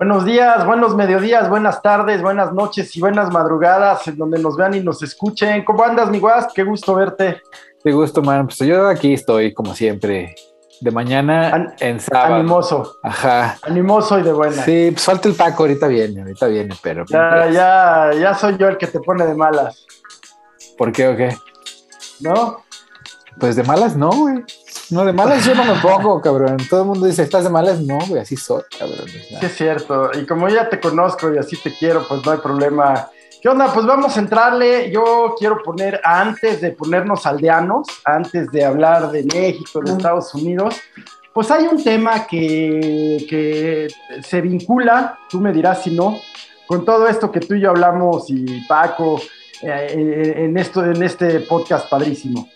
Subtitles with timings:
[0.00, 4.72] Buenos días, buenos mediodías, buenas tardes, buenas noches y buenas madrugadas en donde nos vean
[4.72, 5.62] y nos escuchen.
[5.62, 6.48] ¿Cómo andas, mi guas?
[6.54, 7.42] Qué gusto verte.
[7.84, 8.46] Qué gusto, man.
[8.46, 10.34] Pues yo aquí estoy, como siempre,
[10.80, 12.36] de mañana en sábado.
[12.36, 12.96] Animoso.
[13.02, 13.58] Ajá.
[13.60, 14.64] Animoso y de buena.
[14.64, 17.04] Sí, pues falta el Paco, ahorita viene, ahorita viene, pero.
[17.06, 19.84] Ya, ya, ya soy yo el que te pone de malas.
[20.78, 21.36] ¿Por qué o qué?
[22.20, 22.64] ¿No?
[23.38, 24.44] Pues de malas no, güey.
[24.90, 26.56] No, de malas yo no me pongo, cabrón.
[26.68, 27.80] Todo el mundo dice, ¿estás de malas?
[27.80, 29.06] No, güey, así soy, cabrón.
[29.06, 30.10] Sí, es cierto.
[30.20, 33.08] Y como ya te conozco y así te quiero, pues no hay problema.
[33.40, 33.72] ¿Qué onda?
[33.72, 34.90] Pues vamos a entrarle.
[34.90, 40.76] Yo quiero poner, antes de ponernos aldeanos, antes de hablar de México, de Estados Unidos,
[41.32, 43.88] pues hay un tema que, que
[44.22, 46.18] se vincula, tú me dirás si no,
[46.66, 49.20] con todo esto que tú y yo hablamos y Paco
[49.62, 52.48] eh, en, esto, en este podcast padrísimo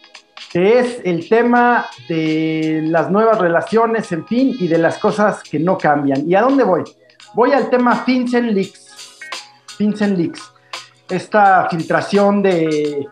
[0.54, 5.58] que es el tema de las nuevas relaciones, en fin, y de las cosas que
[5.58, 6.30] no cambian.
[6.30, 6.84] ¿Y a dónde voy?
[7.34, 9.18] Voy al tema FinCEN Leaks.
[9.76, 10.52] FinCEN Leaks.
[11.08, 13.08] Esta filtración de,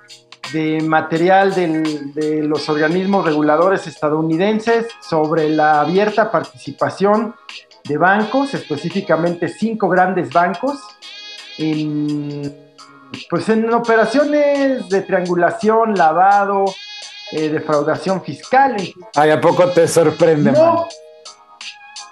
[0.84, 7.34] material de los organismos reguladores estadounidenses sobre la abierta participación
[7.82, 10.78] de bancos, específicamente cinco grandes bancos,
[13.28, 16.66] pues en operaciones de triangulación, lavado,
[17.32, 18.76] eh, defraudación fiscal.
[19.14, 20.52] Ay, ¿a poco te sorprende?
[20.52, 20.86] No,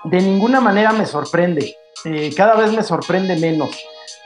[0.05, 1.77] de ninguna manera me sorprende.
[2.05, 3.71] Eh, cada vez me sorprende menos.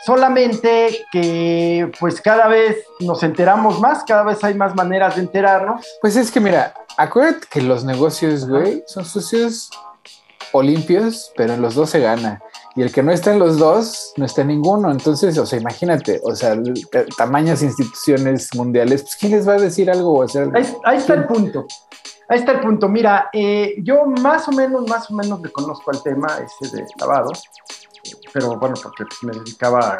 [0.06, 5.84] Solamente que pues cada vez nos enteramos más, cada vez hay más maneras de enterarnos.
[6.00, 9.70] Pues es que mira, acuérdate que los negocios, güey, son sucios
[10.52, 12.40] o limpios, pero en los dos se gana.
[12.76, 14.90] Y el que no está en los dos, no está en ninguno.
[14.90, 16.56] Entonces, o sea, imagínate, o sea,
[17.16, 20.56] tamañas instituciones mundiales, pues ¿quién les va a decir algo o hacer algo?
[20.84, 21.66] Ahí, está el punto.
[22.28, 22.88] Ahí está el punto.
[22.88, 26.84] Mira, eh, yo más o menos, más o menos le conozco al tema ese de
[26.98, 27.30] lavado,
[28.32, 29.96] pero bueno, porque me dedicaba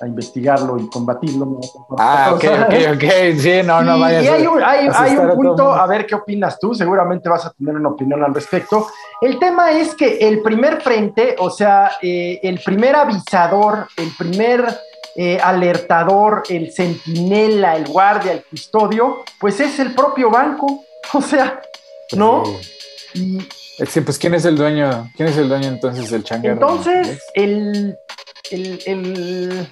[0.00, 1.60] a investigarlo y combatirlo.
[1.98, 3.04] Ah, ok, ok, ok,
[3.38, 6.58] sí, no, no vayas Y hay un, hay, hay un punto, a ver qué opinas
[6.58, 8.88] tú, seguramente vas a tener una opinión al respecto.
[9.20, 14.64] El tema es que el primer frente, o sea, eh, el primer avisador, el primer
[15.16, 21.60] eh, alertador, el centinela, el guardia, el custodio, pues es el propio banco, o sea,
[22.16, 22.44] ¿no?
[23.14, 23.40] Y,
[23.86, 25.10] sí, pues ¿quién es el dueño?
[25.16, 26.54] ¿Quién es el dueño entonces del changarro?
[26.54, 27.96] Entonces, el,
[28.50, 29.68] el, el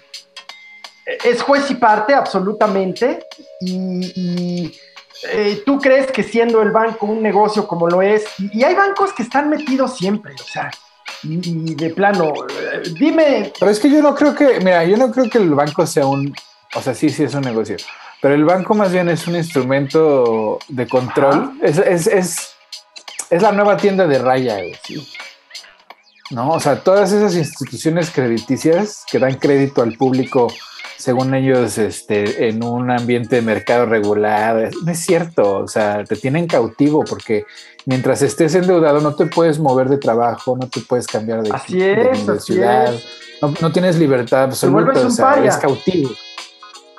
[1.06, 3.20] es juez y parte absolutamente
[3.60, 4.72] y,
[5.28, 9.12] eh, tú crees que siendo el banco un negocio como lo es, y, hay bancos
[9.12, 10.70] que están metidos siempre, o sea,
[11.22, 13.52] y, de plano, eh, dime...
[13.58, 16.06] Pero es que yo no creo que, mira, yo no creo que el banco sea
[16.06, 16.34] un,
[16.74, 17.76] o sea, sí, sí es un negocio,
[18.20, 22.54] pero el banco más bien es un instrumento de control, es, es, es,
[23.30, 25.02] es, la nueva tienda de raya, ¿sí?
[26.30, 26.50] ¿No?
[26.50, 30.48] O sea, todas esas instituciones crediticias que dan crédito al público
[30.96, 34.70] según ellos, este, en un ambiente de mercado regular.
[34.84, 37.44] No es cierto, o sea, te tienen cautivo porque
[37.84, 41.80] mientras estés endeudado no te puedes mover de trabajo, no te puedes cambiar de, así
[41.82, 42.94] es, ciudad,
[43.60, 46.10] No, tienes libertad absoluta, o sea, eres cautivo.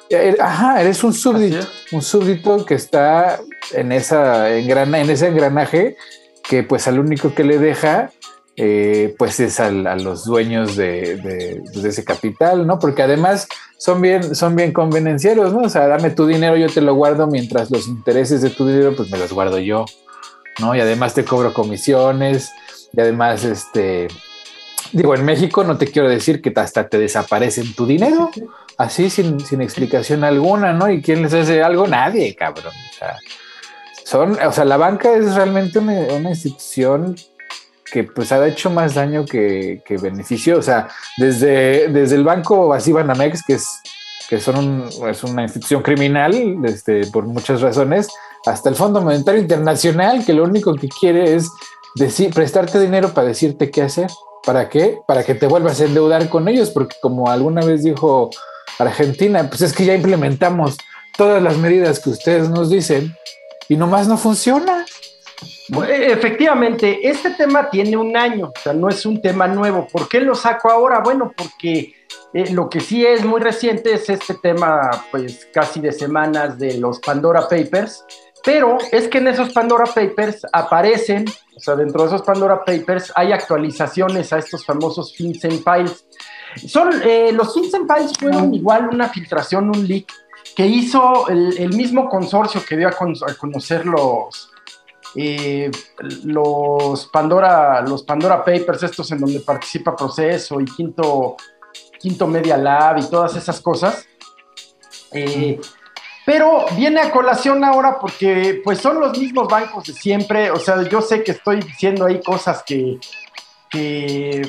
[0.10, 3.40] Eh, ajá, eres un súbdito, un súbdito que está
[3.74, 5.98] en, esa engrana, en ese engranaje
[6.48, 8.12] que pues al único que le deja
[8.60, 12.80] eh, pues es a los dueños de, ese capital, ¿no?
[12.80, 13.48] Porque además
[13.78, 15.60] son bien, son bien convenencieros, ¿no?
[15.60, 18.96] O sea, dame tu dinero, yo te lo guardo, mientras los intereses de tu dinero,
[18.96, 19.86] pues me los guardo yo,
[20.58, 20.74] ¿no?
[20.74, 22.50] Y además te cobro comisiones,
[22.94, 24.08] y además, este,
[24.92, 28.32] digo, en México no te quiero decir que hasta te desaparecen tu dinero,
[28.80, 30.90] así sin, sin explicación alguna, ¿no?
[30.90, 31.86] ¿Y quién les hace algo?
[31.86, 32.74] Nadie, cabrón.
[32.74, 33.18] O sea,
[34.04, 37.16] son, o sea, la banca es realmente una institución
[37.92, 40.58] que pues ha hecho más daño que, beneficio.
[40.58, 40.88] O sea,
[41.18, 43.68] desde, desde el banco Banamex, que es
[44.28, 46.34] que son es una institución criminal
[46.66, 48.10] este, por muchas razones,
[48.46, 51.50] hasta el Fondo Monetario Internacional, que lo único que quiere es
[51.96, 54.10] decir, prestarte dinero para decirte qué hacer.
[54.46, 55.00] ¿Para qué?
[55.08, 58.30] Para que te vuelvas a endeudar con ellos, porque como alguna vez dijo
[58.80, 60.78] Argentina, pues es que ya implementamos
[61.18, 63.16] todas las medidas que ustedes nos dicen
[63.68, 64.86] y nomás no funciona.
[65.70, 69.88] E, efectivamente, este tema tiene un año, o sea, no es un tema nuevo.
[69.88, 71.00] ¿Por qué lo saco ahora?
[71.00, 71.94] Bueno, porque
[72.34, 76.78] eh, lo que sí es muy reciente es este tema, pues casi de semanas de
[76.78, 78.06] los Pandora Papers,
[78.44, 81.26] pero es que en esos Pandora Papers aparecen,
[81.56, 86.06] o sea, dentro de esos Pandora Papers hay actualizaciones a estos famosos FinCEN Files.
[86.66, 90.06] Son, eh, los FinCEN Files fueron igual una filtración, un leak
[90.56, 92.94] que hizo el, mismo consorcio que dio a
[93.38, 94.52] conocer los
[96.24, 101.36] los, Pandora, los Pandora Papers, estos en donde participa Proceso y Quinto,
[102.00, 104.06] Quinto Media Lab y todas esas cosas.
[105.12, 105.60] Eh,
[106.26, 110.82] pero viene a colación ahora porque pues son los mismos bancos de siempre, o sea,
[110.84, 113.00] yo sé que estoy diciendo ahí cosas que,
[113.70, 114.42] que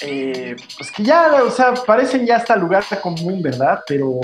[0.00, 3.80] eh, pues que ya, o sea, parecen ya hasta lugar común, ¿verdad?
[3.86, 4.20] Pero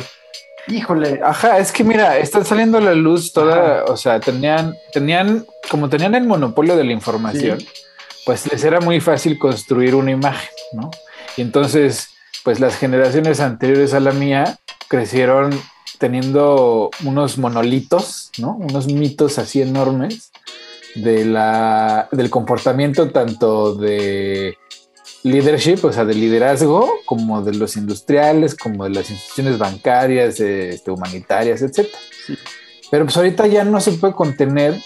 [0.68, 1.20] Híjole.
[1.22, 5.88] Ajá, es que mira, están saliendo a la luz toda, o sea, tenían, tenían, como
[5.88, 7.58] tenían el monopolio de la información,
[8.26, 10.90] pues les era muy fácil construir una imagen, ¿no?
[11.36, 12.08] Y entonces,
[12.44, 15.58] pues las generaciones anteriores a la mía crecieron
[15.98, 18.56] teniendo unos monolitos, ¿no?
[18.56, 20.30] Unos mitos así enormes
[20.94, 24.56] de la, del comportamiento tanto de
[25.22, 30.90] leadership, o sea, de liderazgo, como de los industriales, como de las instituciones bancarias, este,
[30.90, 31.88] humanitarias, etc.
[32.90, 34.80] Pero pues ahorita ya no se puede contener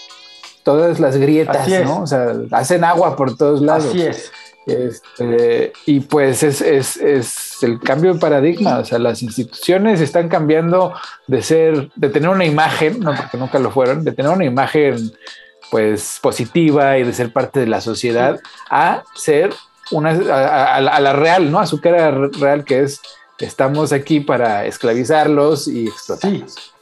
[0.63, 2.01] todas las grietas, ¿no?
[2.01, 3.87] O sea, hacen agua por todos lados.
[3.87, 4.31] Así es.
[4.65, 10.29] Este, y pues es, es, es, el cambio de paradigma, o sea, las instituciones están
[10.29, 10.93] cambiando
[11.27, 15.11] de ser, de tener una imagen, no porque nunca lo fueron, de tener una imagen
[15.69, 18.39] pues positiva y de ser parte de la sociedad,
[18.69, 19.53] a ser
[19.91, 21.59] una, a, la real, ¿no?
[21.59, 23.01] A su cara real que es,
[23.39, 26.73] estamos aquí para esclavizarlos y explotarlos.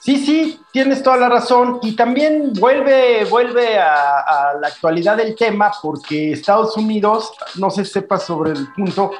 [0.00, 0.16] Sí.
[0.24, 1.80] sí, tienes toda la razón.
[1.82, 7.92] Y también vuelve, vuelve a, la actualidad del tema porque Estados Unidos, no sé si
[7.92, 9.12] sepas sobre el punto,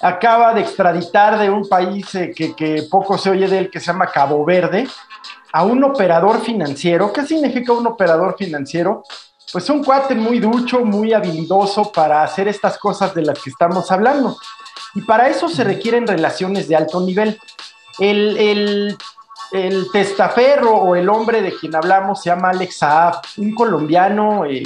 [0.00, 3.78] acaba de extraditar de un país eh, que, que, poco se oye de él, que
[3.78, 4.88] se llama Cabo Verde,
[5.52, 7.12] a un operador financiero.
[7.12, 9.04] ¿Qué significa un operador financiero?
[9.52, 13.90] Pues un cuate muy ducho, muy habilidoso para hacer estas cosas de las que estamos
[13.92, 14.38] hablando.
[14.94, 17.38] Y para eso se requieren relaciones de alto nivel.
[17.98, 18.96] El,
[19.92, 24.62] testaferro o el hombre de quien hablamos se llama Alex Saab, un colombiano eh,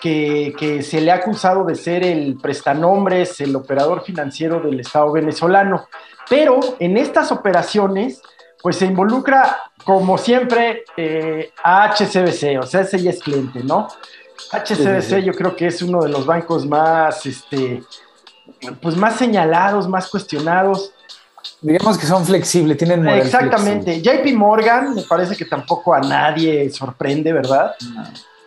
[0.00, 5.12] que, que, se le ha acusado de ser el prestanombres, el operador financiero del Estado
[5.12, 5.86] venezolano.
[6.30, 8.22] Pero en estas operaciones
[8.62, 13.88] pues se involucra, como siempre, eh, a HCBC, o sea, ese ya es cliente, ¿no?
[14.52, 17.82] HCBC yo creo que es uno de los bancos más, este,
[18.80, 20.92] pues más señalados, más cuestionados.
[21.60, 24.00] Digamos que son flexibles, tienen Exactamente.
[24.00, 27.74] JP Morgan, me parece que tampoco a nadie sorprende, ¿verdad?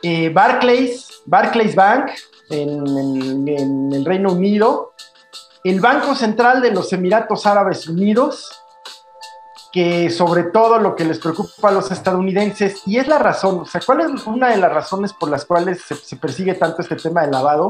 [0.01, 2.11] Eh, Barclays, Barclays Bank
[2.49, 4.93] en, en el Reino Unido,
[5.63, 8.60] el Banco Central de los Emiratos Árabes Unidos,
[9.71, 13.65] que sobre todo lo que les preocupa a los estadounidenses, y es la razón, o
[13.65, 17.21] sea, ¿cuál es una de las razones por las cuales se, persigue tanto este tema
[17.21, 17.69] del lavado?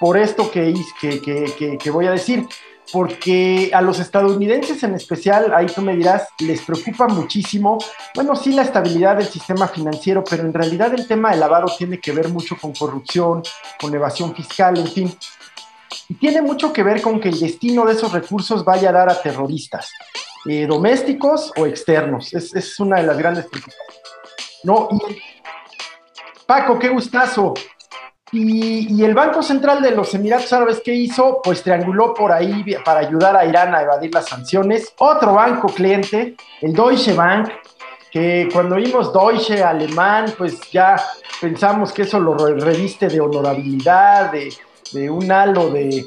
[0.00, 2.46] Por esto que, que, que, voy a decir,
[2.92, 7.78] porque a los estadounidenses en especial, ahí tú me dirás, les preocupa muchísimo,
[8.14, 11.98] bueno, sí la estabilidad del sistema financiero, pero en realidad el tema del lavado tiene
[11.98, 13.42] que ver mucho con corrupción,
[13.80, 15.18] con evasión fiscal, en fin.
[16.08, 19.10] Y tiene mucho que ver con que el destino de esos recursos vaya a dar
[19.10, 19.90] a terroristas.
[20.48, 22.32] Eh, domésticos o externos.
[22.32, 23.46] Es, es, una de las grandes.
[24.62, 24.88] No,
[26.46, 27.54] Paco, qué gustazo.
[28.32, 31.40] Y, y, el Banco Central de los Emiratos Árabes, ¿qué hizo?
[31.42, 34.92] Pues trianguló por ahí para ayudar a Irán a evadir las sanciones.
[34.98, 37.50] Otro banco cliente, el Deutsche Bank,
[38.10, 40.96] que cuando vimos Deutsche alemán, pues ya
[41.40, 44.52] pensamos que eso lo reviste de honorabilidad, de,
[44.92, 46.06] de un halo de,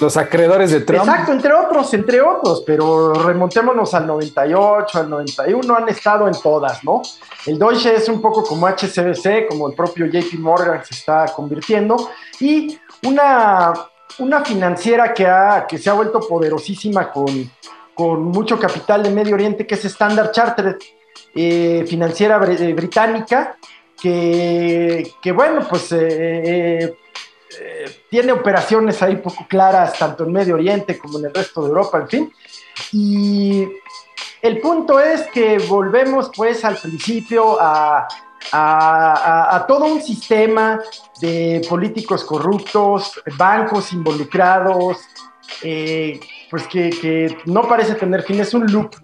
[0.00, 1.04] los acreedores de Trump.
[1.04, 6.82] Exacto, entre otros, entre otros, pero remontémonos al 98, al 91, han estado en todas,
[6.84, 7.02] ¿no?
[7.46, 12.10] El Deutsche es un poco como HCBC, como el propio JP Morgan se está convirtiendo,
[12.40, 13.72] y una,
[14.18, 17.50] una financiera que, ha, que se ha vuelto poderosísima con,
[17.94, 20.76] con mucho capital de Medio Oriente, que es Standard Chartered,
[21.34, 23.56] eh, financiera eh, británica,
[24.00, 26.94] que, bueno, pues eh,
[28.10, 31.98] tiene operaciones ahí poco claras, tanto en Medio Oriente como en el resto de Europa,
[31.98, 32.32] en fin.
[32.92, 33.68] Y
[34.42, 38.08] el punto es que volvemos pues al principio a,
[39.68, 40.80] todo un sistema
[41.20, 44.98] de políticos corruptos, bancos involucrados,
[45.62, 46.18] eh,
[46.50, 48.96] pues que, no parece tener fin, es un loop.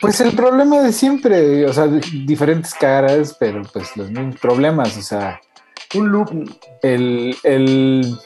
[0.00, 5.02] Pues el problema de siempre, o sea, diferentes caras, pero pues los mismos problemas, o
[5.02, 5.40] sea,
[5.94, 6.30] un loop.
[6.82, 8.16] El, el,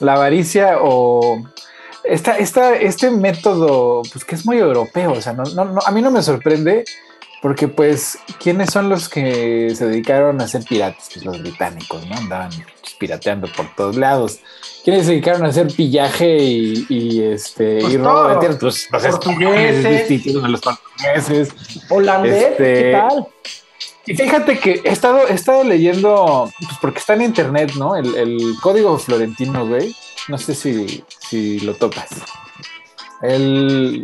[0.00, 1.42] la avaricia o
[2.04, 6.02] esta, esta, este método, pues que es muy europeo, o sea, no, no, a mí
[6.02, 6.84] no me sorprende
[7.42, 11.08] porque pues, ¿quiénes son los que se dedicaron a ser piratas?
[11.12, 12.16] Pues los británicos, ¿no?
[12.16, 12.50] Andaban
[12.98, 14.40] pirateando por todos lados.
[14.84, 18.58] ¿Quiénes se dedicaron a hacer pillaje y, este pues y robo de tierras?
[18.58, 21.48] Pues los portugueses, los portugueses,
[21.90, 23.28] holandeses, ¿qué este, tal?
[24.06, 27.96] Y fíjate que he estado, he estado leyendo, pues porque está en internet, ¿no?
[27.96, 29.94] El, código florentino, güey.
[30.28, 32.10] No sé si, si lo topas.
[33.22, 34.02] El,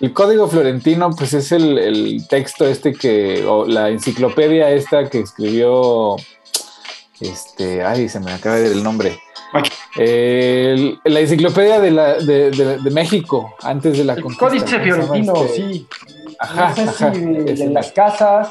[0.00, 6.16] el código florentino, pues es el, texto este que, o la enciclopedia esta que escribió,
[7.20, 9.16] este, ay, se me acaba de ir el nombre.
[9.94, 15.86] la enciclopedia de, la, de, México antes de la el Códice Florentino, este, sí.
[16.40, 18.50] Ajá, no sé de las casas.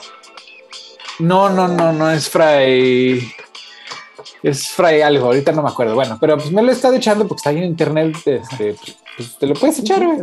[1.20, 3.34] No, no, no, no es Fray.
[4.42, 5.96] Es Fray algo, ahorita no me acuerdo.
[5.96, 8.16] Bueno, pero pues me lo he estado echando porque está ahí en internet.
[8.26, 8.76] Este,
[9.16, 10.22] pues te lo puedes echar, güey.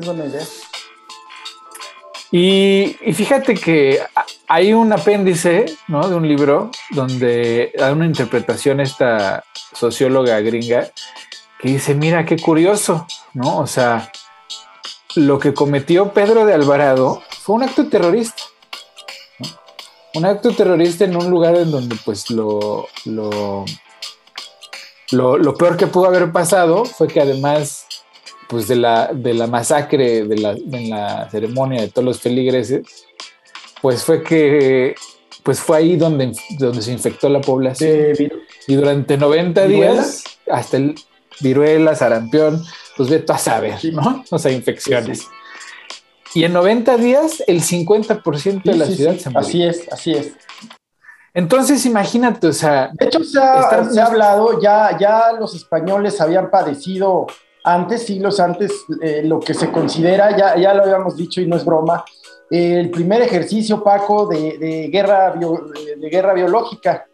[2.33, 4.01] Y, y, fíjate que
[4.47, 6.09] hay un apéndice ¿no?
[6.09, 9.43] de un libro donde da una interpretación esta
[9.75, 10.91] socióloga gringa
[11.59, 13.59] que dice, mira, qué curioso, ¿no?
[13.59, 14.13] O sea,
[15.17, 18.45] lo que cometió Pedro de Alvarado fue un acto terrorista
[20.15, 23.65] un acto terrorista en un lugar en donde pues lo, lo,
[25.13, 27.87] lo, peor que pudo haber pasado fue que además
[28.49, 32.85] pues de la, de la masacre de la, en la ceremonia de todos los feligreses,
[33.81, 34.95] pues fue que
[35.43, 38.15] pues fue ahí donde, donde se infectó la población.
[38.67, 40.95] y durante 90 días, hasta el
[41.41, 42.63] viruela, sarampión,
[42.97, 44.25] pues ve tú a saber, ¿no?
[44.31, 45.27] O sea, infecciones.
[46.35, 49.47] Y en 90 días, el 50% de la ciudad se murió.
[49.47, 50.33] Así es, así es.
[51.35, 52.91] Entonces, imagínate, o sea.
[52.93, 57.27] De hecho, se ha, hablado, ya, ya los españoles habían padecido
[57.65, 58.73] antes, siglos antes,
[59.03, 62.05] eh, lo que se considera, ya, ya lo habíamos dicho y no es broma,
[62.51, 67.07] el primer ejercicio, Paco, de, guerra, de guerra biológica,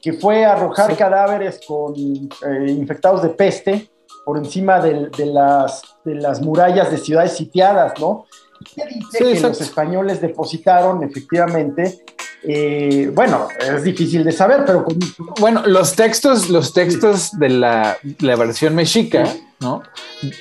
[0.00, 3.88] que fue arrojar cadáveres con eh, infectados de peste
[4.24, 8.26] por encima de, las, de las murallas de ciudades sitiadas, ¿no?
[8.62, 12.04] ¿Qué dice que los españoles depositaron efectivamente?
[12.44, 14.84] Eh, bueno, es difícil de saber, pero
[15.38, 19.82] bueno, los textos, los textos de la, versión mexica, ¿no?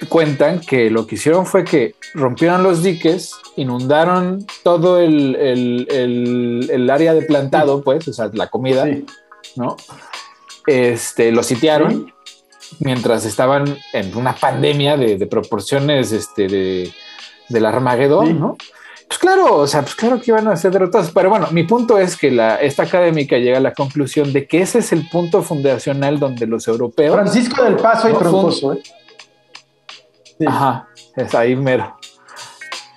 [0.10, 7.22] Cuentan que lo que hicieron fue que rompieron los diques, inundaron todo el, área de
[7.22, 8.88] plantado, pues, o sea, la comida,
[9.56, 9.78] ¿no?
[10.66, 12.12] Este, lo sitiaron
[12.80, 16.94] mientras estaban en una pandemia de, de proporciones, este, de
[17.52, 18.58] del Armagedón, ¿no?
[19.12, 21.12] Pues claro, o sea, pues claro que iban a ser derrotados.
[21.12, 24.62] Pero bueno, mi punto es que la, esta académica llega a la conclusión de que
[24.62, 27.14] ese es el punto fundacional donde los europeos.
[27.14, 28.82] Francisco del Paso y Troncoso, ¿eh?
[30.48, 31.98] Ajá, es ahí mero.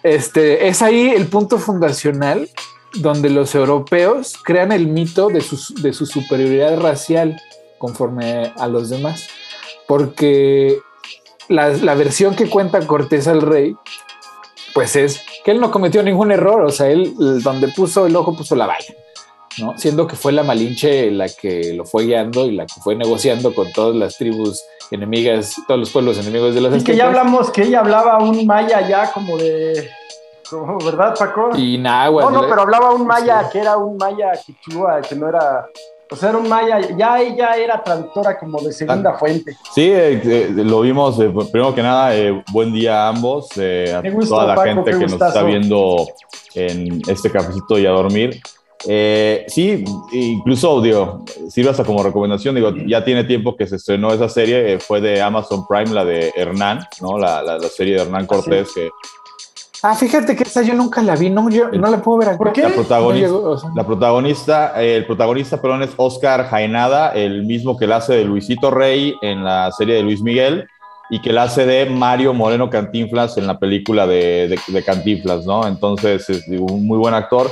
[0.05, 2.49] Este, es ahí el punto fundacional
[2.95, 7.41] donde los europeos crean el mito de su, de su superioridad racial
[7.79, 9.27] conforme a los demás.
[9.89, 10.79] Porque
[11.49, 13.77] la, la versión que cuenta Cortés al rey
[14.75, 18.37] pues es que él no cometió ningún error, o sea, él donde puso el ojo
[18.37, 18.85] puso la bala,
[19.59, 19.79] ¿no?
[19.79, 23.55] Siendo que fue la Malinche la que lo fue guiando y la que fue negociando
[23.55, 27.51] con todas las tribus enemigas, todos los pueblos enemigos de las Y que ya hablamos
[27.51, 29.89] que ella hablaba un maya ya como de...
[30.85, 31.51] ¿Verdad, Paco?
[31.57, 35.29] Y nada, No, no, pero hablaba un maya que era un maya quichua, que no
[35.29, 35.67] era
[36.15, 39.57] o sea, era un maya, ya ella era traductora como de segunda ah, fuente.
[39.75, 42.13] Sí, eh, eh, lo vimos, eh, primero que nada,
[42.53, 46.07] buen día a ambos, a toda la gente que nos está viendo
[46.55, 48.41] en este cafecito y a dormir.
[49.49, 54.29] sí, incluso digo, sirve hasta como recomendación, digo, ya tiene tiempo que se estrenó esa
[54.29, 57.19] serie, fue de Amazon Prime, la de Hernán, ¿no?
[57.19, 58.89] La, la, serie de Hernán Cortés, que
[59.87, 62.39] Ah, fíjate que esa yo nunca la vi, no, yo no la puedo ver.
[62.39, 62.63] ¿Por qué?
[62.63, 68.15] La protagonista, la protagonista el protagonista, perdón, es Oscar Jaenada, el mismo que la hace
[68.15, 70.67] de Luisito Rey en la serie de Luis Miguel
[71.11, 75.67] y que la hace de Mario Moreno Cantinflas en la película de, de, Cantinflas, ¿no?
[75.67, 77.51] Entonces, es un muy buen actor.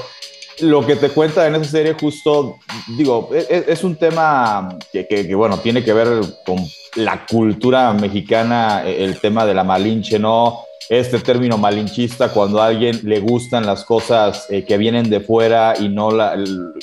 [0.60, 2.58] Lo que te cuenta en esa serie, justo,
[2.96, 6.58] digo, es, e, es un tema que, bueno, tiene que ver con
[6.96, 10.60] la cultura mexicana, el tema de la malinche, ¿no?
[10.88, 15.74] este término malinchista cuando a alguien le gustan las cosas eh, que vienen de fuera
[15.78, 16.36] y no la,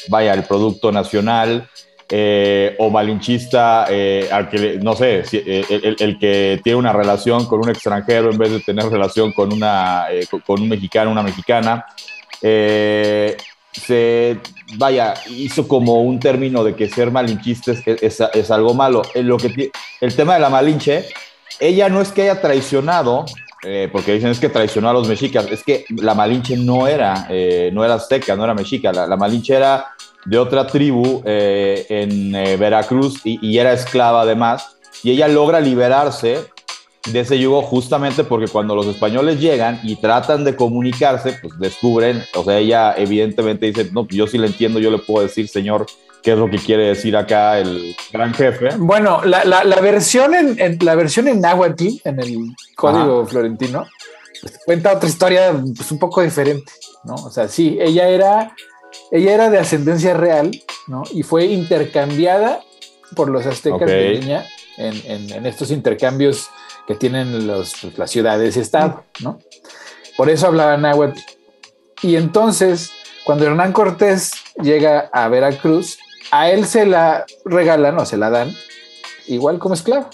[0.07, 1.67] vaya el producto nacional.
[2.11, 7.69] Eh, o malinchista, eh, al que, no sé, el, que tiene una relación con un
[7.69, 10.07] extranjero en vez de tener relación con, una,
[10.43, 11.85] con, un mexicano, una mexicana.
[13.79, 14.39] Se,
[14.77, 19.01] vaya, hizo como un término de que ser malinchista es, es algo malo.
[19.15, 19.71] Lo que,
[20.01, 21.05] el tema de la malinche,
[21.59, 23.25] ella no es que haya traicionado
[23.63, 25.47] eh, porque dicen es que traicionó a los mexicas.
[25.51, 28.91] Es que la Malinche no era, eh, no era azteca, no era mexica.
[28.91, 29.87] La, Malinche era
[30.25, 34.77] de otra tribu eh, en Veracruz y, era esclava además.
[35.03, 36.47] Y ella logra liberarse
[37.05, 42.23] de ese yugo justamente porque cuando los españoles llegan y tratan de comunicarse, pues descubren,
[42.35, 45.85] o sea, ella evidentemente dice, no, yo sí le entiendo, yo le puedo decir, señor,
[46.21, 48.69] qué es lo que quiere decir acá el gran jefe.
[48.77, 52.37] Bueno, la, la, versión en, la versión en náhuatl, en el
[52.75, 53.85] código florentino,
[54.41, 56.71] pues, cuenta otra historia pues, un poco diferente,
[57.03, 57.15] ¿no?
[57.15, 58.55] O sea, sí, ella era,
[59.11, 60.51] ella era de ascendencia real,
[60.87, 61.03] ¿no?
[61.11, 62.61] Y fue intercambiada
[63.15, 64.45] por los aztecas de niña
[64.77, 66.49] en, en, estos intercambios
[66.89, 69.37] que tienen los, pues, las ciudades y estado, ¿no?
[70.17, 71.19] Por eso hablaba náhuatl.
[72.01, 72.89] Y entonces,
[73.23, 75.99] cuando Hernán Cortés llega a Veracruz,
[76.31, 78.51] a él se la regalan o se la dan
[79.27, 80.09] igual como esclavo.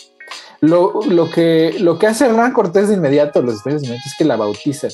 [0.59, 4.25] Lo, que, lo que hace Hernán Cortés de inmediato, los españoles de inmediato, es que
[4.25, 4.91] la bautizan.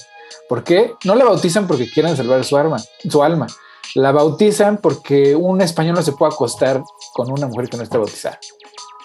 [0.47, 0.93] ¿Por qué?
[1.03, 2.77] No la bautizan porque quieren salvar su, arma,
[3.09, 3.47] su alma.
[3.95, 6.83] La bautizan porque un español no se puede acostar
[7.13, 8.38] con una mujer que no esté bautizada.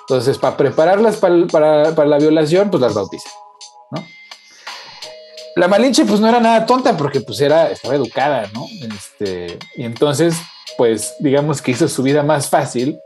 [0.08, 3.32] Entonces, para prepararlas para, la violación, pues las bautizan.
[3.90, 4.04] ¿no?
[5.56, 8.66] La Malinche, pues no era nada tonta porque pues era, estaba educada, ¿no?
[8.82, 10.36] Este, y entonces
[10.76, 12.98] pues digamos que hizo su vida más fácil,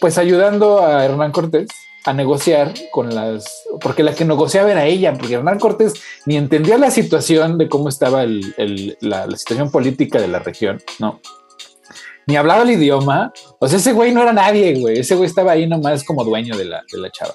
[0.00, 1.68] pues ayudando a Hernán Cortés
[2.04, 6.78] a negociar con las, porque la que negociaba era ella, porque Hernán Cortés ni entendía
[6.78, 11.20] la situación de cómo estaba la, situación política de la región, ¿no?
[12.30, 15.50] Ni hablaba el idioma, o sea, ese güey no era nadie, güey, ese güey estaba
[15.50, 17.34] ahí nomás como dueño de la, de la chava.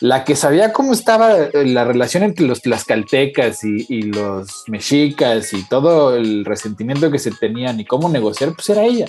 [0.00, 5.62] La que sabía cómo estaba la relación entre los tlaxcaltecas y, y los mexicas y
[5.68, 9.06] todo el resentimiento que se tenían y cómo negociar, pues era ella,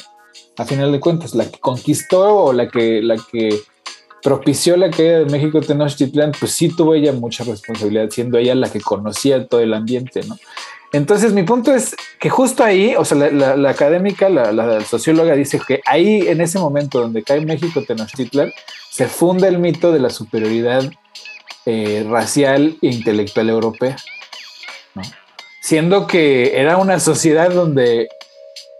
[0.55, 3.59] a final de cuentas, la que conquistó o la que, la que
[4.21, 8.71] propició la caída de México Tenochtitlan, pues sí tuvo ella mucha responsabilidad, siendo ella la
[8.71, 10.37] que conocía todo el ambiente, ¿no?
[10.97, 15.79] Entonces, mi punto es que justo ahí, o sea, la, académica, la, socióloga dice que
[15.85, 18.51] ahí, en ese momento donde cae México Tenochtitlan,
[18.89, 20.89] se funda el mito de la superioridad
[21.67, 23.95] eh, racial e intelectual europea,
[25.61, 28.09] siendo que era una sociedad donde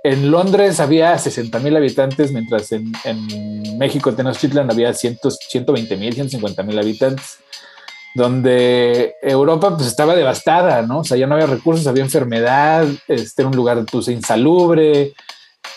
[0.03, 6.63] en Londres había 60 mil habitantes, mientras en, en México Tenochtitlan había 120 mil, 150
[6.63, 7.37] mil habitantes
[8.17, 11.01] donde Europa pues estaba devastada, ¿no?
[11.01, 15.13] O sea, ya no había recursos, había enfermedad, este era un lugar pues, insalubre,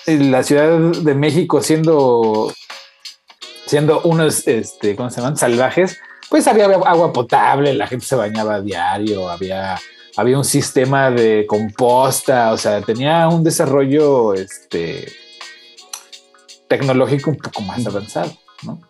[0.07, 2.51] la Ciudad de México siendo,
[3.67, 5.37] siendo unos, este, ¿cómo se llaman?
[5.37, 5.99] Salvajes,
[6.31, 9.79] pues había agua potable, la gente se bañaba a diario, había,
[10.17, 15.13] había un sistema de composta, o sea, tenía un desarrollo, este,
[16.69, 18.81] tecnológico un poco más avanzado, ¿no?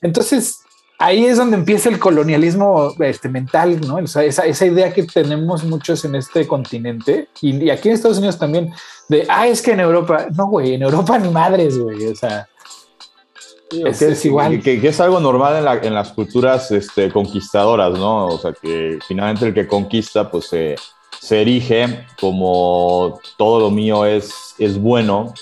[0.00, 0.63] Entonces,
[0.98, 3.96] ahí es donde empieza el colonialismo este, mental, ¿no?
[3.96, 8.18] O sea, esa, esa, idea que tenemos muchos en este continente y, aquí en Estados
[8.18, 8.72] Unidos también,
[9.08, 12.48] de, ah, es que en Europa, no, güey, en Europa ni madres, güey, o sea.
[13.70, 14.62] es, igual.
[14.62, 18.26] Que, es algo normal en, la, en las culturas este, conquistadoras, ¿no?
[18.26, 24.54] O sea, que finalmente el que conquista, pues se erige como todo lo mío es,
[24.58, 25.32] es bueno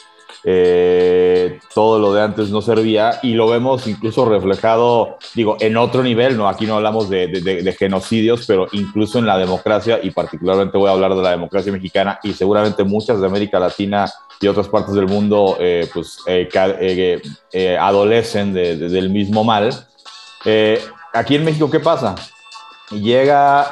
[0.45, 6.03] eh, todo lo de antes no servía y lo vemos incluso reflejado, digo, en otro
[6.03, 6.49] nivel, ¿no?
[6.49, 11.15] Aquí no hablamos de, genocidios, pero incluso en la democracia y particularmente voy a hablar
[11.15, 15.57] de la democracia mexicana y seguramente muchas de América Latina y otras partes del mundo,
[15.61, 19.71] eh, pues, eh, adolecen del mismo mal.
[21.13, 22.17] aquí en México, ¿qué pasa?
[22.91, 23.69] Llega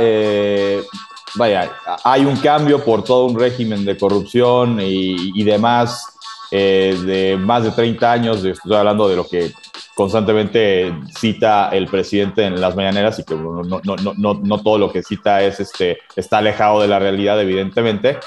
[1.36, 1.70] vaya,
[2.02, 6.19] hay un cambio por todo un régimen de corrupción y, y demás
[6.50, 9.52] eh, de más de 30 años, estoy hablando de lo que
[9.94, 13.80] constantemente cita el presidente en las mañaneras y que no, no,
[14.16, 18.18] no, no todo lo que cita es, este, está alejado de la realidad, evidentemente.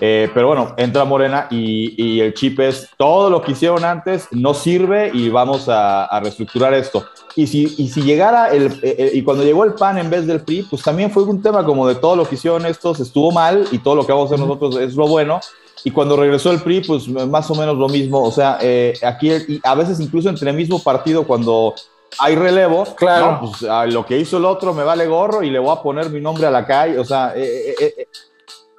[0.00, 4.26] Eh, pero bueno, entra Morena y, y, el chip es todo lo que hicieron antes
[4.30, 7.06] no sirve y vamos a, a reestructurar esto.
[7.36, 10.40] Y si, y si llegara el, eh, y cuando llegó el PAN en vez del
[10.40, 13.66] PRI, pues también fue un tema como de todo lo que hicieron estos estuvo mal
[13.70, 15.40] y todo lo que vamos a hacer nosotros es lo bueno
[15.84, 18.22] y cuando regresó el PRI, pues más o menos lo mismo.
[18.22, 19.30] O sea, eh, aquí
[19.62, 21.74] a veces incluso entre el mismo partido, cuando
[22.18, 23.40] hay relevo, claro.
[23.40, 26.20] pues lo que hizo el otro me vale gorro y le voy a poner mi
[26.20, 26.98] nombre a la calle.
[26.98, 28.06] O sea, eh, eh,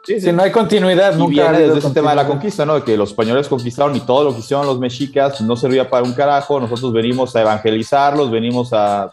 [0.05, 2.75] si no hay continuidad, nunca viene desde ese tema de la conquista, ¿no?
[2.75, 6.03] De que los españoles conquistaron y todo lo que hicieron los mexicas no servía para
[6.03, 6.59] un carajo.
[6.59, 9.11] Nosotros venimos a evangelizarlos, venimos a.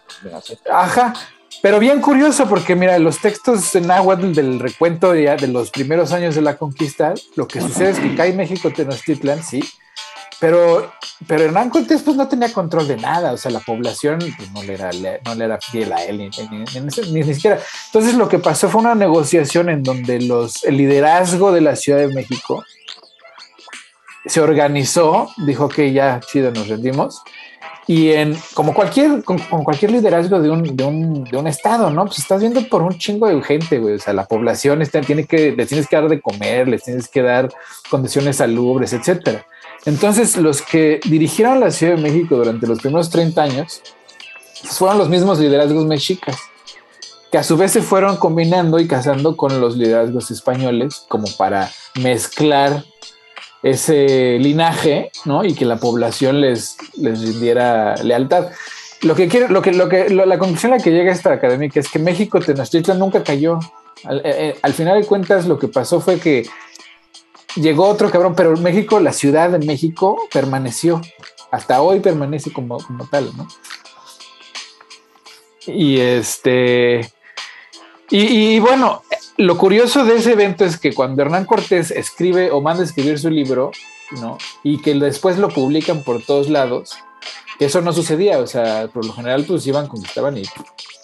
[0.71, 1.15] Ajá.
[1.63, 6.13] Pero bien curioso, porque mira, los textos en náhuatl del recuento de, de los primeros
[6.13, 9.63] años de la conquista, lo que sucede es que cae México Tenochtitlan, sí,
[10.41, 10.91] pero,
[11.27, 14.63] pero Hernán Cortés pues no tenía control de nada, o sea, la población pues, no,
[14.63, 14.91] le era,
[15.27, 16.31] no le era fiel a él, ni,
[17.13, 17.61] ni, siquiera.
[17.87, 21.99] Entonces lo que pasó fue una negociación en donde los, el liderazgo de la Ciudad
[21.99, 22.65] de México
[24.25, 27.23] se organizó, dijo que ya chido nos rendimos,
[27.91, 32.05] Y en, como cualquier, con, cualquier liderazgo de un, de, un, de un, estado, ¿no?
[32.07, 33.95] Pues estás viendo por un chingo de gente, güey.
[33.95, 37.09] O sea, la población está, tiene que, les tienes que dar de comer, les tienes
[37.09, 37.53] que dar
[37.91, 39.45] condiciones salubres, etcétera.
[39.87, 43.83] Entonces, los que dirigieron la Ciudad de México durante los primeros 30 años
[44.63, 46.37] pues, fueron los mismos liderazgos mexicas,
[47.33, 51.69] que a su vez se fueron combinando y casando con los liderazgos españoles como para
[52.01, 52.85] mezclar
[53.63, 55.45] ese linaje, ¿no?
[55.45, 58.49] Y que la población les, les rindiera lealtad.
[59.03, 61.81] Lo que quiere, lo que, lo que, la conclusión a la que llega esta académica
[61.81, 63.59] es que México Tenochtitlan nunca cayó.
[64.05, 66.47] Al, eh, eh, al, final de cuentas, lo que pasó fue que
[67.57, 71.01] llegó otro cabrón, pero México, la ciudad de México, permaneció.
[71.51, 73.49] Hasta hoy permanece como, como tal, ¿no?
[75.67, 77.11] Y este.
[78.11, 79.03] Y, bueno,
[79.37, 83.31] lo curioso de ese evento es que cuando Hernán Cortés escribe o manda escribir su
[83.31, 83.71] libro,
[84.21, 84.39] ¿no?
[84.63, 86.97] Y que después lo publican por todos lados,
[87.61, 90.43] eso no sucedía, o sea, por lo general pues iban, conquistaban y,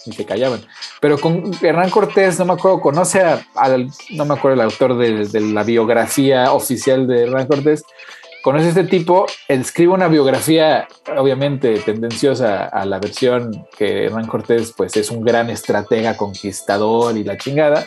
[0.07, 0.65] y se callaban.
[0.99, 3.21] Pero con Hernán Cortés, no me acuerdo, conoce
[3.55, 7.83] al, no me acuerdo el autor de, la biografía oficial de Hernán Cortés,
[8.47, 14.71] conoce a este tipo, escribe una biografía obviamente tendenciosa a la versión que Hernán Cortés
[14.71, 17.85] pues es un gran estratega conquistador y la chingada,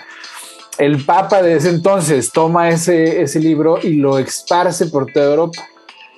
[0.76, 5.66] el Papa de ese entonces toma ese, ese libro y lo esparce por toda Europa,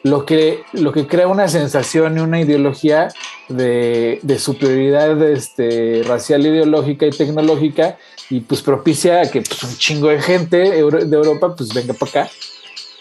[0.03, 3.11] lo que, lo que crea una sensación y una ideología
[3.49, 7.97] de, de superioridad este, racial, ideológica y tecnológica
[8.29, 12.31] y pues propicia que pues, un chingo de gente de Europa pues venga para acá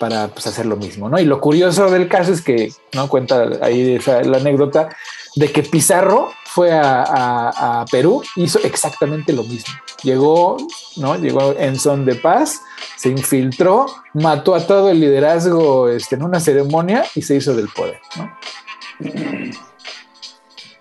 [0.01, 1.19] para pues, hacer lo mismo, ¿no?
[1.19, 3.07] Y lo curioso del caso es que, ¿no?
[3.07, 4.89] Cuenta ahí la anécdota
[5.35, 9.71] de que Pizarro fue a, Perú, hizo exactamente lo mismo.
[10.01, 10.57] Llegó,
[10.97, 11.17] ¿no?
[11.17, 12.61] Llegó en son de paz,
[12.97, 13.85] se infiltró,
[14.15, 18.39] mató a todo el liderazgo este, en una ceremonia y se hizo del poder, ¿no?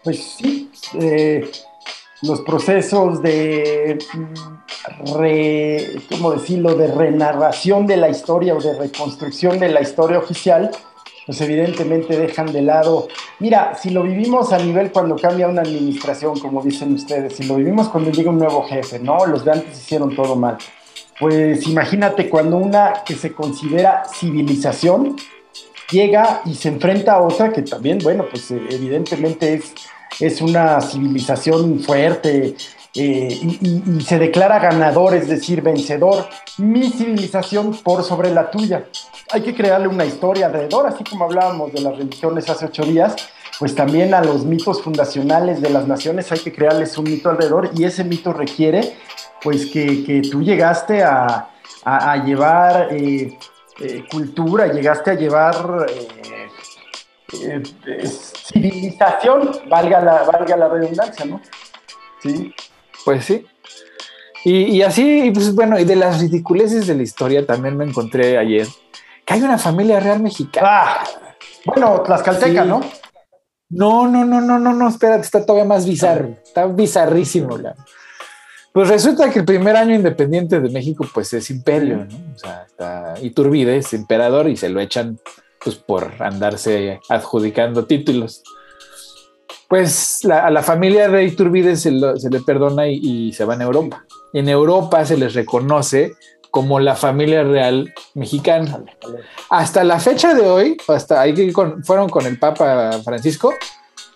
[0.03, 1.51] Pues sí, eh,
[2.23, 3.99] los procesos de
[5.17, 10.71] re, ¿cómo decirlo?, de renarración de la historia o de reconstrucción de la historia oficial,
[11.27, 16.39] pues evidentemente dejan de lado, mira, si lo vivimos a nivel cuando cambia una administración,
[16.41, 19.25] como dicen ustedes, si lo vivimos cuando llega un nuevo jefe, ¿no?
[19.27, 20.59] Los de antes hicieron todo mal.
[21.19, 25.17] Pues imagínate cuando una que se considera civilización
[25.91, 29.75] llega y se enfrenta a otra que también, bueno, pues evidentemente es,
[30.19, 32.57] es una civilización fuerte,
[32.95, 38.87] eh, y, se declara ganador, es decir, vencedor, mi civilización por sobre la tuya.
[39.31, 43.15] Hay que crearle una historia alrededor, así como hablábamos de las religiones hace ocho días,
[43.61, 47.71] pues también a los mitos fundacionales de las naciones hay que crearles un mito alrededor
[47.77, 48.95] y ese mito requiere
[49.43, 51.47] pues que, tú llegaste a,
[52.25, 53.39] llevar eh,
[53.81, 55.87] eh, cultura, llegaste a llevar
[58.53, 61.41] civilización, valga la, valga la redundancia, ¿no?
[62.23, 62.55] Sí.
[63.05, 63.47] Pues sí.
[64.45, 68.67] Y, así, pues bueno, y de las ridiculeces de la historia también me encontré ayer
[69.27, 70.67] que hay una familia real mexicana.
[70.69, 71.05] Ah,
[71.67, 72.81] bueno, Tlaxcalteca, ¿no?
[73.69, 77.59] No, no, no, no, no, no, espérate, está todavía más bizarro, está bizarrísimo.
[78.73, 82.35] Pues resulta que el primer año independiente de México, pues es imperio, ¿no?
[82.35, 85.21] O sea, está Iturbide, es emperador y se lo echan,
[85.63, 88.43] pues por andarse adjudicando títulos
[89.71, 94.05] pues a la familia de Iturbide se, le perdona y, se van a Europa.
[94.33, 96.17] en Europa se les reconoce
[96.51, 98.83] como la familia real mexicana.
[99.49, 101.53] Hasta la fecha de hoy, hasta ahí que
[101.85, 103.55] fueron con el Papa Francisco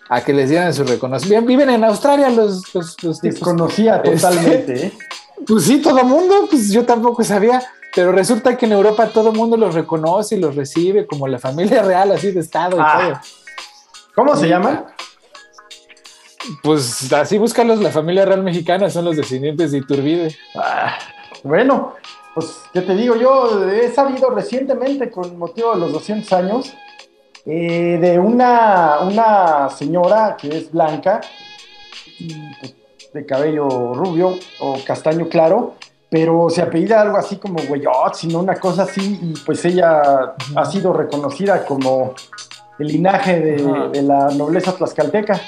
[0.09, 1.47] a que les dieran su reconocimiento.
[1.47, 2.61] Viven en Australia los,
[3.01, 4.87] los, Desconocía este, totalmente.
[4.87, 4.93] ¿eh?
[5.47, 7.63] Pues sí, todo el mundo, pues yo tampoco sabía.
[7.95, 11.39] Pero resulta que en Europa todo el mundo los reconoce y los recibe como la
[11.39, 12.99] familia real, así de Estado y ah.
[12.99, 13.19] todo.
[14.13, 14.85] ¿Cómo se llama?
[16.61, 20.35] Pues así búscalos, la familia real mexicana son los descendientes de Iturbide.
[20.55, 20.97] Ah,
[21.43, 21.93] bueno,
[22.33, 23.15] pues, ¿qué te digo?
[23.15, 26.73] Yo he sabido recientemente, con motivo de los 200 años,
[27.45, 31.21] eh, de una, una señora que es blanca,
[32.59, 32.75] pues,
[33.13, 35.75] de cabello rubio o castaño claro,
[36.15, 40.65] pero se apellida algo así como Güeyot, sino una cosa así, y pues ella ha
[40.65, 42.13] sido reconocida como
[42.79, 45.41] el linaje de, de la nobleza tlaxcalteca.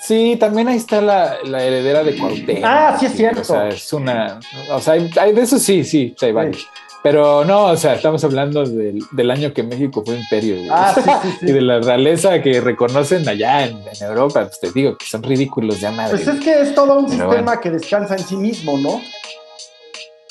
[0.00, 2.62] Sí, también ahí está la, heredera de Cuauhtémoc.
[2.64, 3.40] Ah, sí es cierto.
[3.40, 4.38] O sea, es una,
[4.70, 6.64] o sea, hay, de eso sí, sí, hay varios.
[7.02, 10.72] Pero no, o sea, estamos hablando del, año que México fue imperio.
[10.72, 11.46] Ah, sí, sí, sí.
[11.48, 15.80] y de la realeza que reconocen allá en, Europa, pues te digo que son ridículos
[15.80, 16.16] ya madre.
[16.16, 19.00] Pues es que es todo un sistema que descansa en sí mismo, ¿no?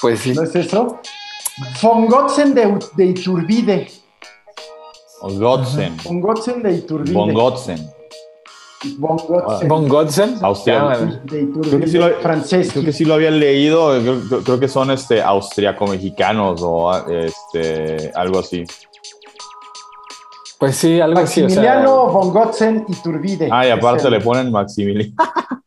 [0.02, 0.34] Pues sí.
[0.34, 1.00] ¿No es eso?
[1.82, 3.88] Von Gotzen de, de Iturbide.
[5.22, 5.98] Von Gotzen.
[6.04, 7.14] Von Gotzen de Iturbide.
[7.14, 7.90] Von Gotzen.
[9.00, 9.68] Von Gotzen.
[9.68, 10.38] Von Gotzen.
[10.44, 11.06] Austriaco.
[11.24, 12.72] De Iturbide, creo que francés.
[12.72, 14.00] Creo que sí lo habían leído.
[14.00, 18.64] Creo, creo que son este, austriaco-mexicanos o este, algo así.
[20.60, 22.14] Pues sí, algo Maximiliano así.
[22.14, 23.50] Von Gotzen Iturbide.
[23.52, 25.14] Ah, y aparte le ponen Maximiliano.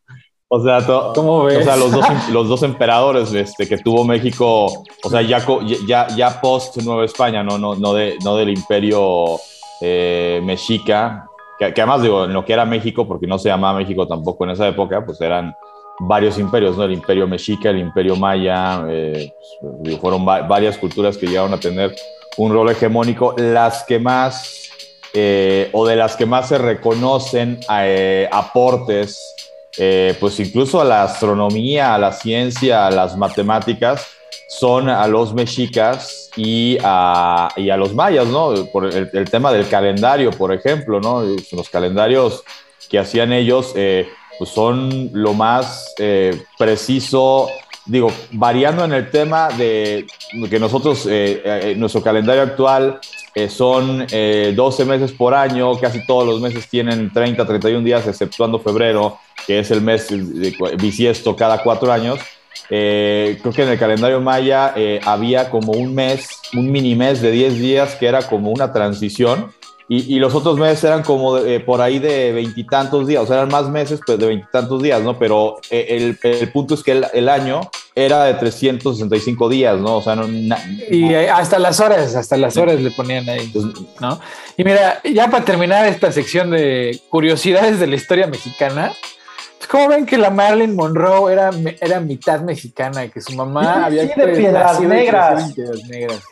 [0.53, 0.79] O sea,
[1.15, 1.59] ¿Cómo ves?
[1.59, 5.39] O sea los, dos, los dos emperadores este, que tuvo México, o sea, ya,
[5.87, 9.39] ya, ya post Nueva España, no, no, no, de, no del imperio
[9.79, 11.25] eh, mexica,
[11.57, 14.49] que, además digo, en lo que era México, porque no se llamaba México tampoco en
[14.49, 15.55] esa época, pues eran
[15.99, 16.83] varios imperios, ¿no?
[16.83, 19.31] El imperio mexica, el imperio maya, eh,
[19.81, 21.95] pues, fueron varias culturas que llegaron a tener
[22.35, 24.69] un rol hegemónico, las que más,
[25.13, 27.59] eh, o de las que más se reconocen
[28.31, 29.17] aportes
[29.77, 34.07] eh, pues incluso a la astronomía, a la ciencia, a las matemáticas,
[34.49, 38.65] son a los mexicas y a, y a los mayas, ¿no?
[38.71, 41.23] Por el, tema del calendario, por ejemplo, ¿no?
[41.53, 42.43] Los calendarios
[42.89, 47.47] que hacían ellos eh, pues son lo más eh, preciso,
[47.85, 50.05] digo, variando en el tema de
[50.49, 51.07] que nosotros,
[51.77, 52.99] nuestro calendario actual
[53.47, 59.17] son 12 meses por año, casi todos los meses tienen 30, 31 días, exceptuando febrero
[59.47, 60.07] que es el mes
[60.77, 62.19] bisiesto cada cuatro años,
[62.73, 67.21] eh, creo que en el calendario maya eh, había como un mes, un mini mes
[67.21, 69.51] de 10 días que era como una transición
[69.93, 73.49] y, los otros meses eran como eh, por ahí de veintitantos días, o sea, eran
[73.49, 75.19] más meses pues, de veintitantos días, ¿no?
[75.19, 79.97] Pero el, el, punto es que el, el, año era de 365 días, ¿no?
[79.97, 80.25] O sea, no,
[80.89, 83.51] y hasta las horas, hasta las horas le ponían ahí,
[83.99, 84.17] ¿no?
[84.55, 88.93] Y mira, ya para terminar esta sección de curiosidades de la historia mexicana,
[89.69, 94.13] ¿Cómo ven que la Marilyn Monroe era, era mitad mexicana que su mamá había sí,
[94.19, 95.53] de piedras negras?
[95.53, 96.23] piedras negras,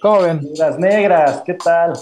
[0.00, 0.40] ¿Cómo ven?
[0.40, 1.92] Piedras negras, ¿qué tal?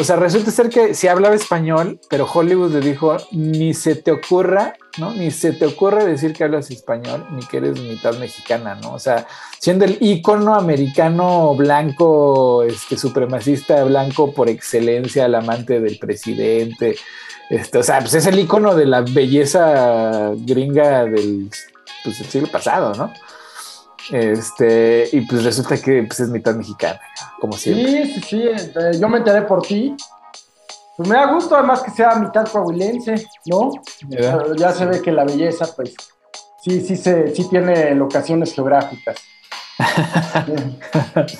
[0.00, 4.12] O sea, resulta ser que si hablaba español, pero Hollywood le dijo, ni se te
[4.12, 5.12] ocurra, ¿no?
[5.12, 8.92] Ni se te ocurra decir que hablas español, ni que eres mitad mexicana, ¿no?
[8.92, 9.26] O sea,
[9.58, 16.94] siendo el ícono americano blanco, este, supremacista blanco por excelencia, el amante del presidente,
[17.50, 21.50] este, o sea, pues es el icono de la belleza gringa del,
[22.04, 23.12] pues, siglo pasado, ¿no?
[24.10, 27.00] Este, y pues resulta que pues, es mitad mexicana,
[27.40, 28.06] como siempre.
[28.06, 28.48] Sí, sí, sí.
[28.48, 29.94] Este, yo me enteré por ti.
[30.96, 33.70] Pues me da gusto, además, que sea mitad coahuilense, ¿no?
[34.56, 35.94] ya se ve que la belleza, pues,
[36.60, 39.16] sí, sí, se, sí tiene locaciones geográficas.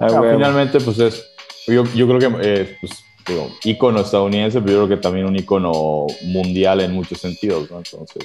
[0.00, 1.24] Ah, finalmente, pues es.
[1.66, 2.92] Yo, yo creo que eh, pues,
[3.28, 7.78] digo, ícono estadounidense, pero yo creo que también un ícono mundial en muchos sentidos, ¿no?
[7.78, 8.24] Entonces.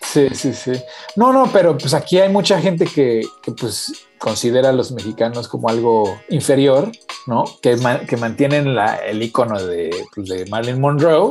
[0.00, 0.72] Sí, sí, sí.
[1.16, 5.46] No, no, pero pues aquí hay mucha gente que, que pues considera a los mexicanos
[5.46, 6.90] como algo inferior,
[7.26, 7.44] ¿no?
[7.62, 7.76] Que,
[8.08, 11.30] que mantienen la, el ícono de, pues, de Marilyn Monroe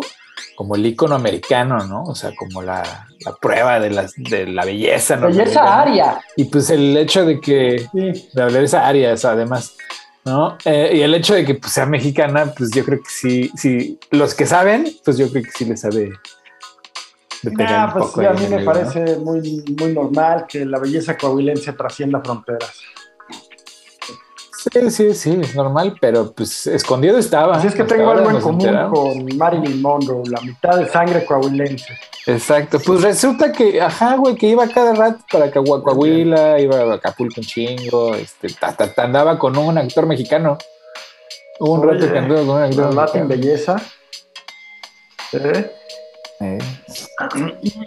[0.56, 2.04] como el ícono americano, ¿no?
[2.04, 5.28] O sea, como la, la prueba de la, de la belleza, ¿no?
[5.28, 6.22] Belleza aria.
[6.36, 8.30] Y pues el hecho de que, sí.
[8.34, 9.76] de hablar esa aria, o además,
[10.26, 10.58] ¿no?
[10.66, 14.00] Eh, y el hecho de que pues, sea mexicana, pues yo creo que sí, sí,
[14.12, 16.12] los que saben, pues yo creo que sí les sabe
[17.42, 21.74] de pegar pues sí, a mí me parece muy, muy normal que la belleza coahuilense
[21.74, 22.82] trascienda fronteras.
[24.62, 27.56] Sí, sí, sí, es normal, pero pues escondido estaba.
[27.56, 31.98] Así es que tengo algo en común con Marilyn Monroe, la mitad de sangre coahuilense.
[32.28, 37.40] Exacto, pues resulta que, ajá, güey, que iba cada rato para Coahuila, iba a Acapulco
[37.40, 38.50] un chingo, este,
[38.98, 40.58] andaba con un actor mexicano.
[41.60, 43.28] Hubo un rato que anduvo con un actor mexicano.
[43.30, 43.82] belleza.
[45.32, 45.72] ¿Eh?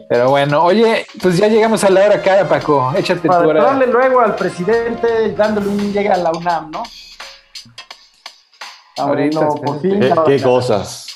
[0.09, 2.93] Pero bueno, oye, pues ya llegamos a la hora cara, Paco.
[2.97, 3.63] Échate Para tu hora.
[3.63, 6.83] darle luego al presidente dándole un llega a la UNAM, ¿no?
[8.99, 11.07] Ahorita, por fin, ¿Qué, cosas?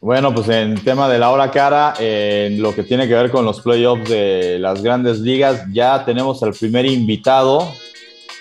[0.00, 3.44] Bueno, pues en tema de la hora cara, en lo que tiene que ver con
[3.44, 7.68] los playoffs de las grandes ligas, ya tenemos al primer invitado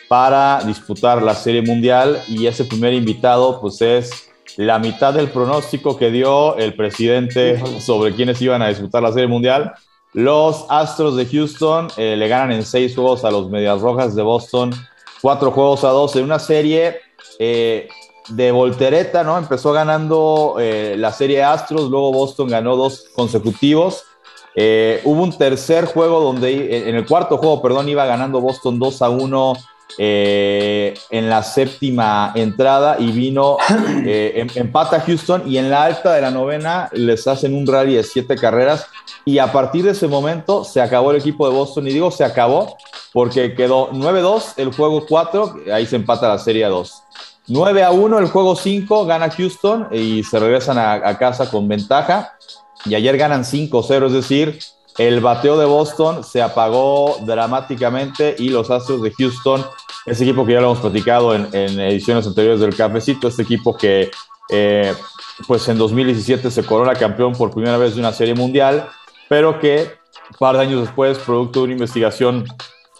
[0.07, 5.97] para disputar la Serie Mundial y ese primer invitado pues es la mitad del pronóstico
[5.97, 9.73] que dio el presidente sobre quiénes iban a disputar la Serie Mundial.
[10.13, 14.23] Los Astros de Houston eh, le ganan en seis juegos a los Medias Rojas de
[14.23, 14.71] Boston,
[15.21, 16.97] cuatro juegos a dos en una serie
[17.37, 17.87] eh,
[18.29, 19.37] de voltereta, ¿no?
[19.37, 24.03] Empezó ganando eh, la serie Astros, luego Boston ganó dos consecutivos.
[25.03, 29.09] hubo un tercer juego donde, en el cuarto juego, perdón, iba ganando Boston 2 a
[29.09, 29.53] 1
[29.97, 33.57] eh, en la séptima entrada y vino,
[34.05, 37.95] eh, em, empata Houston y en la alta de la novena les hacen un rally
[37.95, 38.87] de siete carreras
[39.25, 42.23] y a partir de ese momento se acabó el equipo de Boston y digo se
[42.23, 42.77] acabó
[43.11, 47.03] porque quedó 9-2 el juego 4, ahí se empata la serie 2.
[47.49, 52.33] 9 a 1 el juego 5, gana Houston y se regresan a, casa con ventaja.
[52.85, 54.59] Y ayer ganan 5-0, es decir,
[54.99, 59.65] el bateo de Boston se apagó dramáticamente y los Astros de Houston,
[60.05, 64.09] ese equipo que ya lo hemos platicado en, ediciones anteriores del Cafecito, este equipo que
[64.49, 64.93] eh,
[65.47, 68.87] pues en 2017 se corona campeón por primera vez de una serie mundial,
[69.27, 69.99] pero que
[70.31, 72.45] un par de años después, producto de una investigación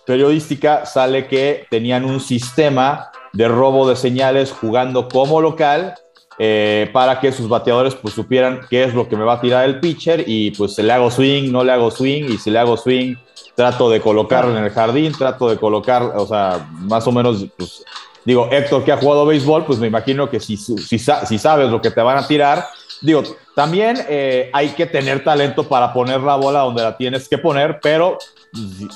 [0.05, 5.95] periodística, sale que tenían un sistema de robo de señales jugando como local
[6.39, 9.65] eh, para que sus bateadores pues supieran qué es lo que me va a tirar
[9.65, 12.59] el pitcher y pues si le hago swing, no le hago swing y si le
[12.59, 13.15] hago swing
[13.59, 17.83] trato de colocarlo en el jardín, trato de colocar, o sea, más o menos, pues
[18.23, 21.81] digo, Héctor que ha jugado béisbol, pues me imagino que si, si, si sabes lo
[21.81, 22.65] que te van a tirar,
[23.01, 23.21] digo,
[23.57, 27.81] también eh, hay que tener talento para poner la bola donde la tienes que poner,
[27.81, 28.17] pero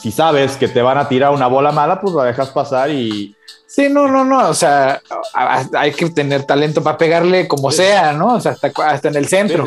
[0.01, 3.35] si, sabes que te van a tirar una bola mala, pues la dejas pasar y...
[3.67, 5.01] Sí, no, no, no, o sea,
[5.73, 8.35] hay que tener talento para pegarle como sea, ¿no?
[8.35, 9.65] O sea, hasta, hasta en el centro.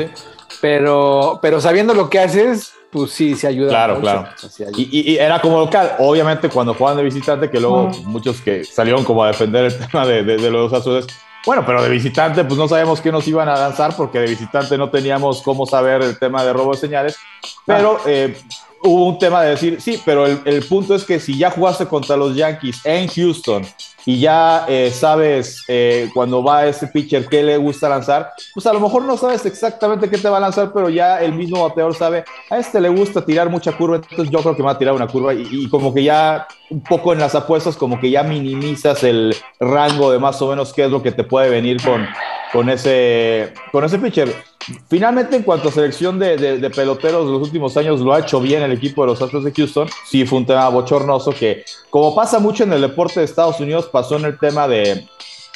[0.60, 3.68] Pero, pero sabiendo lo que haces, pues sí, se ayuda.
[3.68, 4.28] Claro, claro.
[4.76, 5.96] y, era como local.
[5.98, 10.06] Obviamente, cuando juegan de visitante, que luego muchos que salieron como a defender el tema
[10.06, 11.06] de, de, de los azules,
[11.46, 14.76] bueno, pero de visitante, pues no sabemos qué nos iban a lanzar porque de visitante
[14.76, 17.16] no teníamos cómo saber el tema de robo de señales.
[17.64, 18.36] Pero eh,
[18.82, 22.16] hubo un tema de decir, sí, pero el, punto es que si ya jugaste contra
[22.16, 23.64] los Yankees en Houston
[24.04, 28.72] y ya eh, sabes eh, cuando va ese pitcher qué le gusta lanzar, pues a
[28.72, 31.94] lo mejor no sabes exactamente qué te va a lanzar, pero ya el mismo bateador
[31.94, 34.78] sabe, a este le gusta tirar mucha curva, entonces yo creo que me va a
[34.78, 38.22] tirar una curva y, como que ya un poco en las apuestas como que ya
[38.22, 42.06] minimizas el rango de más o menos qué es lo que te puede venir con,
[42.52, 44.55] con, ese, con ese pitcher.
[44.88, 48.40] Finalmente, en cuanto a selección de, de, peloteros de los últimos años, lo ha hecho
[48.40, 49.88] bien el equipo de los Astros de Houston.
[50.08, 53.88] Sí, fue un tema bochornoso que, como pasa mucho en el deporte de Estados Unidos,
[53.92, 55.06] pasó en el tema de,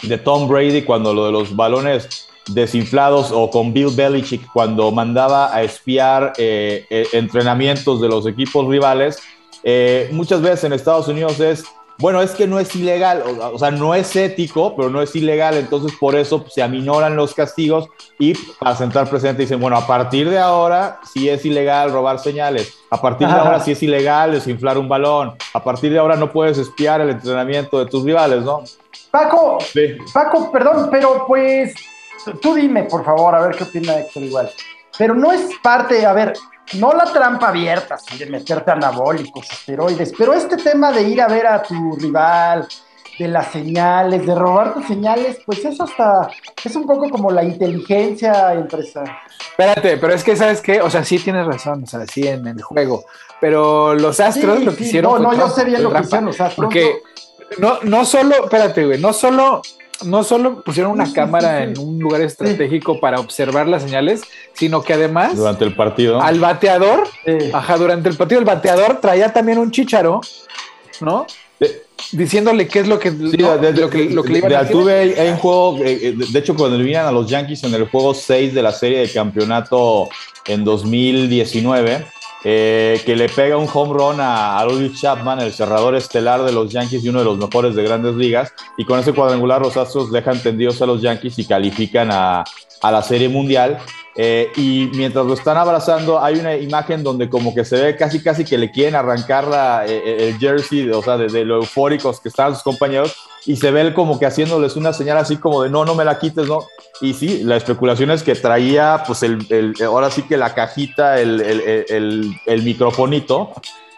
[0.03, 5.55] de Tom Brady cuando lo de los balones desinflados o con Bill Belichick cuando mandaba
[5.55, 9.19] a espiar eh, eh, entrenamientos de los equipos rivales.
[9.63, 11.65] Eh, muchas veces en Estados Unidos es
[12.01, 15.57] bueno, es que no es ilegal, o, sea, no es ético, pero no es ilegal,
[15.57, 20.31] entonces por eso se aminoran los castigos y para sentar presente dicen, bueno, a partir
[20.31, 24.79] de ahora sí es ilegal robar señales, a partir de ahora sí es ilegal desinflar
[24.79, 28.63] un balón, a partir de ahora no puedes espiar el entrenamiento de tus rivales, ¿no?
[29.11, 29.59] Paco,
[30.13, 31.75] Paco, perdón, pero pues
[32.41, 34.51] tú dime, por favor, a ver qué opina Héctor igual.
[34.97, 36.33] Pero no es parte, a ver,
[36.75, 41.29] no la trampa abierta, así de meterte anabólicos, esteroides, pero este tema de ir a
[41.29, 42.67] ver a tu rival,
[43.19, 46.31] de las señales, de robarte señales, pues eso hasta,
[46.65, 49.15] es un poco como la inteligencia empresarial.
[49.51, 50.81] Espérate, pero es que, ¿sabes qué?
[50.81, 53.05] O sea, sí tienes razón, o sea, sí en el juego,
[53.39, 55.23] pero los astros lo que hicieron...
[55.23, 56.65] No, no, yo sé bien lo que hicieron los astros.
[56.65, 57.03] Porque
[57.59, 59.61] no, no solo, espérate, güey, no solo
[60.05, 64.23] no solo pusieron una cámara en un lugar estratégico para observar las señales,
[64.55, 65.37] sino que además.
[65.37, 66.21] Durante el partido.
[66.21, 67.09] Al bateador,
[67.53, 70.21] ajá, durante el partido, el bateador traía también un chicharo,
[71.01, 71.27] ¿no?
[72.13, 75.29] Diciéndole qué es lo que, sí, de, lo, que, lo que le iban a Tuve
[75.29, 78.55] en juego, eh, eh, de hecho, cuando vinieron a los Yankees en el juego 6
[78.55, 80.09] de la serie de campeonato
[80.47, 82.07] en 2019
[82.45, 86.73] eh, que le pega un home run a Aroldis Chapman, el cerrador estelar de los
[86.73, 88.53] Yankees y uno de los mejores de grandes ligas.
[88.77, 92.45] Y con ese cuadrangular los Astros dejan tendidos a los Yankees y califican a,
[92.81, 93.79] a la Serie Mundial.
[94.17, 98.23] Eh, y mientras lo están abrazando, hay una imagen donde como que se ve casi
[98.23, 102.29] casi que le quieren arrancar la, eh, el jersey, o sea, de, lo eufóricos que
[102.29, 103.15] están sus compañeros,
[103.47, 106.05] y se ve él como que haciéndoles una señal así como de no, no me
[106.05, 106.67] la quites, no.
[107.01, 111.21] Y sí, la especulación es que traía, pues, el, el ahora sí que la cajita,
[111.21, 113.53] el, el, el microfonito,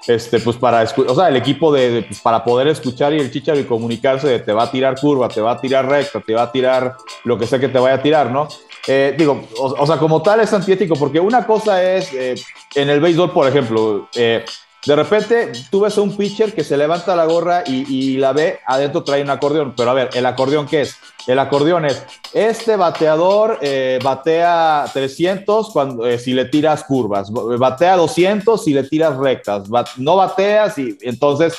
[0.06, 3.58] este, pues para, o sea, el equipo de, pues, para poder escuchar y el chicharo
[3.58, 6.42] y comunicarse de te va a tirar curva, te va a tirar recta, te va
[6.42, 8.48] a tirar lo que sea que te vaya a tirar, ¿no?
[8.88, 12.34] Eh, digo, o, sea, como tal es antiético, porque una cosa es, eh,
[12.74, 14.44] en el béisbol, por ejemplo, eh,
[14.84, 18.60] de repente tú ves a un pitcher que se levanta la gorra y, la ve,
[18.66, 19.74] adentro trae un acordeón.
[19.76, 20.96] Pero a ver, ¿el acordeón qué es?
[21.26, 23.60] El acordeón es, este bateador
[24.02, 29.64] batea 300 cuando, si le tiras curvas, batea 200 si le tiras rectas,
[29.96, 31.54] no bateas y entonces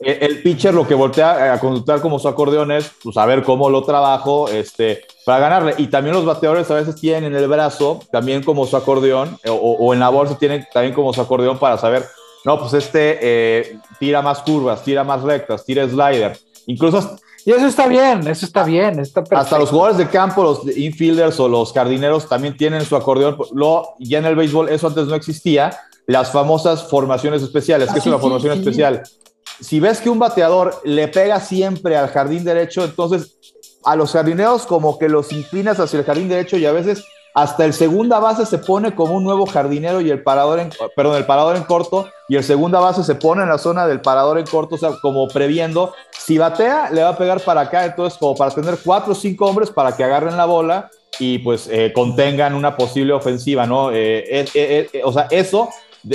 [0.00, 3.82] el pitcher lo que voltea a conductar como su acordeón es pues, saber cómo lo
[3.82, 5.74] trabajo este, para ganarle.
[5.78, 9.94] Y también los bateadores a veces tienen en el brazo también como su acordeón o,
[9.94, 12.04] en la bolsa tienen también como su acordeón para saber,
[12.46, 16.38] no, pues este eh, tira más curvas, tira más rectas, tira slider.
[16.66, 17.18] Incluso...
[17.44, 18.98] Y eso está bien, eso está bien.
[18.98, 23.36] Está hasta los jugadores de campo, los infielders o los jardineros también tienen su acordeón.
[23.52, 25.78] Lo, ya en el béisbol eso antes no existía.
[26.06, 27.92] Las famosas formaciones especiales.
[27.92, 29.02] ¿Qué es una formación especial?
[29.60, 33.36] si ves que un bateador le pega siempre al jardín derecho, entonces
[33.84, 37.04] a los jardineros como que los inclinas hacia el jardín derecho y a veces
[37.36, 41.18] hasta el segunda base se pone como un nuevo jardinero y el parador en, perdón,
[41.18, 44.38] el parador en corto y el segunda base se pone en la zona del parador
[44.38, 48.18] en corto, o sea, como previendo, si batea, le va a pegar para acá, entonces
[48.18, 51.92] como para tener cuatro o cinco hombres para que agarren la bola y pues eh,
[51.94, 53.92] contengan una posible ofensiva, ¿no?
[53.92, 55.68] Eh, eh, o sea, eso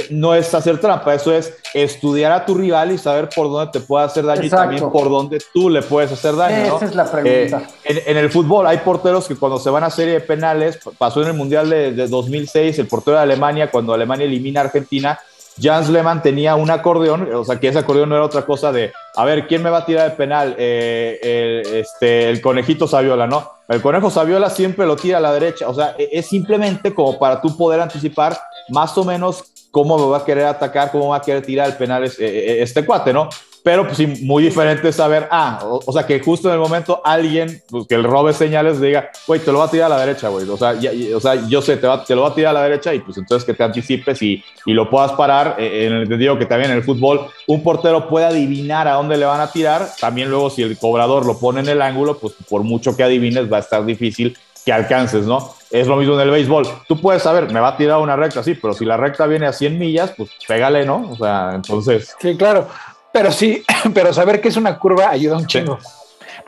[0.10, 3.80] no es hacer trampa, eso es estudiar a tu rival y saber por dónde te
[3.86, 6.78] puede hacer daño y también por dónde tú le puedes hacer daño.
[6.78, 7.64] Esa es la pregunta.
[7.84, 11.22] Eh, en, el fútbol hay porteros que cuando se van a serie de penales, pasó
[11.22, 15.20] en el Mundial de, de 2006, el portero de Alemania, cuando Alemania elimina a Argentina,
[15.60, 18.92] Jans Lehmann tenía un acordeón, o sea que ese acordeón no era otra cosa de,
[19.16, 20.56] a ver, ¿quién me va a tirar el penal?
[20.58, 23.52] Eh, el, este, el conejito Saviola, ¿no?
[23.68, 27.20] El conejo Saviola siempre lo tira a la derecha, o sea, e, es simplemente como
[27.20, 28.38] para tú poder anticipar
[28.70, 31.76] más o menos cómo me va a querer atacar, cómo va a querer tirar el
[31.78, 33.30] penal este, este cuate, ¿no?
[33.64, 37.62] Pero pues sí, muy diferente saber, ah, o, sea, que justo en el momento alguien,
[37.70, 40.30] pues que el robe señales diga, güey, te lo va a tirar a la derecha,
[40.30, 40.50] güey.
[40.50, 40.74] O sea,
[41.16, 43.00] o sea yo sé, te, va, te lo va a tirar a la derecha y
[43.00, 45.58] pues entonces que te anticipes y, y lo puedas parar.
[45.60, 49.16] Eh, en el entendido que también en el fútbol un portero puede adivinar a dónde
[49.18, 49.90] le van a tirar.
[50.00, 53.52] También luego si el cobrador lo pone en el ángulo, pues por mucho que adivines
[53.52, 54.36] va a estar difícil
[54.66, 55.54] que alcances, ¿no?
[55.70, 56.68] Es lo mismo en el béisbol.
[56.88, 59.48] Tú puedes saber, me va a tirar una recta, sí, pero si la recta viene
[59.48, 61.10] a 100 millas, pues pégale, ¿no?
[61.12, 62.16] O sea, entonces.
[62.20, 62.68] Sí, claro.
[63.12, 65.80] Pero sí, pero saber que es una curva ayuda un chingo.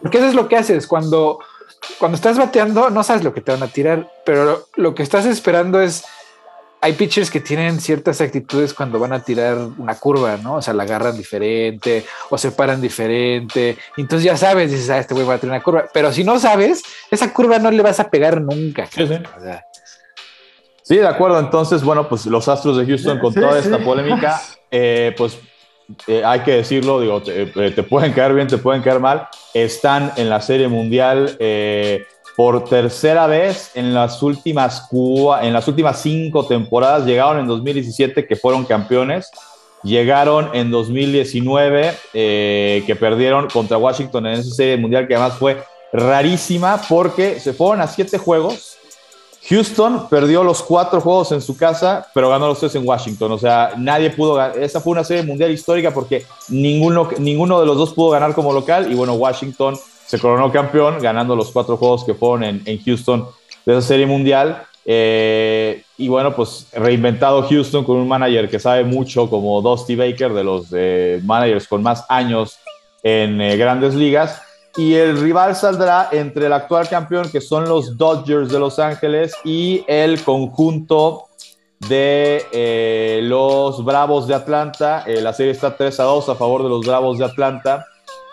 [0.01, 1.39] Porque eso es lo que haces cuando,
[1.97, 5.25] cuando estás bateando, no sabes lo que te van a tirar, pero lo que estás
[5.25, 6.03] esperando es
[6.83, 10.55] hay pitchers que tienen ciertas actitudes cuando van a tirar una curva, ¿no?
[10.55, 13.77] O sea, la agarran diferente o se paran diferente.
[13.95, 15.85] Entonces ya sabes, dices, ah, este güey va a tirar una curva.
[15.93, 18.85] Pero si no sabes, esa curva no le vas a pegar nunca.
[18.87, 19.15] Sí, sí.
[20.81, 21.39] sí de acuerdo.
[21.39, 25.39] Entonces, bueno, pues los Astros de Houston con toda esta polémica, eh, pues
[26.07, 29.29] eh, hay que decirlo, digo, te, eh, te, pueden caer bien, te pueden caer mal,
[29.53, 31.37] están en la Serie Mundial
[32.35, 34.87] por tercera vez en las últimas,
[35.41, 37.05] en las últimas cinco temporadas.
[37.05, 39.29] Llegaron en 2017 que fueron campeones.
[39.83, 45.61] Llegaron en 2019 eh, que perdieron contra Washington en esa serie mundial que además fue
[45.91, 48.77] rarísima porque se fueron a siete juegos.
[49.49, 53.33] Houston perdió los cuatro juegos en su casa, pero ganó los tres en Washington.
[53.33, 54.57] O sea, nadie pudo ganar.
[54.57, 58.53] Esa fue una serie mundial histórica porque ninguno, ninguno de los dos pudo ganar como
[58.53, 58.89] local.
[58.89, 63.27] Y bueno, Washington se coronó campeón ganando los cuatro juegos que fueron en, Houston
[63.65, 64.63] de esa serie mundial.
[64.85, 70.33] Eh, y bueno, pues reinventado Houston con un manager que sabe mucho como Dusty Baker,
[70.33, 72.59] de los eh, managers con más años
[73.01, 74.41] en eh, grandes ligas.
[74.75, 79.33] Y el rival saldrá entre el actual campeón, que son los Dodgers de Los Ángeles,
[79.43, 81.25] y el conjunto
[81.87, 85.05] de los Bravos de Atlanta.
[85.07, 87.85] la serie está 3 a 2 a favor de los Bravos de Atlanta.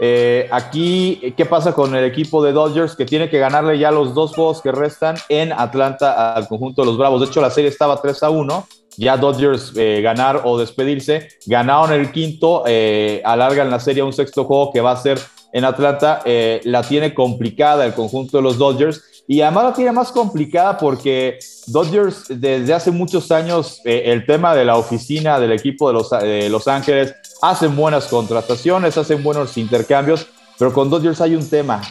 [0.03, 4.15] Eh, aquí, ¿qué pasa con el equipo de Dodgers que tiene que ganarle ya los
[4.15, 7.21] dos juegos que restan en Atlanta al conjunto de los Bravos?
[7.21, 8.67] De hecho, la serie estaba 3 a 1.
[8.97, 11.29] Ya Dodgers eh, ganar o despedirse.
[11.45, 15.21] Ganaron el quinto, eh, alargan la serie a un sexto juego que va a ser
[15.53, 16.23] en Atlanta.
[16.65, 19.03] la tiene complicada el conjunto de los Dodgers.
[19.29, 24.65] Y además la tiene más complicada porque Dodgers desde hace muchos años el tema de
[24.65, 30.27] la oficina del equipo de los, de los Ángeles hacen buenas contrataciones, hacen buenos intercambios,
[30.59, 31.83] pero con Dodgers hay un tema.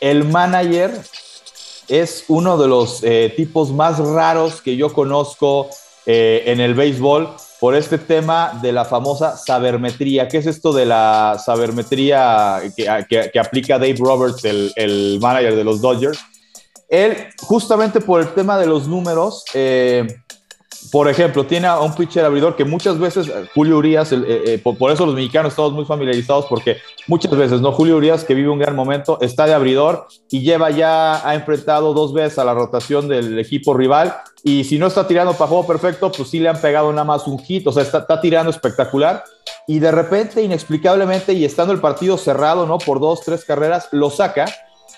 [0.00, 1.02] El manager
[1.88, 5.68] es uno de los eh, tipos más raros que yo conozco
[6.06, 7.28] eh, en el béisbol
[7.60, 10.28] por este tema de la famosa sabermetría.
[10.28, 16.18] ¿Qué es esto de la sabermetría que, aplica Dave Roberts, el, manager de los Dodgers?
[16.88, 20.06] Él, justamente por el tema de los números, eh,
[20.90, 24.58] por ejemplo, tiene a un pitcher abridor que muchas veces, eh, Julio Urias, eh, eh,
[24.58, 27.72] por, eso los mexicanos estamos muy familiarizados porque muchas veces, ¿no?
[27.72, 31.94] Julio Urias, que vive un gran momento, está de abridor y lleva ya, ha enfrentado
[31.94, 35.66] dos veces a la rotación del equipo rival y si no está tirando para juego
[35.66, 38.50] perfecto, pues sí le han pegado nada más un hit, o sea, está, está tirando
[38.50, 39.24] espectacular
[39.66, 42.78] y de repente, inexplicablemente, y estando el partido cerrado, ¿no?
[42.78, 44.46] Por dos, tres carreras, lo saca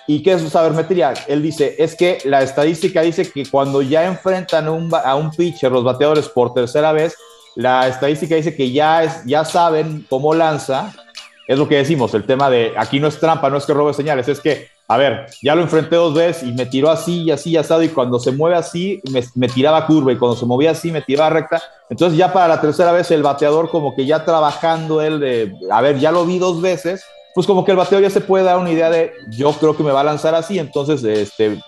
[0.06, 1.14] ¿Y qué es sabermetría?
[1.26, 5.82] Él dice, es que la estadística dice que cuando ya enfrentan a un pitcher, los
[5.82, 7.16] bateadores, por tercera vez,
[7.56, 10.92] la estadística dice que ya, es, ya saben cómo lanza.
[11.48, 13.94] Es lo que decimos, el tema de aquí no es trampa, no es que robe
[13.94, 17.30] señales, es que, a ver, ya lo enfrenté dos veces y me tiró así y
[17.30, 20.44] así y asado y cuando se mueve así me, me tiraba curva y cuando se
[20.44, 21.62] movía así me tiraba recta.
[21.88, 25.80] Entonces ya para la tercera vez el bateador como que ya trabajando él de, a
[25.80, 27.04] ver, ya lo vi dos veces,
[27.36, 29.82] pues como que el bateo ya se puede dar una idea de, yo creo que
[29.82, 31.60] me va a lanzar así, entonces, este,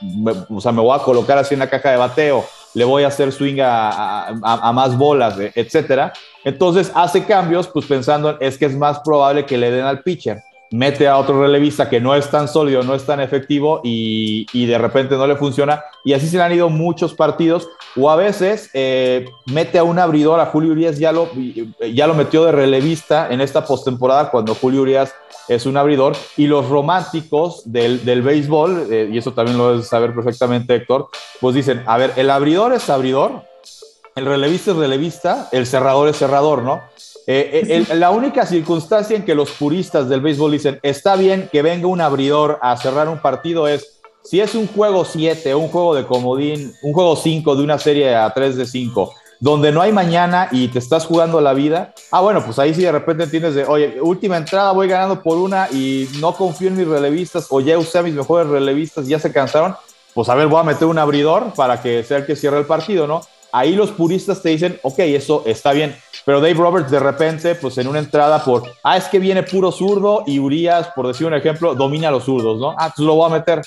[0.49, 2.43] o sea, me voy a colocar así en la caja de bateo,
[2.73, 6.14] le voy a hacer swing a, a, más bolas, etcétera.
[6.43, 10.43] Entonces hace cambios, pues pensando, es que es más probable que le den al pitcher.
[10.71, 14.79] Mete a otro relevista que no es tan sólido, no es tan efectivo y, de
[14.79, 15.83] repente no le funciona.
[16.05, 17.69] Y así se le han ido muchos partidos.
[17.97, 21.31] O a veces eh, mete a un abridor, a Julio Urias ya lo,
[21.93, 25.14] ya lo metió de relevista en esta postemporada cuando Julio Urias
[25.49, 26.14] es un abridor.
[26.37, 31.09] Y los románticos del, del béisbol, eh, y eso también lo debes saber perfectamente Héctor,
[31.41, 33.43] pues dicen, a ver, el abridor es abridor,
[34.14, 36.83] el relevista es relevista, el cerrador es cerrador, ¿no?
[37.31, 41.61] Eh, eh, la única circunstancia en que los puristas del béisbol dicen está bien que
[41.61, 45.95] venga un abridor a cerrar un partido es si es un juego 7, un juego
[45.95, 49.93] de comodín, un juego 5 de una serie a 3 de 5, donde no hay
[49.93, 53.55] mañana y te estás jugando la vida, ah, bueno, pues ahí sí de repente entiendes
[53.55, 57.61] de, oye, última entrada, voy ganando por una y no confío en mis relevistas o
[57.61, 59.76] ya usé a mis mejores relevistas, ya se cansaron,
[60.14, 62.64] pues a ver, voy a meter un abridor para que sea el que cierre el
[62.64, 63.20] partido, ¿no?
[63.53, 65.94] Ahí los puristas te dicen, ok, eso está bien
[66.28, 69.72] pero Dave Roberts de repente, pues en una entrada por, ah, es que viene puro
[69.72, 72.72] zurdo y Urias, por decir un ejemplo, domina a los zurdos, ¿no?
[72.72, 73.62] Ah, entonces lo voy a meter.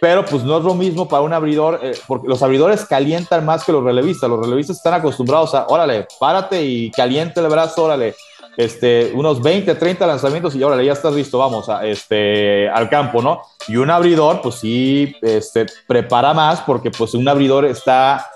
[0.00, 3.62] Pero pues no es lo mismo para un abridor, eh, porque los abridores calientan más
[3.62, 4.30] que los relevistas.
[4.30, 8.14] Los relevistas están acostumbrados a, órale, párate y caliente el brazo, órale,
[8.56, 13.20] este, unos 20, 30 lanzamientos y órale, ya estás listo, vamos a, este, al campo,
[13.20, 13.42] ¿no?
[13.68, 18.26] Y un abridor, pues sí, este, prepara más porque pues un abridor está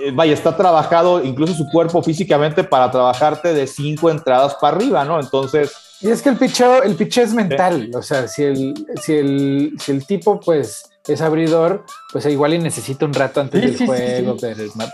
[0.00, 5.04] eh, vaya, está trabajado incluso su cuerpo físicamente para trabajarte de cinco entradas para arriba,
[5.04, 5.20] ¿no?
[5.20, 5.72] Entonces...
[6.00, 9.72] Y es que el picheo, el picheo es mental, o sea, si el, si el,
[9.80, 14.36] si el tipo pues es abridor, pues igual y necesita un rato antes del juego,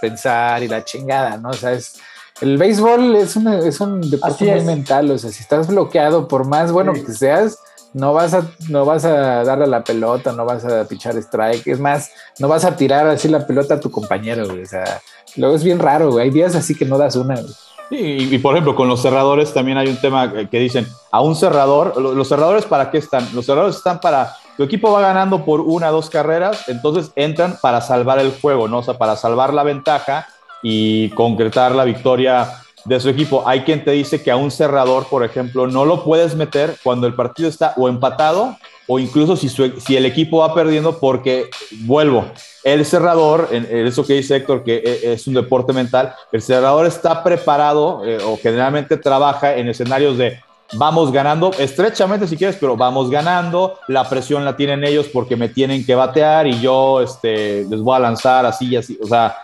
[0.01, 1.51] pensar y la chingada, ¿no?
[1.51, 1.99] O sea, es,
[2.41, 6.73] el béisbol es, es un deporte muy mental, o sea, si estás bloqueado por más
[6.73, 7.59] bueno que seas,
[7.95, 11.81] no vas a, no vas a darle la pelota, no vas a pichar strike, es
[11.81, 15.01] más, no vas a tirar así la pelota a tu compañero, O sea,
[15.37, 16.25] luego es bien raro, güey.
[16.25, 17.37] Hay días así que no das una,
[17.91, 22.01] y, por ejemplo, con los cerradores también hay un tema que dicen, a un cerrador,
[22.01, 23.29] los cerradores para qué están?
[23.35, 27.81] Los cerradores están para, tu equipo va ganando por una dos carreras, entonces entran para
[27.81, 28.79] salvar el juego, ¿no?
[28.79, 30.27] O sea, para salvar la ventaja
[30.63, 33.43] y concretar la victoria de su equipo.
[33.47, 37.07] Hay quien te dice que a un cerrador, por ejemplo, no lo puedes meter cuando
[37.07, 38.57] el partido está o empatado
[38.87, 41.49] o incluso si, si el equipo va perdiendo porque,
[41.81, 42.27] vuelvo,
[42.65, 46.87] el cerrador, en, eso que dice Héctor, que e, es un deporte mental, el cerrador
[46.87, 50.39] está preparado eh, o generalmente trabaja en escenarios de
[50.73, 55.49] vamos ganando, estrechamente si quieres, pero vamos ganando, la presión la tienen ellos porque me
[55.49, 59.37] tienen que batear y yo este, les voy a lanzar así y así, o sea,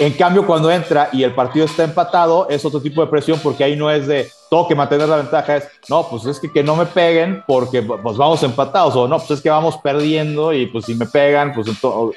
[0.00, 3.64] en cambio, cuando entra y el partido está empatado, es otro tipo de presión porque
[3.64, 6.62] ahí no es de tengo que mantener la ventaja, es no, pues es que, que
[6.62, 10.66] no me peguen porque pues vamos empatados o no, pues es que vamos perdiendo y
[10.66, 11.66] pues si me pegan, pues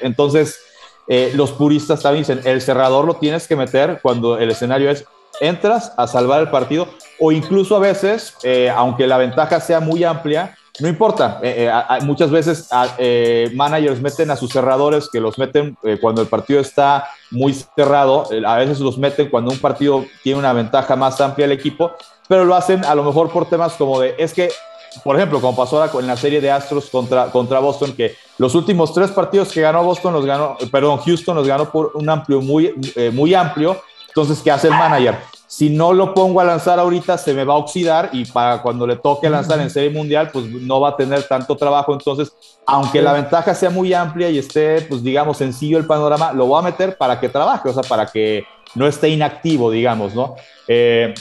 [0.00, 0.60] entonces
[1.08, 5.04] eh, los puristas también dicen el cerrador lo tienes que meter cuando el escenario es
[5.40, 6.86] entras a salvar el partido
[7.18, 12.04] o incluso a veces, eh, aunque la ventaja sea muy amplia, no importa, eh, eh,
[12.04, 17.08] muchas veces eh, managers meten a sus cerradores que los meten cuando el partido está
[17.30, 21.52] muy cerrado, a veces los meten cuando un partido tiene una ventaja más amplia el
[21.52, 21.92] equipo,
[22.26, 24.50] pero lo hacen a lo mejor por temas como de, es que,
[25.04, 28.94] por ejemplo, como pasó en la serie de Astros contra, contra Boston, que los últimos
[28.94, 32.74] tres partidos que ganó Boston los ganó, perdón, Houston los ganó por un amplio, muy,
[33.12, 33.76] muy amplio,
[34.08, 35.18] entonces, ¿qué hace el manager?
[35.52, 38.86] Si no lo pongo a lanzar ahorita se me va a oxidar y para cuando
[38.86, 41.92] le toque lanzar en serie mundial pues no va a tener tanto trabajo.
[41.92, 42.32] Entonces
[42.64, 46.58] aunque la ventaja sea muy amplia y esté pues digamos sencillo el panorama lo voy
[46.58, 50.36] a meter para que trabaje o sea para que no esté inactivo digamos no
[50.68, 51.12] eh,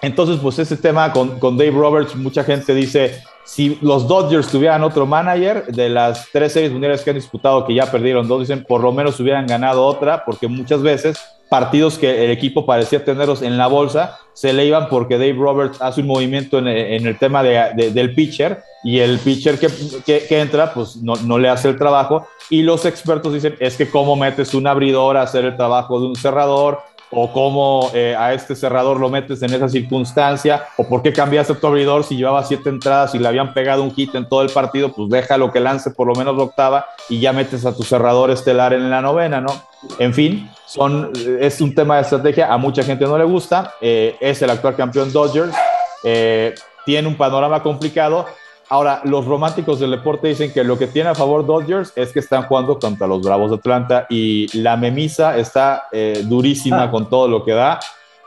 [0.00, 4.82] entonces pues ese tema con, con Dave Roberts mucha gente dice si los Dodgers tuvieran
[4.82, 8.64] otro manager, de las tres series mundiales que han disputado, que ya perdieron dos, dicen
[8.64, 11.18] por lo menos hubieran ganado otra, porque muchas veces
[11.54, 15.80] partidos que el equipo parecía tenerlos en la bolsa se le iban porque Dave Roberts
[15.80, 19.68] hace un movimiento en, el tema del pitcher y el pitcher que,
[20.04, 22.26] que, entra pues no, no, le hace el trabajo.
[22.50, 26.06] Y los expertos dicen es que cómo metes un abridor a hacer el trabajo de
[26.08, 26.80] un cerrador
[27.10, 31.54] o cómo eh, a este cerrador lo metes en esa circunstancia, o por qué cambiaste
[31.54, 34.50] tu abridor si llevaba siete entradas y le habían pegado un hit en todo el
[34.50, 38.30] partido, pues déjalo que lance por lo menos octava y ya metes a tu cerrador
[38.30, 39.52] estelar en la novena, ¿no?
[39.98, 44.16] En fin, son, es un tema de estrategia, a mucha gente no le gusta, eh,
[44.20, 45.54] es el actual campeón Dodgers,
[46.02, 48.26] eh, tiene un panorama complicado,
[48.68, 52.20] Ahora, los románticos del deporte dicen que lo que tiene a favor Dodgers es que
[52.20, 56.90] están jugando contra los Bravos de Atlanta y la memisa está eh, durísima ah.
[56.90, 57.78] con todo lo que da,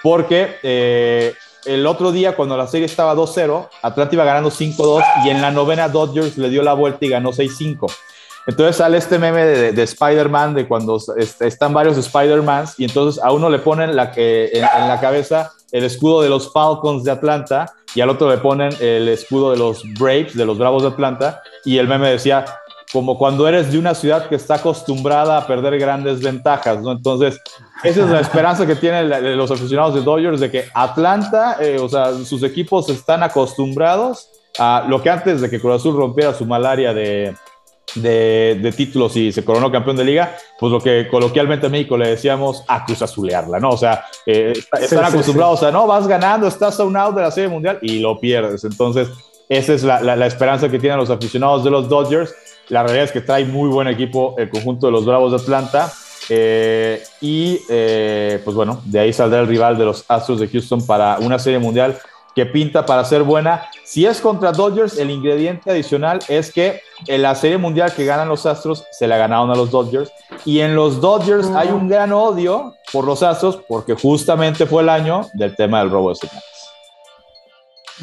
[0.03, 1.33] porque eh,
[1.65, 5.51] el otro día cuando la serie estaba 2-0, Atlanta iba ganando 5-2 y en la
[5.51, 7.91] novena Dodgers le dio la vuelta y ganó 6-5.
[8.47, 13.49] Entonces sale este meme de, Spider-Man, de cuando están varios Spider-Mans, y entonces a uno
[13.49, 18.01] le ponen la que, en, la cabeza el escudo de los Falcons de Atlanta, y
[18.01, 21.79] al otro le ponen el escudo de los Braves, de los Bravos de Atlanta, y
[21.79, 22.45] el meme decía,
[22.93, 26.91] como cuando eres de una ciudad que está acostumbrada a perder grandes ventajas, ¿no?
[26.91, 27.41] Entonces,
[27.83, 31.89] esa es la esperanza que tienen los aficionados de Dodgers de que Atlanta, eh, o
[31.89, 34.29] sea, sus equipos están acostumbrados
[34.59, 37.35] a lo que antes de que Cruz Azul rompiera su malaria de,
[38.01, 42.09] de, títulos y se coronó campeón de liga, pues lo que coloquialmente en México le
[42.09, 43.69] decíamos a Cruz Azulearla, ¿no?
[43.69, 47.31] O sea, eh, están acostumbrados a, no, vas ganando, estás a un out de la
[47.31, 48.63] Serie Mundial y lo pierdes.
[48.63, 49.09] Entonces,
[49.49, 52.33] esa es la, la esperanza que tienen los aficionados de los Dodgers
[52.69, 55.91] la realidad es que trae muy buen equipo el conjunto de los Bravos de Atlanta.
[56.29, 60.85] Eh, y eh, pues bueno, de ahí saldrá el rival de los Astros de Houston
[60.85, 61.97] para una serie mundial
[62.38, 63.67] que pinta para ser buena.
[63.83, 68.29] Si es contra Dodgers, el ingrediente adicional es que en la serie mundial que ganan
[68.29, 70.11] los Astros se la ganaron a los Dodgers.
[70.45, 74.89] Y en los Dodgers hay un gran odio por los Astros porque justamente fue el
[74.89, 76.43] año del tema del robo de señales.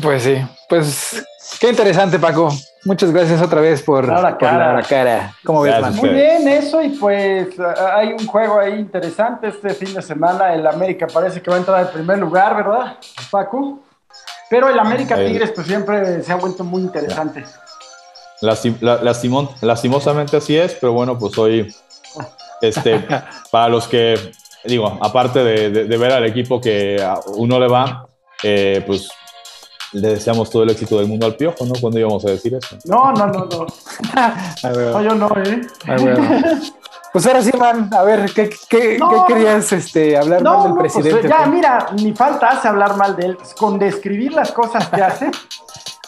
[0.03, 0.37] Pues sí,
[0.69, 1.25] pues
[1.61, 2.53] qué interesante, Paco.
[2.87, 4.83] Muchas gracias otra vez por, la cara.
[4.83, 5.33] cara.
[5.45, 10.03] ¿Cómo ves, Muy bien, eso y pues hay un juego ahí interesante este fin de
[10.03, 10.53] semana.
[10.53, 12.97] El América parece que va a entrar en primer lugar, ¿verdad,
[13.31, 13.84] Paco?
[14.55, 17.45] Pero el América Tigres pues siempre se ha vuelto muy interesante.
[18.41, 21.75] lastimosamente así es, pero bueno, pues hoy,
[22.61, 23.05] este,
[23.51, 24.15] para los que,
[24.65, 28.07] digo, aparte de, ver al equipo que uno le va,
[28.45, 29.09] eh, pues
[29.91, 31.73] le deseamos todo el éxito del mundo al piojo, ¿no?
[31.81, 32.77] ¿Cuándo íbamos a decir eso?
[32.85, 33.67] No, no, no, no.
[34.93, 35.63] no, yo no, ¿eh?
[37.15, 40.93] Pues ahora sí, man, a ver, ¿qué, qué, ¿qué querías este, hablar mal del pues,
[40.95, 41.29] presidente?
[41.29, 45.31] ya, mira, ni falta hace hablar mal de él, con describir las cosas que hace.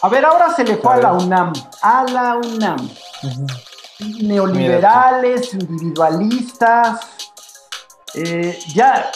[0.02, 2.90] A ver, ahora se le fue a, la UNAM, a la UNAM.
[4.20, 6.98] Neoliberales, individualistas,
[8.14, 9.08] eh, ya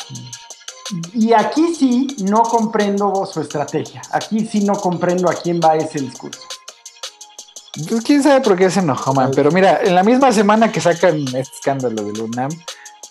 [1.13, 4.01] y aquí sí no comprendo su estrategia.
[4.13, 6.43] Aquí sí no comprendo a quién va ese discurso.
[7.89, 9.31] Pues quién sabe por qué se enojó, man.
[9.35, 12.51] Pero mira, en la misma semana que sacan este escándalo del UNAM,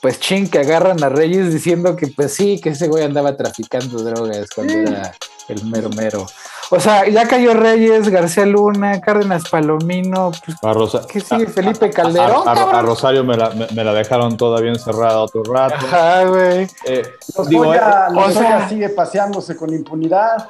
[0.01, 4.01] pues ching, que agarran a Reyes diciendo que pues sí, que ese güey andaba traficando
[4.01, 5.13] drogas cuando era
[5.47, 6.25] el mero mero.
[6.71, 10.31] O sea, ya cayó Reyes, García Luna, Cárdenas Palomino.
[10.61, 11.47] Pues, ¿Qué sigue?
[11.47, 12.47] Felipe Calderón.
[12.47, 15.73] A, Rosario me la, me, la, dejaron todavía encerrada otro rato.
[15.73, 16.67] Ajá, güey.
[16.85, 17.11] Eh,
[17.47, 17.79] digo, eh,
[18.15, 20.47] o sea, sigue paseándose con impunidad.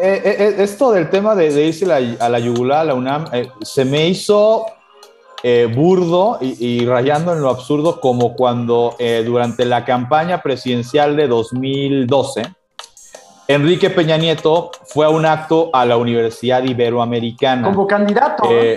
[0.00, 3.24] Eh, esto del tema de, irse a la yugular, a la UNAM,
[3.62, 4.66] se me hizo
[5.74, 12.42] burdo y, y, rayando en lo absurdo como cuando durante la campaña presidencial de 2012
[13.48, 17.66] Enrique Peña Nieto fue a un acto a la Universidad Iberoamericana.
[17.66, 18.44] Como candidato.
[18.50, 18.76] Eh,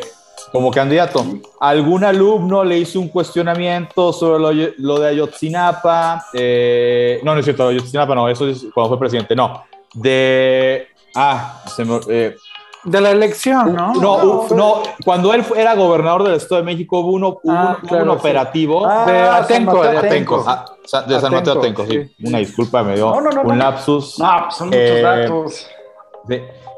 [0.54, 1.26] como candidato.
[1.60, 6.26] Algún alumno le hizo un cuestionamiento sobre lo, de Ayotzinapa.
[6.34, 9.62] Eh, no, no es cierto, Ayotzinapa no, eso es cuando fue presidente, no.
[9.94, 10.88] De.
[11.16, 12.36] Ah, se me, eh,
[12.84, 13.94] de la elección, ¿no?
[13.94, 18.86] No, no, cuando él era gobernador del Estado de México hubo, uno, ah, un operativo
[18.88, 20.44] ah, de Atenco, de Atenco.
[20.48, 20.66] Ah,
[21.08, 22.12] de San Mateo Atenco, sí.
[22.24, 24.18] Una disculpa, me dio un lapsus.
[24.18, 25.68] No, pues son muchos eh, datos.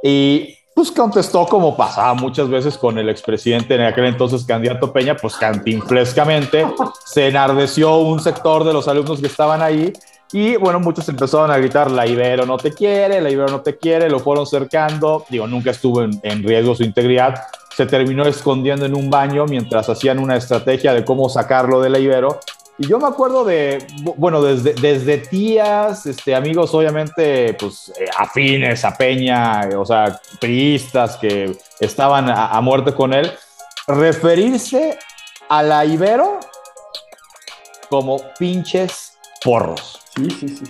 [0.03, 5.15] y pues contestó como pasaba muchas veces con el expresidente en aquel entonces candidato Peña,
[5.15, 6.65] pues cantinflescamente
[7.05, 9.93] se enardeció un sector de los alumnos que estaban ahí
[10.33, 13.77] y bueno, muchos empezaron a gritar, la Ibero no te quiere, la Ibero no te
[13.77, 17.43] quiere, lo fueron cercando, digo, nunca estuvo en, riesgo su integridad,
[17.75, 21.99] se terminó escondiendo en un baño mientras hacían una estrategia de cómo sacarlo de la
[21.99, 22.39] Ibero.
[22.79, 23.85] Y yo me acuerdo de,
[24.17, 31.17] bueno, desde, desde tías, este, amigos obviamente, pues eh, afines a Peña, o sea, priistas
[31.17, 33.31] que estaban a, a muerte con él,
[33.87, 34.97] referirse
[35.47, 36.39] a la Ibero
[37.87, 40.02] como pinches porros.
[40.15, 40.63] Sí, sí, sí.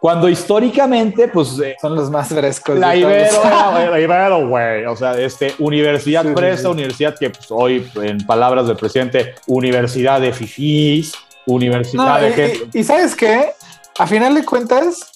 [0.00, 1.58] Cuando históricamente, pues.
[1.58, 2.78] Eh, Son los más frescos.
[2.78, 4.84] La Ibero, la Ibero, güey.
[4.84, 10.32] O sea, este, universidad presa, universidad que pues, hoy, en palabras del presidente, universidad de
[10.32, 11.12] fifís,
[11.46, 12.68] universidad de.
[12.72, 13.52] Y, sabes qué?
[13.98, 15.12] A final de cuentas,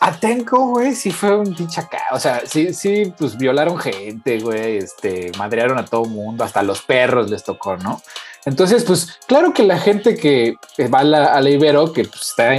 [0.00, 2.02] Atenco, güey, sí fue un pinche acá.
[2.12, 6.82] O sea, sí, sí, pues violaron gente, güey, este, madrearon a todo mundo, hasta los
[6.82, 8.00] perros les tocó, ¿no?
[8.48, 10.56] Entonces, pues claro que la gente que
[10.92, 12.50] va a la, Ibero, que pues, está,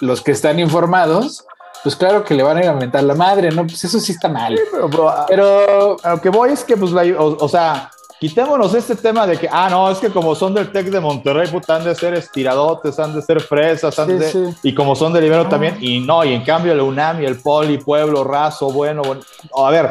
[0.00, 1.44] los que están informados,
[1.82, 3.66] pues claro que le van a ir a mentar la madre, ¿no?
[3.66, 4.58] Pues eso sí está mal.
[5.28, 9.48] pero, a lo que voy es que, pues, o, sea, quitémonos este tema de que,
[9.52, 12.98] ah, no, es que como son del TEC de Monterrey, puta, han de ser estiradotes,
[12.98, 16.32] han de ser fresas, han de, y como son del Ibero también, y no, y
[16.32, 19.20] en cambio el UNAM y el Poli, Pueblo, Raso, bueno, bueno,
[19.54, 19.90] a ver,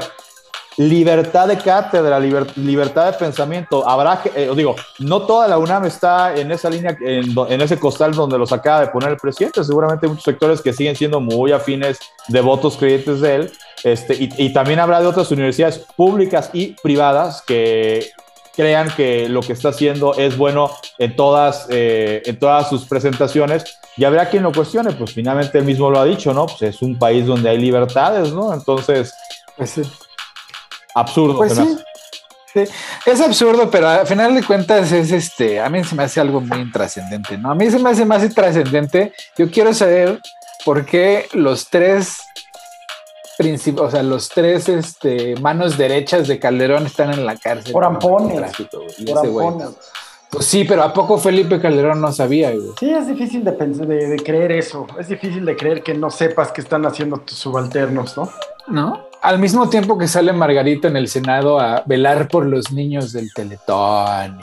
[0.78, 3.88] libertad de cátedra, libertad de pensamiento.
[3.88, 8.38] Habrá eh, digo, no toda la UNAM está en esa línea, en, ese costal donde
[8.38, 9.64] los acaba de poner el presidente.
[9.64, 13.52] Seguramente hay muchos sectores que siguen siendo muy afines, devotos, creyentes de él.
[13.84, 18.10] Este, y, también habrá de otras universidades públicas y privadas que
[18.56, 23.64] crean que lo que está haciendo es bueno en todas, eh, en todas sus presentaciones.
[23.98, 26.48] Y habrá quien lo cuestione, pues finalmente él mismo lo ha dicho, ¿no?
[26.48, 28.54] Pues es un país donde hay libertades, ¿no?
[28.54, 29.14] Entonces,
[29.56, 29.78] pues
[30.96, 31.38] absurdo.
[31.38, 31.78] Pues sí.
[33.06, 36.40] Es absurdo, pero al final de cuentas es este, a mí se me hace algo
[36.40, 37.52] muy intrascendente, ¿no?
[37.52, 39.14] A mí se me hace más intrascendente.
[39.38, 40.22] Yo quiero saber
[40.64, 42.20] por qué los tres
[43.78, 47.74] o sea, los tres este, manos derechas de Calderón están en la cárcel.
[47.74, 48.52] Por ampones.
[50.30, 52.54] Pues sí, pero ¿a poco Felipe Calderón no sabía?
[52.80, 54.88] Sí, es difícil de, de, creer eso.
[55.00, 58.30] Es difícil de creer que no sepas qué están haciendo tus subalternos, ¿no?
[58.68, 59.06] ¿No?
[59.26, 63.34] Al mismo tiempo que sale Margarita en el Senado a velar por los niños del
[63.34, 64.40] Teletón,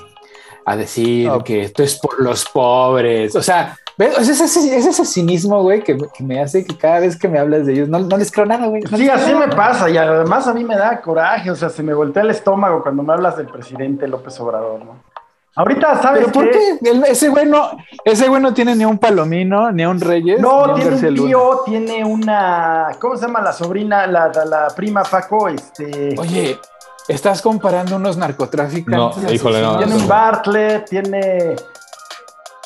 [0.65, 5.83] a decir que esto es por los pobres, o sea, es ese, ese cinismo, güey,
[5.83, 8.67] que, me hace que cada vez que me hablas de ellos no, les creo nada,
[8.67, 8.83] güey.
[8.83, 11.95] sí, así me pasa y además a mí me da coraje, o sea, se me
[11.95, 15.12] voltea el estómago cuando me hablas del presidente López Obrador, ¿no?
[15.55, 16.79] Ahorita, ¿sabes ¿Pero por qué?
[17.09, 17.73] ese güey no,
[18.05, 20.41] ese güey no tiene ni un palomino, ni un reyes.
[20.41, 25.49] No, tiene un tío, tiene una, ¿cómo se llama la sobrina, la, la, prima Paco?
[25.49, 26.15] Este.
[26.19, 26.59] Oye,
[27.07, 29.25] estás comparando unos narcotraficantes.
[29.25, 29.77] No, híjole, no.
[29.77, 31.55] Tiene un Bartlett, tiene.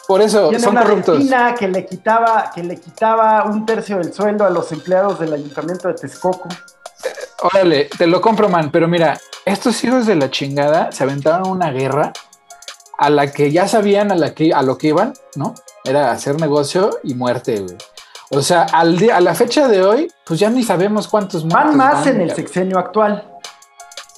[0.07, 1.25] Por eso, tiene son una corruptos.
[1.59, 5.89] que le quitaba, que le quitaba un tercio del sueldo a los empleados del ayuntamiento
[5.89, 6.49] de Texcoco.
[7.43, 11.73] Órale, te lo compro, man, pero mira, estos hijos de la chingada se aventaron una
[11.73, 12.13] guerra
[12.99, 15.55] a la que ya sabían a, la que, a lo que iban, ¿no?
[15.85, 17.77] Era hacer negocio y muerte, güey.
[18.31, 21.77] O sea, al día, a la fecha de hoy, pues ya ni sabemos cuántos van
[21.77, 23.25] más en el sexenio actual.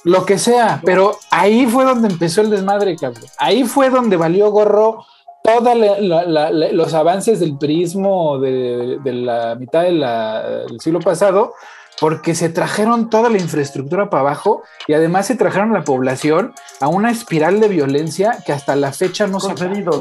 [0.03, 3.25] Lo que sea, pero ahí fue donde empezó el desmadre, cabrón.
[3.37, 5.05] Ahí fue donde valió gorro
[5.43, 11.53] todos los avances del prismo de, la mitad del siglo pasado
[11.99, 16.87] porque se trajeron toda la infraestructura para abajo y además se trajeron la población a
[16.87, 19.55] una espiral de violencia que hasta la fecha no se ha...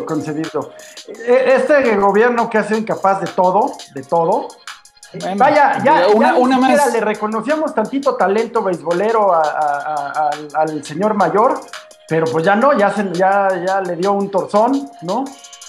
[0.04, 0.72] concedido.
[1.08, 4.48] E, este gobierno que ha sido incapaz de todo, de todo.
[5.36, 6.92] Vaya, ya, una, una más.
[6.92, 9.32] le reconocíamos tantito talento beisbolero
[10.54, 11.58] al señor mayor,
[12.06, 15.24] pero pues ya no, ya, se, ya, ya le dio un torzón, ¿no?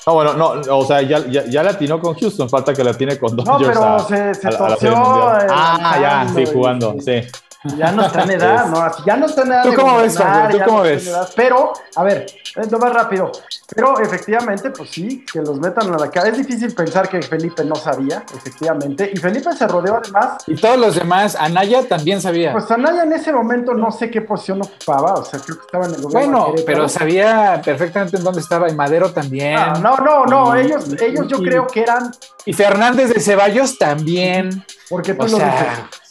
[0.09, 2.95] No, bueno, no, o sea, ya, ya, ya la atinó con Houston, falta que la
[2.95, 3.75] tiene con Dodgers.
[3.79, 4.91] No, pero se, se torció.
[4.95, 7.21] ah, ya, sí, jugando, sí.
[7.63, 9.05] Ya no está en edad, ¿no?
[9.05, 9.63] Ya no está en edad.
[9.63, 11.11] ¿Tú cómo ves, ¿Tú cómo ves?
[11.35, 12.25] pero, a ver,
[12.69, 13.31] lo más rápido.
[13.75, 16.29] Pero efectivamente, pues sí, que los metan a la cara.
[16.29, 19.11] Es difícil pensar que Felipe no sabía, efectivamente.
[19.13, 20.41] Y Felipe se rodeó además.
[20.47, 22.53] Y todos los demás, Anaya también sabía.
[22.53, 25.85] Pues Anaya en ese momento no sé qué posición ocupaba, o sea, creo que estaba
[25.85, 26.45] en el gobierno.
[26.47, 28.69] Bueno, pero sabía perfectamente en dónde estaba.
[28.69, 29.57] Y Madero también.
[29.57, 32.09] Ah, no, no, no, ellos, ellos yo creo que eran.
[32.45, 34.65] Y Fernández de Ceballos también.
[34.89, 36.08] Porque tú lo dices.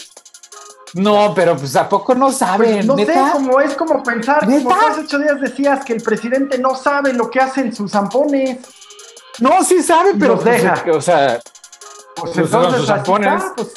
[0.95, 2.87] No, pero pues a poco no saben.
[2.87, 6.59] Pues, no sé, como es como pensar, como hace ocho días decías que el presidente
[6.59, 8.59] no sabe lo que hacen sus zampones.
[9.41, 10.83] No, sí sabe, pero los deja.
[10.93, 11.41] o sea,
[12.17, 13.43] pues, pues entonces sus zampones.
[13.57, 13.69] Pues,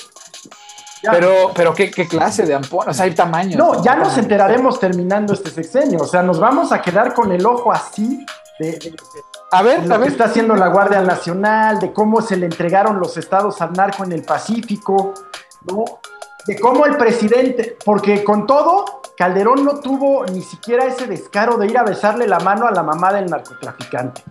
[1.03, 2.89] pero, pero ¿qué, ¿qué, clase de ampones?
[2.89, 3.55] O sea, hay tamaños.
[3.55, 5.99] No, ya nos enteraremos terminando este sexenio.
[6.01, 8.24] O sea, nos vamos a quedar con el ojo así
[8.59, 8.93] de,
[9.51, 10.07] a ver, lo a ver.
[10.07, 14.03] que está haciendo la Guardia Nacional, de cómo se le entregaron los estados al narco
[14.03, 15.14] en el Pacífico,
[15.66, 16.01] ¿no?
[16.48, 21.68] De cómo el presidente, porque con todo, Calderón no tuvo ni siquiera ese descaro de
[21.68, 24.24] ir a besarle la mano a la mamá del narcotraficante.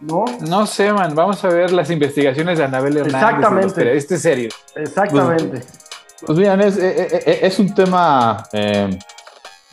[0.00, 0.24] ¿No?
[0.40, 1.14] No sé, man.
[1.14, 3.22] Vamos a ver las investigaciones de Anabel Hernández.
[3.22, 3.96] Exactamente.
[3.96, 4.48] Este es serio.
[4.74, 5.62] Exactamente.
[6.24, 8.98] Pues, miren, es, es, un tema, eh,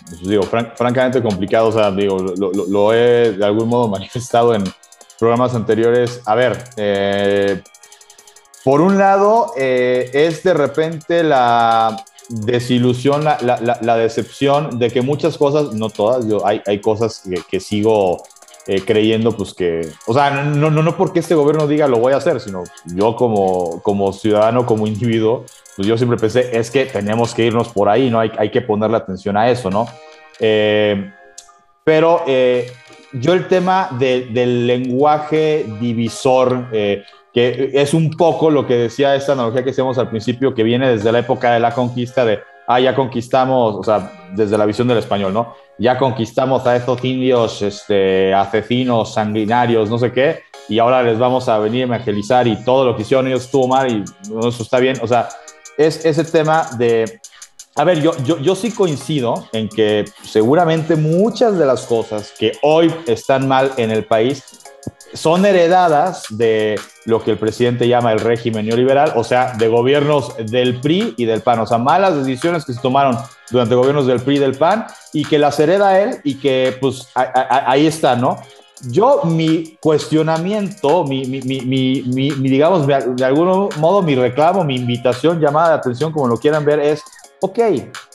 [0.07, 1.67] pues, digo, francamente complicado.
[1.67, 4.63] O sea, digo, lo, lo, he de algún modo manifestado en
[5.19, 6.21] programas anteriores.
[6.25, 7.61] A ver, eh,
[8.63, 15.73] por un lado, eh, es de repente la desilusión, la, decepción de que muchas cosas,
[15.73, 18.23] no todas, hay, cosas que, sigo
[18.65, 22.13] eh, creyendo, pues que, o sea, no, no, no porque este gobierno diga lo voy
[22.13, 25.43] a hacer, sino yo como, como ciudadano, como individuo,
[25.75, 28.21] pues yo siempre pensé, es que tenemos que irnos por ahí, ¿no?
[28.21, 29.87] Hay, hay que ponerle atención a eso, ¿no?
[30.39, 31.11] Eh,
[31.83, 36.69] pero yo el tema del lenguaje divisor,
[37.33, 40.89] que es un poco lo que decía esta analogía que hacíamos al principio, que viene
[40.89, 44.87] desde la época de la conquista de, ah, ya conquistamos, o sea, desde la visión
[44.87, 45.55] del español, ¿no?
[45.79, 51.49] Ya conquistamos a estos indios este, asesinos, sanguinarios, no sé qué, y ahora les vamos
[51.49, 54.03] a venir a evangelizar y todo lo que hicieron ellos estuvo mal y
[54.47, 54.97] eso está bien.
[55.01, 55.29] O sea,
[55.77, 57.19] es ese tema de
[57.75, 62.51] A ver, yo, yo, yo sí coincido en que seguramente muchas de las cosas que
[62.61, 64.62] hoy están mal en el país
[65.13, 70.35] son heredadas de lo que el presidente llama el régimen neoliberal, o sea, de gobiernos
[70.37, 73.17] del PRI y del PAN, o sea, malas decisiones que se tomaron
[73.51, 77.07] durante gobiernos del PRI y del PAN y que las hereda él y que pues
[77.13, 78.39] ahí está, ¿no?
[78.89, 85.39] Yo, mi cuestionamiento, mi, mi, mi, mi, digamos, de algún modo, mi reclamo, mi invitación,
[85.39, 87.01] llamada de atención, como lo quieran ver, es,
[87.39, 87.59] ok,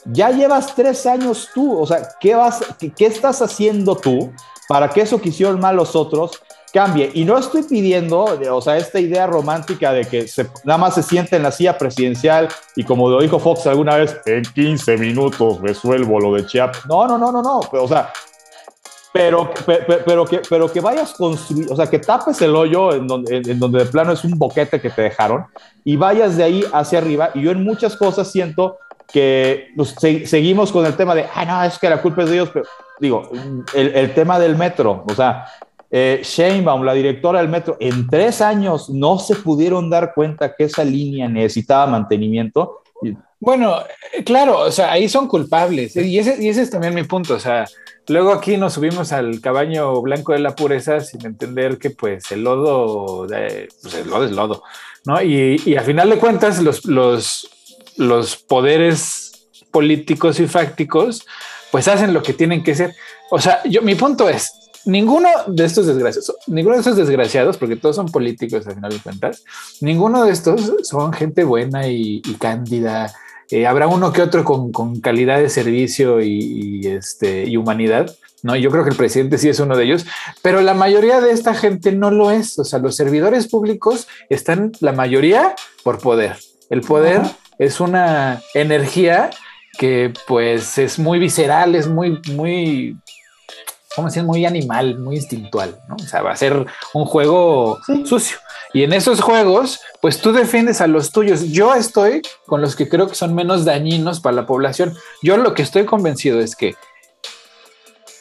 [0.05, 4.31] ya llevas tres años tú, o sea, ¿qué, vas, qué, qué estás haciendo tú
[4.69, 6.43] para que eso que hicieron mal los otros
[6.73, 7.11] cambie.
[7.15, 11.03] Y no estoy pidiendo, o sea, esta idea romántica de que se, nada más se
[11.03, 15.61] siente en la silla presidencial y como lo dijo Fox alguna vez, en 15 minutos
[15.61, 16.87] resuelvo lo de Chiapas.
[16.87, 17.61] No, no, no, no, no.
[17.73, 18.13] o sea,
[19.13, 19.51] pero,
[20.05, 23.59] pero, que, pero que vayas construir, o sea, que tapes el hoyo en donde, en,
[23.59, 25.47] donde de plano es un boquete que te dejaron
[25.85, 27.31] y vayas de ahí hacia arriba.
[27.35, 28.79] Y yo en muchas cosas siento
[29.11, 29.95] que pues,
[30.27, 32.67] seguimos con el tema de, ah, no, es que la culpa es de ellos, pero
[33.01, 33.31] digo,
[33.75, 35.47] el, el tema del metro, o sea,
[35.91, 40.65] eh, Sheinbaum, la directora del metro, en tres años no se pudieron dar cuenta que
[40.65, 42.83] esa línea necesitaba mantenimiento.
[43.41, 43.77] Bueno,
[44.13, 45.95] eh, claro, o sea, ahí son culpables.
[45.97, 47.35] Y ese, y ese es también mi punto.
[47.35, 47.67] O sea,
[48.09, 52.43] luego aquí nos subimos al caballo blanco de la pureza sin entender que pues el
[52.43, 54.63] lodo, pues el lodo es lodo,
[55.05, 55.23] ¿no?
[55.23, 57.49] Y, y a final de cuentas los, los,
[57.97, 61.25] los poderes políticos y fácticos
[61.71, 62.95] pues hacen lo que tienen que ser.
[63.31, 64.53] O sea, yo, mi punto es,
[64.89, 68.99] ninguno de estos desgraciados, ninguno de estos desgraciados, porque todos son políticos al final de
[68.99, 69.45] cuentas,
[69.83, 73.13] ninguno de estos son gente buena y, cándida.
[73.51, 78.57] Eh, habrá uno que otro con, calidad de servicio y, este, y humanidad, ¿no?
[78.57, 80.07] Yo creo que el presidente sí es uno de ellos,
[80.41, 82.59] pero la mayoría de esta gente no lo es.
[82.59, 86.37] O sea, los servidores públicos están, la mayoría, por poder.
[86.71, 87.23] El poder
[87.59, 89.31] es una energía
[89.79, 92.97] que pues es muy visceral, es muy, muy
[93.95, 95.97] como decir, muy animal, muy instintual, ¿no?
[95.97, 98.39] O sea, va a ser un juego sucio.
[98.75, 101.45] Y en esos juegos, pues tú defiendes a los tuyos.
[101.51, 104.95] Yo estoy con los que creo que son menos dañinos para la población.
[105.23, 106.75] Yo lo que estoy convencido es que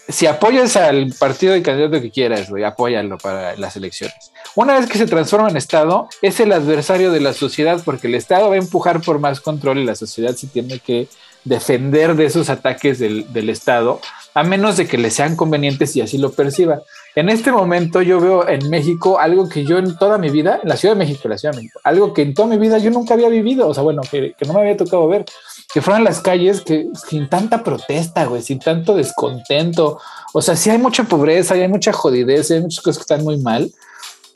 [0.08, 4.32] si apoyas al partido y candidato que quieras, güey, apóyalo para las elecciones.
[4.58, 8.16] Una vez que se transforma en Estado, es el adversario de la sociedad porque el
[8.16, 11.08] Estado va a empujar por más control y la sociedad sí tiene que
[11.44, 14.02] defender de esos ataques del, del Estado
[14.34, 16.82] a menos de que le sean convenientes y así lo perciba.
[17.16, 20.70] En este momento yo veo en México algo que yo en toda mi vida, en
[20.70, 22.80] la Ciudad de México, en la Ciudad de México, algo que en toda mi vida
[22.80, 25.26] yo nunca había vivido, o sea, bueno, que, no me había tocado ver,
[25.72, 30.00] que fueran las calles que sin tanta protesta, güey, sin tanto descontento,
[30.34, 33.38] o sea, sí hay mucha pobreza, hay mucha jodidez, hay muchas cosas que están muy
[33.38, 33.72] mal,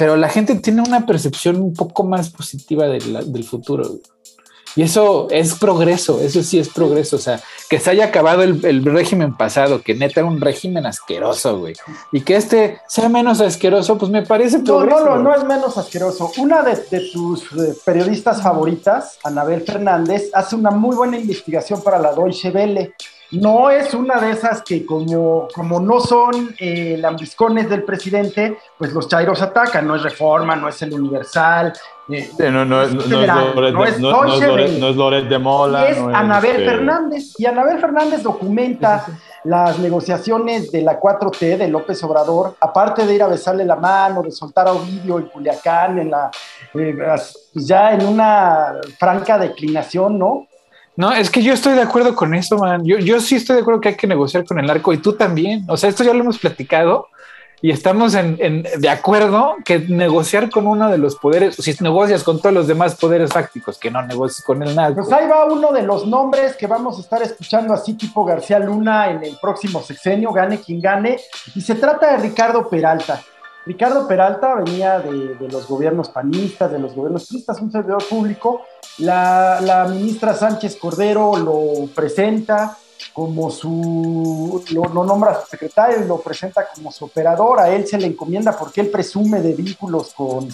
[0.01, 3.87] pero la gente tiene una percepción un poco más positiva del futuro.
[4.75, 7.17] Y eso es progreso, eso sí es progreso.
[7.17, 7.39] O sea,
[7.69, 11.75] que se haya acabado el, régimen pasado, que neta era un régimen asqueroso, güey.
[12.11, 15.05] Y que este sea menos asqueroso, pues me parece progreso.
[15.05, 16.31] No, no, no, es menos asqueroso.
[16.39, 16.77] Una de,
[17.13, 22.95] tus eh, periodistas favoritas, Anabel Fernández, hace una muy buena investigación para la Deutsche Welle
[23.31, 28.93] no es una de esas que como, como no son eh, lambiscones del presidente, pues
[28.93, 31.73] los chairos atacan, no es Reforma, no es el Universal.
[32.09, 33.29] Eh, no, no, es, Loret,
[35.29, 35.87] de Mola.
[35.87, 39.05] Es Anabel este Fernández, y Anabel Fernández documenta
[39.45, 44.23] las negociaciones de la 4T de López Obrador, aparte de ir a besarle la mano,
[44.23, 46.29] de soltar a Ovidio en Culiacán, en la,
[46.73, 46.97] eh,
[47.53, 50.47] pues ya en una franca declinación, ¿no?
[50.95, 52.83] No, es que yo estoy de acuerdo con eso, man.
[52.83, 55.13] Yo, yo sí estoy de acuerdo que hay que negociar con el arco y tú
[55.13, 55.65] también.
[55.67, 57.07] O sea, esto ya lo hemos platicado
[57.61, 62.53] y estamos de acuerdo que negociar con uno de los poderes, si negocias con todos
[62.53, 65.03] los demás poderes fácticos, que no negocies con el narco.
[65.03, 68.57] Pues ahí va uno de los nombres que vamos a estar escuchando así tipo García
[68.57, 71.19] Luna en el próximo sexenio, gane quien gane,
[71.53, 73.21] y se trata de Ricardo Peralta.
[73.65, 78.63] Ricardo Peralta venía de, los gobiernos panistas, de los gobiernos panistas, un servidor público.
[78.97, 82.77] La, ministra Sánchez Cordero lo presenta
[83.13, 87.59] como su, lo, nombra su secretario y lo presenta como su operador.
[87.59, 90.49] A él se le encomienda porque él presume de vínculos con,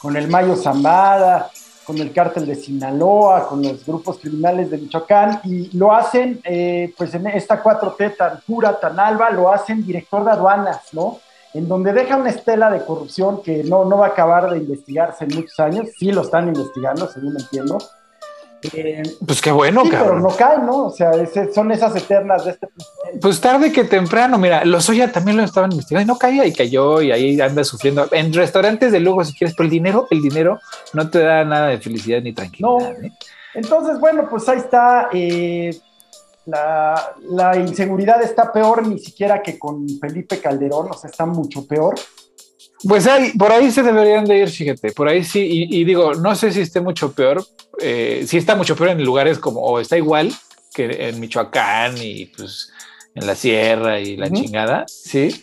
[0.00, 1.50] con el Mayo Zambada,
[1.84, 6.92] con el cártel de Sinaloa, con los grupos criminales de Michoacán, y lo hacen, eh,
[6.98, 11.20] pues en esta 4T tan pura, tan alba, lo hacen director de aduanas, ¿no?
[11.54, 15.24] En donde deja una estela de corrupción que no, no va a acabar de investigarse
[15.24, 15.88] en muchos años.
[15.98, 17.78] Sí lo están investigando, según entiendo.
[18.72, 20.86] Eh, pues qué bueno, sí, Pero no cae, ¿no?
[20.86, 21.12] O sea,
[21.54, 23.20] son esas eternas de este presidente.
[23.20, 26.52] Pues tarde que temprano, mira, los Oya también lo estaban investigando y no caía y
[26.52, 28.08] cayó y ahí anda sufriendo.
[28.10, 30.60] En restaurantes de lujo, si quieres, pero el dinero, el dinero
[30.92, 32.68] no te da nada de felicidad ni tranquilidad.
[32.68, 33.06] No.
[33.06, 33.12] ¿eh?
[33.54, 35.08] Entonces, bueno, pues ahí está.
[35.12, 35.70] Eh,
[36.48, 41.66] la, la, inseguridad está peor ni siquiera que con Felipe Calderón, o sea, está mucho
[41.66, 41.94] peor.
[42.86, 46.34] Pues ahí, por ahí se deberían de ir, fíjate, por ahí sí, y, digo, no
[46.34, 47.44] sé si esté mucho peor,
[47.80, 50.32] eh, si está mucho peor en lugares como, o está igual
[50.72, 52.72] que en Michoacán y pues
[53.14, 55.42] en la sierra y la chingada, sí.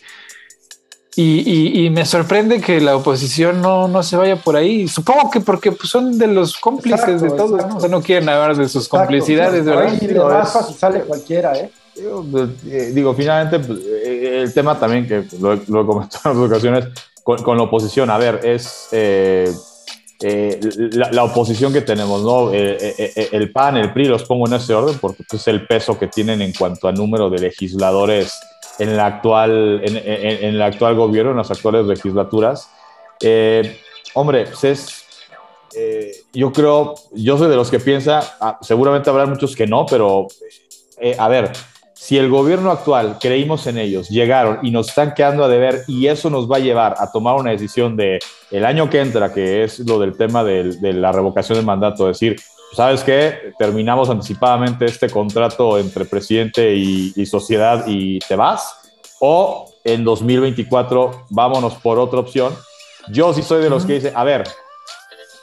[1.18, 4.86] Y, me sorprende que la oposición no, no, se vaya por ahí.
[4.86, 7.78] Supongo que porque pues, son de los cómplices de todo, ¿no?
[7.78, 9.94] O sea, no quieren hablar de sus complicidades, ¿verdad?
[9.98, 11.70] Y sale cualquiera, ¿eh?
[11.96, 16.50] eh digo, finalmente, pues, eh, el tema también que lo, lo he comentado en otras
[16.50, 16.88] ocasiones
[17.24, 19.50] con, la oposición, a ver, es eh,
[20.92, 22.52] la, oposición que tenemos, ¿no?
[22.52, 26.08] el PAN, el PRI, los pongo en ese orden porque pues, es el peso que
[26.08, 28.34] tienen en cuanto a número de legisladores
[28.78, 32.70] en, el actual, en, en, el actual gobierno, en las actuales legislaturas.
[33.20, 33.78] Eh,
[34.14, 35.06] hombre, pues es,
[35.74, 39.86] eh, yo creo, yo soy de los que piensa, ah, seguramente habrá muchos que no,
[39.86, 40.26] pero
[40.98, 41.52] eh, a ver,
[41.94, 46.06] si el gobierno actual creímos en ellos, llegaron y nos están quedando a deber y
[46.06, 48.18] eso nos va a llevar a tomar una decisión de
[48.50, 52.06] el año que entra, que es lo del tema de, de la revocación del mandato,
[52.06, 52.36] decir,
[52.76, 53.54] ¿sabes qué?
[53.58, 58.92] Terminamos anticipadamente este contrato entre presidente y, sociedad y te vas.
[59.18, 62.54] O en 2024 vámonos por otra opción.
[63.08, 64.44] Yo sí soy de los que dice, a ver,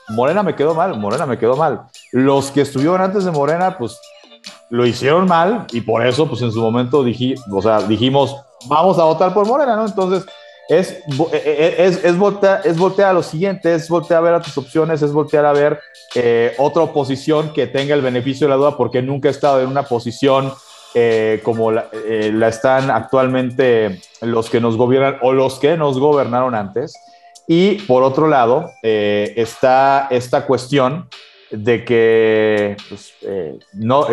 [0.10, 1.88] Morena me quedó mal, Morena me quedó mal.
[2.12, 4.00] Los que estuvieron antes de Morena, pues
[4.70, 8.36] lo hicieron mal y por eso, pues en su momento o sea, dijimos,
[8.68, 9.88] vamos a votar por Morena, ¿no?
[9.88, 10.24] Entonces,
[10.70, 11.04] es, eh,
[11.34, 14.58] eh, es, es, voltear, es voltear a lo siguiente, es voltear a ver a tus
[14.58, 15.80] opciones, es voltear a ver
[16.16, 19.68] eh, otra oposición que tenga el beneficio de la duda, porque nunca he estado en
[19.68, 20.54] una posición
[21.44, 21.90] como la,
[22.48, 26.94] están actualmente los que nos gobiernan o los que nos gobernaron antes.
[27.48, 31.10] Y por otro lado, está esta cuestión
[31.50, 33.12] de que pues,
[33.74, 34.06] no,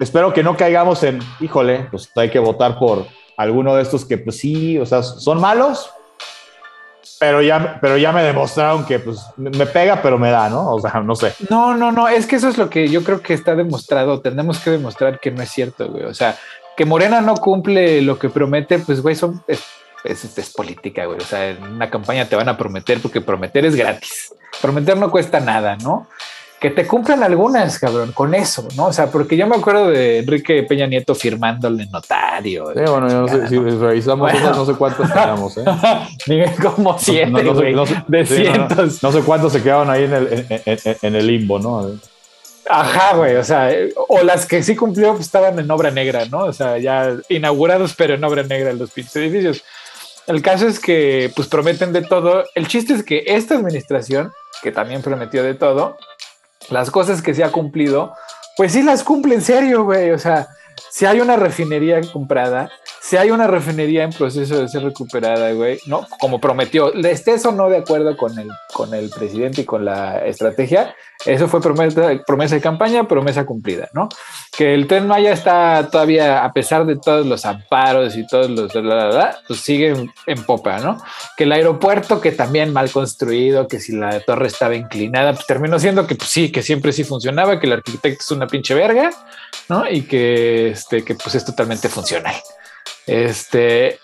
[0.00, 3.06] espero que no caigamos en, híjole, pues hay que votar por
[3.36, 5.90] alguno de estos que pues sí, o sea, son malos,
[7.18, 10.72] pero ya, pero ya me demostraron que pues me pega, pero me da, ¿no?
[10.72, 11.32] O sea, no sé.
[11.48, 14.20] No, no, no, es que eso es lo que yo creo que está demostrado.
[14.20, 16.02] Tenemos que demostrar que no es cierto, güey.
[16.02, 16.36] O sea,
[16.76, 19.62] que Morena no cumple lo que promete, pues, güey, son, es,
[20.02, 21.18] es, es, política, güey.
[21.18, 24.34] O sea, en una campaña te van a prometer porque prometer es gratis.
[24.60, 26.08] Prometer no cuesta nada, ¿no?
[26.62, 28.86] Que te cumplan algunas, cabrón, con eso, ¿no?
[28.86, 32.68] O sea, porque yo me acuerdo de Enrique Peña Nieto firmándole notario.
[32.68, 35.58] Sí, bueno, yo no sé, si revisamos no sé cuántos teníamos,
[36.28, 36.54] ¿eh?
[36.62, 37.74] como siete, güey,
[38.06, 39.02] de cientos.
[39.02, 40.46] No, sé cuántos se quedaron ahí en el,
[41.02, 41.90] en, el limbo, ¿no?
[42.70, 46.44] Ajá, güey, o sea, o las que sí cumplió pues, estaban en obra negra, ¿no?
[46.44, 49.64] O sea, ya inaugurados, pero en obra negra los pinches edificios.
[50.28, 52.44] El caso es que, pues, prometen de todo.
[52.54, 54.30] El chiste es que esta administración,
[54.62, 55.96] que también prometió de todo,
[56.70, 58.14] las cosas que se ha cumplido,
[58.56, 60.10] pues sí las cumple en serio, güey.
[60.10, 60.48] O sea,
[60.90, 62.70] si hay una refinería comprada,
[63.02, 66.06] si hay una refinería en proceso de ser recuperada, güey, ¿no?
[66.20, 70.24] Como prometió, estés o no de acuerdo con el, con el presidente y con la
[70.24, 70.94] estrategia,
[71.26, 74.08] eso fue promesa, promesa de campaña, promesa cumplida, ¿no?
[74.56, 78.72] Que el tren Maya está todavía, a pesar de todos los amparos y todos los,
[79.48, 79.96] pues sigue
[80.26, 81.02] en, popa, ¿no?
[81.36, 85.80] Que el aeropuerto, que también mal construido, que si la torre estaba inclinada, pues terminó
[85.80, 89.10] siendo que pues, sí, que siempre sí funcionaba, que el arquitecto es una pinche verga,
[89.68, 89.90] ¿no?
[89.90, 92.36] Y que, este, que pues es totalmente funcional.
[93.06, 93.98] Este,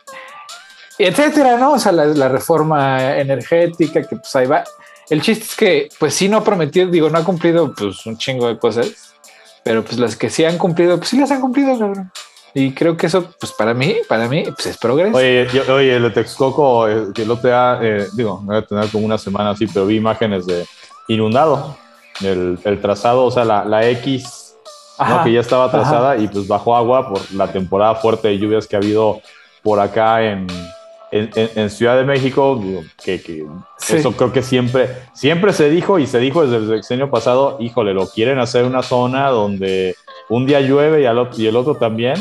[0.99, 1.73] etcétera, ¿no?
[1.73, 4.65] O sea, la, la reforma energética, que pues ahí va
[5.11, 8.19] el chiste es que, pues sí, no ha prometido, digo, no ha cumplido pues un
[8.19, 9.15] chingo de cosas,
[9.65, 12.11] pero pues las que sí han cumplido, pues sí las han cumplido, cabrón.
[12.55, 15.17] Y creo que eso, pues para mí, para mí, pues es progreso.
[15.17, 19.07] Oye, oye, el de Texcoco, eh, que te ha, eh, digo, voy a tener como
[19.07, 20.67] una semana así, pero vi imágenes de
[21.09, 21.77] inundado,
[22.21, 24.48] el, el trazado, o sea, la, la X,
[25.25, 28.77] que ya estaba trazada y pues bajó agua por la temporada fuerte de lluvias que
[28.77, 29.21] ha habido
[29.63, 30.47] por acá en,
[31.11, 32.61] en, Ciudad de México,
[33.03, 33.47] que,
[33.89, 37.95] eso creo que siempre, siempre se dijo y se dijo desde el sexenio pasado, híjole,
[37.95, 39.95] lo quieren hacer una zona donde
[40.29, 42.17] un día llueve y, al y el otro también,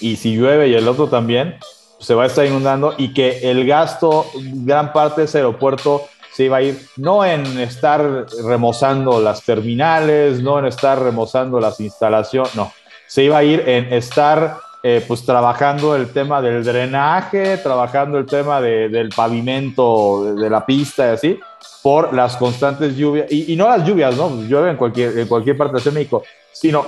[0.00, 1.56] y si llueve y el otro también,
[1.98, 6.02] se va a estar inundando y que el gasto, gran parte de ese aeropuerto
[6.34, 11.78] se iba a ir no en estar remozando las terminales, no en estar remozando las
[11.78, 12.72] instalaciones, no,
[13.06, 18.26] se iba a ir en estar eh, pues trabajando el tema del drenaje, trabajando el
[18.26, 21.40] tema del pavimento de, la pista y así,
[21.82, 24.28] por las constantes lluvias, y, no las lluvias, ¿no?
[24.28, 26.84] Pues llueve en cualquier, en cualquier parte de México, sino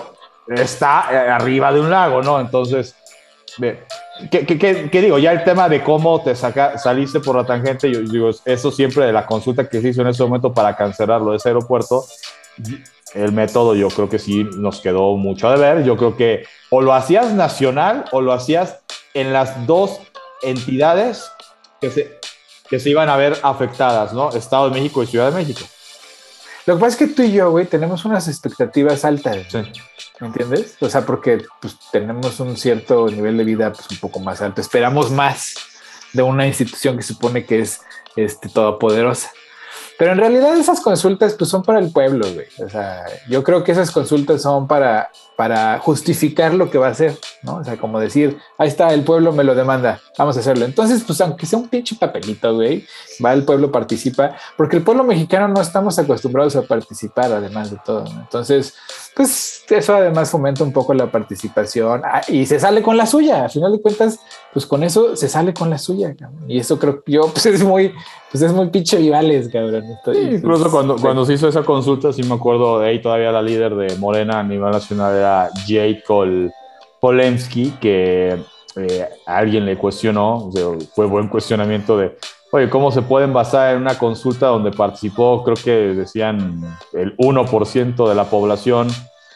[0.48, 2.40] está eh, arriba de un lago, ¿no?
[2.40, 2.96] Entonces,
[4.30, 4.46] ¿qué,
[4.90, 5.18] qué, digo?
[5.18, 9.06] Ya el tema de cómo te saca, saliste por la tangente, yo digo, eso siempre
[9.06, 12.04] de la consulta que se hizo en ese momento para cancelarlo de ese aeropuerto,
[13.14, 15.84] el método yo creo que sí nos quedó mucho de ver.
[15.84, 18.80] Yo creo que o lo hacías nacional o lo hacías
[19.14, 20.00] en las dos
[20.42, 21.30] entidades
[21.80, 22.18] que se,
[22.68, 24.30] que se iban a ver afectadas, ¿no?
[24.30, 25.60] Estado de México y Ciudad de México.
[26.66, 29.46] Lo que pasa es que tú y yo, güey, tenemos unas expectativas altas.
[29.48, 29.58] Sí.
[30.20, 30.76] ¿Me entiendes?
[30.80, 34.60] O sea, porque pues, tenemos un cierto nivel de vida pues, un poco más alto.
[34.60, 35.54] Esperamos más
[36.12, 37.80] de una institución que supone que es
[38.16, 39.30] este, todopoderosa.
[39.98, 42.46] Pero en realidad esas consultas pues son para el pueblo, güey.
[42.62, 46.90] O sea, yo creo que esas consultas son para, para justificar lo que va a
[46.90, 47.56] hacer, ¿no?
[47.56, 50.66] O sea, como decir, ahí está, el pueblo me lo demanda, vamos a hacerlo.
[50.66, 52.86] Entonces, pues aunque sea un pinche papelito, güey,
[53.24, 57.78] va el pueblo, participa, porque el pueblo mexicano no estamos acostumbrados a participar, además de
[57.82, 58.20] todo, ¿no?
[58.20, 58.74] Entonces,
[59.16, 63.46] pues eso además fomenta un poco la participación ah, y se sale con la suya.
[63.46, 64.20] A final de cuentas,
[64.52, 66.14] pues con eso se sale con la suya.
[66.14, 66.44] Cabrón.
[66.46, 67.94] Y eso creo que yo, pues es muy,
[68.30, 69.84] pues es muy pinche vivales, cabrón.
[70.14, 73.40] incluso pues, cuando, cuando se hizo esa consulta, sí me acuerdo de ahí todavía la
[73.40, 76.52] líder de Morena a nivel nacional era Jade Col
[77.00, 78.36] Polensky, que
[78.76, 80.50] eh, alguien le cuestionó,
[80.94, 82.18] fue buen cuestionamiento de
[82.56, 86.62] Oye, ¿cómo se pueden basar en una consulta donde participó, creo que decían,
[86.94, 88.88] el 1% de la población?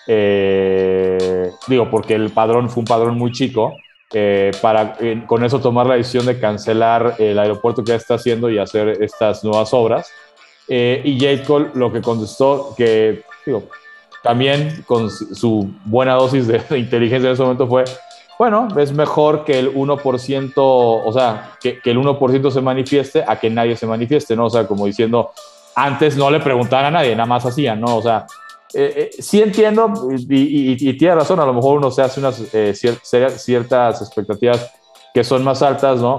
[0.07, 3.75] Eh, digo, porque el padrón fue un padrón muy chico,
[4.15, 8.15] eh, para eh, con eso tomar la decisión de cancelar el aeropuerto que ya está
[8.15, 10.11] haciendo y hacer estas nuevas obras.
[10.67, 13.65] y Jade Cole lo que contestó, que digo,
[14.23, 17.85] también con su buena dosis de inteligencia en ese momento fue,
[18.41, 23.51] bueno, es mejor que el 1%, o sea, que, el 1% se manifieste a que
[23.51, 24.47] nadie se manifieste, ¿no?
[24.47, 25.33] O sea, como diciendo,
[25.75, 27.99] antes no le preguntaban a nadie, nada más hacían, ¿no?
[27.99, 28.25] O sea,
[28.73, 32.73] eh, eh, sí entiendo y, tiene razón, a lo mejor uno se hace unas eh,
[32.75, 34.73] ciertas expectativas
[35.13, 36.17] que son más altas, ¿no?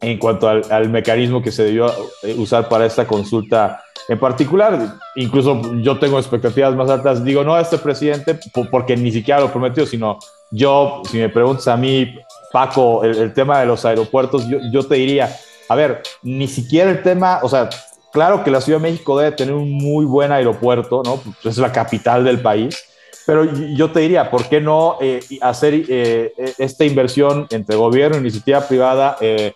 [0.00, 1.92] En cuanto al, al, mecanismo que se debió
[2.36, 4.94] usar para esta consulta en particular.
[5.16, 8.38] Incluso yo tengo expectativas más altas, digo, no a este presidente
[8.70, 10.20] porque ni siquiera lo prometió, sino
[10.50, 12.14] yo, si me preguntas a mí,
[12.52, 15.36] Paco, el, tema de los aeropuertos, yo, te diría,
[15.68, 17.68] a ver, ni siquiera el tema, o sea,
[18.12, 21.16] claro que la Ciudad de México debe tener un muy buen aeropuerto, ¿no?
[21.42, 22.84] Pues es la capital del país,
[23.26, 28.20] pero yo te diría, ¿por qué no eh, hacer eh, esta inversión entre gobierno e
[28.20, 29.18] iniciativa privada?
[29.20, 29.52] Eh,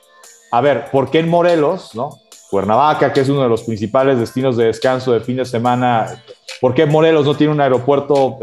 [0.50, 2.18] a ver, ¿por qué en Morelos, ¿no?
[2.50, 6.22] Cuernavaca, que es uno de los principales destinos de descanso de fin de semana,
[6.60, 8.36] ¿por qué Morelos no tiene un aeropuerto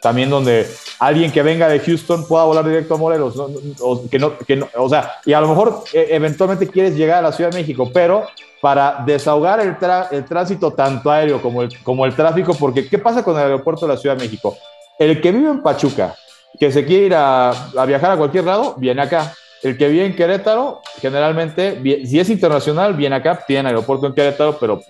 [0.00, 0.66] también donde
[0.98, 3.34] alguien que venga de Houston pueda volar directo a Morelos,
[3.80, 7.22] o, que no, que o sea, y a lo mejor e, eventualmente quieres llegar a
[7.22, 8.26] la Ciudad de México, pero
[8.60, 9.76] para desahogar el,
[10.10, 13.86] el tránsito tanto aéreo como el, como el tráfico, porque ¿qué pasa con el aeropuerto
[13.86, 14.56] de la Ciudad de México?
[14.98, 16.14] El que vive en Pachuca,
[16.58, 19.34] que se quiere ir a, a viajar a cualquier lado, viene acá.
[19.62, 24.56] El que vive en Querétaro, generalmente, si es internacional, viene acá, tiene aeropuerto en Querétaro,
[24.58, 24.80] pero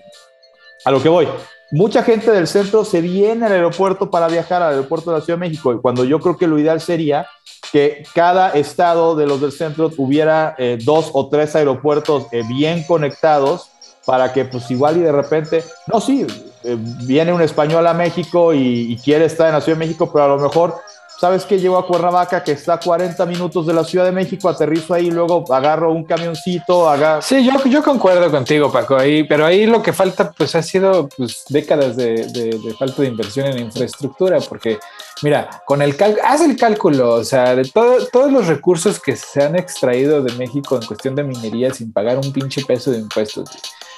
[0.84, 1.26] a lo que voy,
[1.72, 5.38] mucha gente del centro se viene al aeropuerto para viajar al aeropuerto de la Ciudad
[5.38, 7.26] de México, cuando yo creo que lo ideal sería
[7.72, 12.84] que cada estado de los del centro tuviera eh, dos o tres aeropuertos eh, bien
[12.84, 13.70] conectados
[14.04, 16.24] para que pues igual y de repente, no, sí,
[16.62, 20.10] eh, viene un español a México y, y, quiere estar en la Ciudad de México,
[20.12, 20.76] pero a lo mejor
[21.18, 21.58] ¿Sabes qué?
[21.58, 25.10] Llego a Cuernavaca, que está a 40 minutos de la Ciudad de México, aterrizo ahí,
[25.10, 27.22] luego agarro un camioncito, haga...
[27.22, 31.08] Sí, yo, yo concuerdo contigo, Paco, ahí, pero ahí lo que falta, pues ha sido
[31.08, 34.78] pues, décadas de, de, falta de inversión en infraestructura, porque,
[35.22, 39.42] mira, con el haz el cálculo, o sea, de todo, todos los recursos que se
[39.42, 43.48] han extraído de México en cuestión de minería sin pagar un pinche peso de impuestos.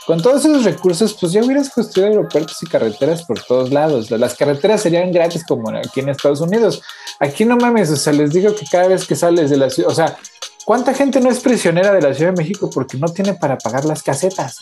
[0.08, 4.10] Con todos esos recursos, pues ya hubieras construido aeropuertos y carreteras por todos lados.
[4.10, 6.80] Las carreteras serían gratis como aquí en Estados Unidos.
[7.20, 9.90] Aquí no mames, o sea, les digo que cada vez que sales de la ciudad,
[9.90, 10.16] o sea,
[10.64, 13.84] ¿cuánta gente no es prisionera de la Ciudad de México porque no tiene para pagar
[13.84, 14.56] las casetas?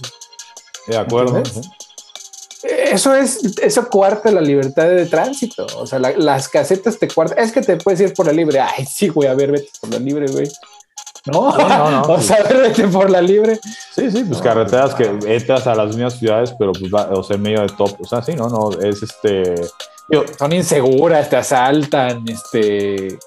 [0.88, 1.40] De acuerdo.
[2.64, 5.64] Eso es, eso cuarta la libertad de tránsito.
[5.76, 7.38] O sea, las casetas te cuartan.
[7.38, 8.58] Es que te puedes ir por la libre.
[8.58, 10.50] Ay, sí, güey, a ver, vete por la libre, güey.
[11.26, 12.02] No, no, no.
[12.08, 13.58] o sea, vete por la libre.
[13.92, 17.36] Sí, sí, pues carreteras que entras a las mismas ciudades, pero pues va, o sea,
[17.36, 17.96] en medio de top.
[18.00, 19.54] O sea, sí, no, no, es este.
[20.38, 23.18] son inseguras, te asaltan, este.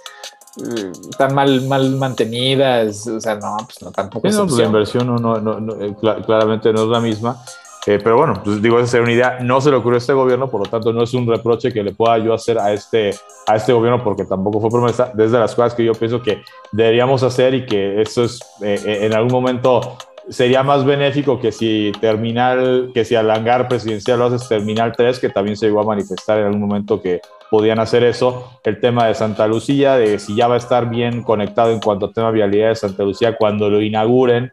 [1.10, 4.30] Están mal, mal mantenidas, o sea, no, pues no, tampoco.
[4.30, 7.42] Sí, no, pues la inversión no, no, no, eh, claramente no es la misma.
[7.86, 9.38] Eh, pero bueno, pues digo, esa sería una idea.
[9.42, 11.84] No se le ocurrió a este gobierno, por lo tanto, no es un reproche que
[11.84, 13.12] le pueda yo hacer a este,
[13.48, 15.12] a este gobierno, porque tampoco fue promesa.
[15.14, 19.00] Desde las cosas que yo pienso que deberíamos hacer y que eso es eh, eh,
[19.06, 19.98] en algún momento
[20.30, 25.18] sería más benéfico que si terminal, que si al hangar presidencial lo haces terminal 3,
[25.18, 28.60] que también se llegó a manifestar en algún momento que podían hacer eso.
[28.64, 32.08] El tema de Santa Lucía, de si ya va a estar bien conectado en cuanto
[32.08, 34.52] a tema vialidad de Santa Lucía cuando lo inauguren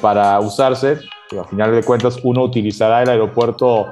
[0.00, 0.98] para usarse
[1.38, 3.86] a final de cuentas uno utilizará el aeropuerto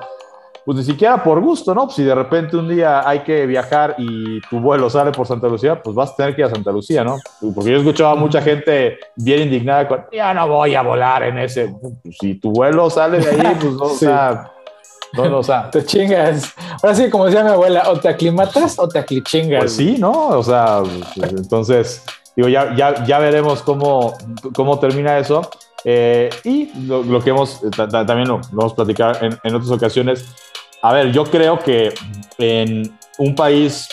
[0.64, 1.88] pues ni siquiera por gusto, ¿no?
[1.88, 5.82] si de repente un día hay que viajar y tu vuelo sale por Santa Lucía,
[5.82, 7.18] pues vas a tener que ir a Santa Lucía, ¿no?
[7.54, 11.22] Porque yo he escuchado a mucha gente bien indignada con, ya no voy a volar
[11.24, 11.74] en ese.
[12.02, 14.52] Pues, si tu vuelo sale de ahí, pues no, o sea,
[15.14, 15.70] no, o sea.
[15.70, 16.54] Te chingas.
[16.82, 19.60] Ahora sí, como decía mi abuela, o te aclimatas o te aclichingas.
[19.60, 20.28] Pues sí, ¿no?
[20.28, 20.82] O sea,
[21.16, 22.04] pues, entonces,
[22.36, 24.14] digo, ya, ya, ya veremos cómo,
[24.54, 25.42] cómo termina eso.
[25.84, 30.24] Eh, y lo, que hemos, también lo, lo hemos platicado en, en otras ocasiones,
[30.82, 31.92] a ver, yo creo que
[32.38, 33.88] en un país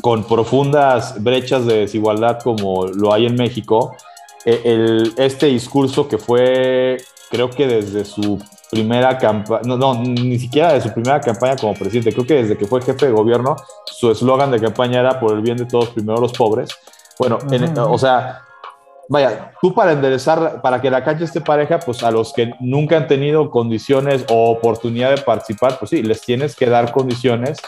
[0.00, 3.96] con profundas brechas de desigualdad como lo hay en México,
[4.44, 6.98] e, el, este discurso que fue,
[7.30, 8.40] creo que desde su
[8.70, 12.56] primera campaña, no, no, ni siquiera de su primera campaña como presidente, creo que desde
[12.56, 15.88] que fue jefe de gobierno, su eslogan de campaña era por el bien de todos,
[15.90, 16.70] primero los pobres.
[17.18, 17.38] Bueno,
[17.88, 18.42] o sea,
[19.10, 22.96] vaya, tú para enderezar, para que la cancha esté pareja, pues a los que nunca
[22.96, 27.58] han tenido condiciones o oportunidad de participar, pues sí, les tienes que dar condiciones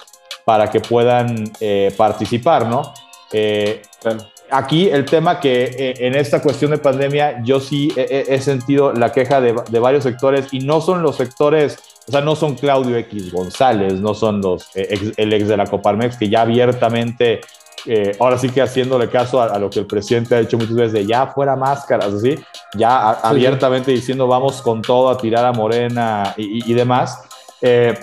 [0.45, 2.95] para que puedan eh, participar, ¿no?
[3.33, 3.83] Eh,
[4.53, 9.11] aquí el tema que eh, en esta cuestión de pandemia yo sí he, sentido la
[9.11, 12.97] queja de, de, varios sectores y no son los sectores, o sea, no son Claudio
[12.99, 17.41] X González, no son los, el ex de la Coparmex que ya abiertamente
[17.87, 20.93] eh, ahora sí que haciéndole caso a, lo que el presidente ha dicho muchas veces
[20.93, 22.37] de ya fuera máscaras, así,
[22.75, 27.25] ya abiertamente diciendo vamos con todo a tirar a Morena y, demás.
[27.61, 27.95] Eh,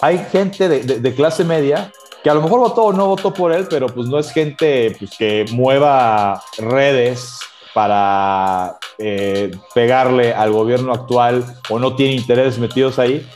[0.00, 1.92] hay gente de, clase media
[2.22, 4.94] que a lo mejor votó o no votó por él, pero pues no es gente
[4.98, 7.38] pues, que mueva redes
[7.74, 13.26] para eh, pegarle al gobierno actual o no tiene intereses metidos ahí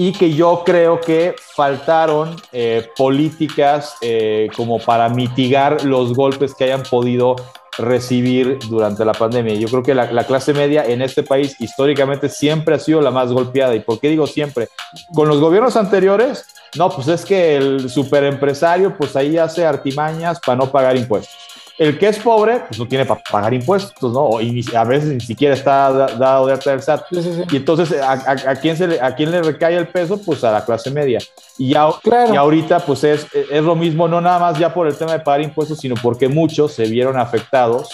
[0.00, 6.64] y que yo creo que faltaron eh, políticas eh, como para mitigar los golpes que
[6.64, 7.36] hayan podido
[7.76, 9.56] recibir durante la pandemia.
[9.56, 13.30] Yo creo que la, clase media en este país históricamente siempre ha sido la más
[13.30, 13.74] golpeada.
[13.74, 14.70] ¿Y por qué digo siempre?
[15.12, 16.46] Con los gobiernos anteriores,
[16.78, 21.36] no, pues es que el superempresario pues ahí hace artimañas para no pagar impuestos.
[21.80, 24.38] El que es pobre, pues no tiene para pagar impuestos, ¿no?
[24.38, 27.06] Y a veces ni siquiera está dado de alta del SAT.
[27.50, 30.20] Y entonces, ¿a, quién se le, ¿a quién le recae el peso?
[30.20, 31.20] Pues a la clase media.
[31.56, 31.88] Y, ya,
[32.30, 35.20] y ahorita, pues es, es lo mismo, no nada más ya por el tema de
[35.20, 37.88] pagar impuestos, sino porque muchos se vieron afectados,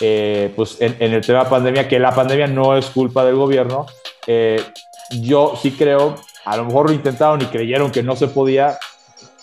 [0.00, 3.84] eh, pues en, el tema de pandemia, que la pandemia no es culpa del gobierno.
[4.26, 4.64] Eh,
[5.10, 8.78] yo sí creo, a lo mejor lo intentaron y creyeron que no se podía.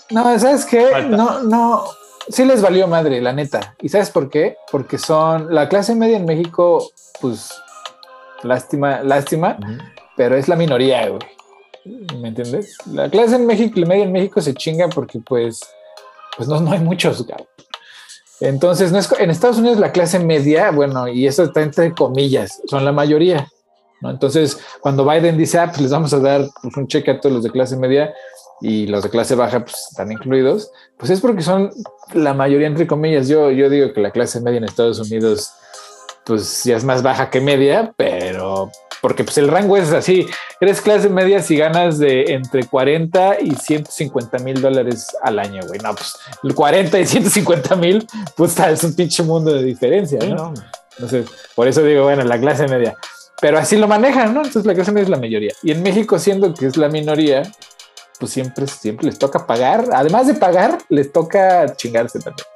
[0.09, 0.89] No, ¿sabes qué?
[1.09, 1.85] No, no
[2.29, 3.75] sí les valió madre, la neta.
[3.81, 4.57] ¿Y sabes por qué?
[4.71, 6.89] Porque son la clase media en México,
[7.21, 7.51] pues
[8.43, 9.57] lástima, lástima,
[10.15, 11.21] pero es la minoría, güey.
[12.19, 12.77] ¿Me entiendes?
[12.85, 15.61] La clase en México, la media en México se chinga porque pues,
[16.37, 17.37] pues no, no hay muchos, güey.
[18.39, 22.61] Entonces, no es, en Estados Unidos la clase media, bueno, y eso está entre comillas,
[22.67, 23.47] son la mayoría.
[24.01, 24.09] ¿no?
[24.09, 27.35] Entonces, cuando Biden dice, ah, pues les vamos a dar pues, un cheque a todos
[27.35, 28.13] los de clase media,
[28.63, 31.69] y los de clase baja pues, están incluidos, pues es porque son
[32.15, 33.27] la mayoría, entre comillas.
[33.27, 35.51] Yo, yo digo que la clase media en Estados Unidos,
[36.25, 38.71] pues ya es más baja que media, pero
[39.03, 40.25] porque pues el rango es así.
[40.61, 45.77] Eres clase media si ganas de entre 40 y 150 mil dólares al año, güey.
[45.81, 48.07] No, pues el 40 y 150 mil,
[48.37, 50.53] pues es un pinche mundo de diferencia, ¿no?
[50.95, 52.95] Entonces, por eso digo, bueno, la clase media.
[53.41, 54.39] Pero así lo manejan, ¿no?
[54.39, 55.51] Entonces la clase media es la mayoría.
[55.63, 57.43] Y en México, siendo que es la minoría,
[58.23, 59.83] pues siempre, siempre les toca pagar.
[59.91, 62.47] Además de pagar, les toca chingarse también.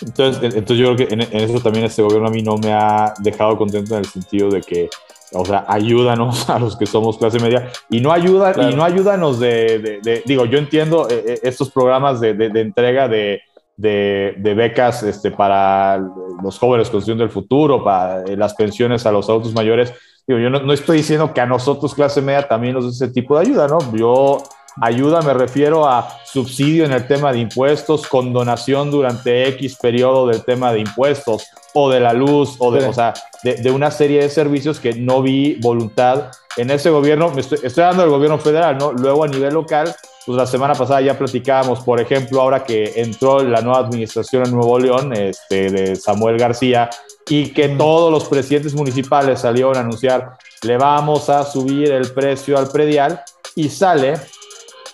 [0.00, 3.12] Entonces, entonces yo creo que en, eso también este gobierno a mí no me ha
[3.18, 4.88] dejado contento en el sentido de que,
[5.34, 9.38] o sea, ayúdanos a los que somos clase media y no ayuda y no ayúdanos
[9.38, 13.42] de, de, digo, yo entiendo eh, eh, estos programas de, entrega de,
[13.76, 15.98] becas este, para
[16.42, 19.92] los jóvenes construcción del futuro, para eh, las pensiones a los adultos mayores.
[20.26, 23.12] Digo, yo no, no, estoy diciendo que a nosotros clase media también nos dé ese
[23.12, 23.78] tipo de ayuda, ¿no?
[23.94, 24.42] Yo
[24.80, 30.44] Ayuda me refiero a subsidio en el tema de impuestos, condonación durante X periodo del
[30.44, 33.12] tema de impuestos o de la luz o de, o sea,
[33.42, 37.30] de, una serie de servicios que no vi voluntad en ese gobierno.
[37.30, 38.92] Me estoy, estoy hablando del gobierno federal, ¿no?
[38.92, 39.94] Luego a nivel local,
[40.24, 44.52] pues la semana pasada ya platicábamos, por ejemplo, ahora que entró la nueva administración en
[44.52, 46.88] Nuevo León, este, de Samuel García,
[47.28, 52.56] y que todos los presidentes municipales salieron a anunciar, le vamos a subir el precio
[52.56, 53.22] al predial,
[53.54, 54.14] y sale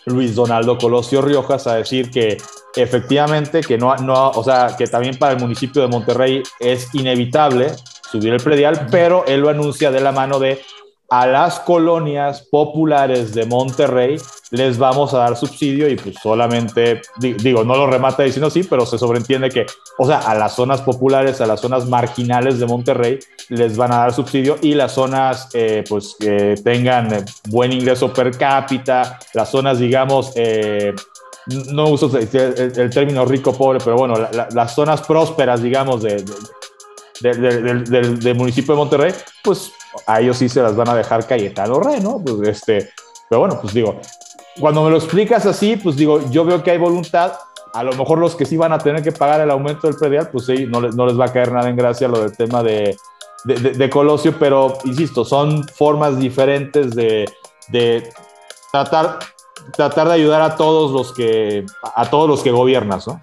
[0.08, 2.38] Luis Donaldo Colosio Riojas a decir que
[2.74, 7.72] efectivamente que no, no, o sea, que también para el municipio de Monterrey es inevitable
[8.10, 10.60] subir el predial, pero él lo anuncia de la mano de
[11.10, 14.20] a las colonias populares de Monterrey
[14.50, 18.84] les vamos a dar subsidio y pues solamente, digo, no lo remata diciendo sí, pero
[18.84, 19.66] se sobreentiende que,
[19.98, 23.18] o sea, a las zonas populares, a las zonas marginales de Monterrey
[23.48, 28.36] les van a dar subsidio y las zonas eh, pues que tengan buen ingreso per
[28.36, 30.32] cápita, las zonas digamos...
[30.36, 30.94] Eh,
[31.72, 34.16] no uso el, término rico pobre, pero bueno,
[34.52, 36.22] las zonas prósperas, digamos, de,
[37.20, 39.72] del, municipio de Monterrey, pues
[40.06, 42.22] a ellos sí se las van a dejar Cayetano Rey, ¿no?
[42.24, 42.90] Pues este,
[43.28, 44.00] pero bueno, pues digo,
[44.60, 47.32] cuando me lo explicas así, pues digo, yo veo que hay voluntad.
[47.74, 50.30] A lo mejor los que sí van a tener que pagar el aumento del predial,
[50.30, 52.96] pues sí, no, no les va a caer nada en gracia lo del tema de,
[53.44, 57.30] de, Colosio, pero insisto, son formas diferentes de,
[57.68, 58.10] de,
[58.72, 59.18] tratar,
[59.76, 61.64] tratar de ayudar a todos los que,
[61.94, 63.20] a todos los que gobiernas, ¿no?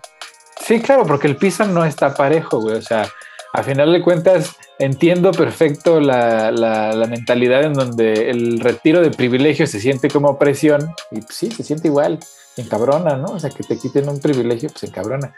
[0.61, 2.77] Sí, claro, porque el piso no está parejo, güey.
[2.77, 3.07] O sea,
[3.55, 9.69] a final de cuentas entiendo perfecto la, la, mentalidad en donde el retiro de privilegios
[9.69, 12.19] se siente como opresión y pues, sí, se siente igual,
[12.57, 13.27] encabrona, ¿no?
[13.27, 15.33] O sea, que te quiten un privilegio, pues encabrona.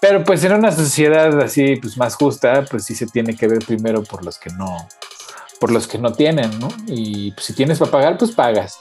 [0.00, 3.64] Pero pues en una sociedad así, pues más justa, pues sí se tiene que ver
[3.66, 4.76] primero por los que no,
[5.58, 6.68] por los que no tienen, ¿no?
[6.86, 8.78] Y pues, si tienes para pagar, pues pagas.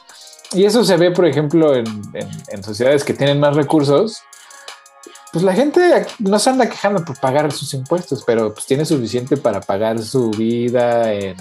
[0.52, 4.22] Y eso se ve, por ejemplo, en, en sociedades que tienen más recursos,
[5.32, 9.36] pues la gente no se anda quejando por pagar sus impuestos, pero pues tiene suficiente
[9.36, 11.36] para pagar su vida en,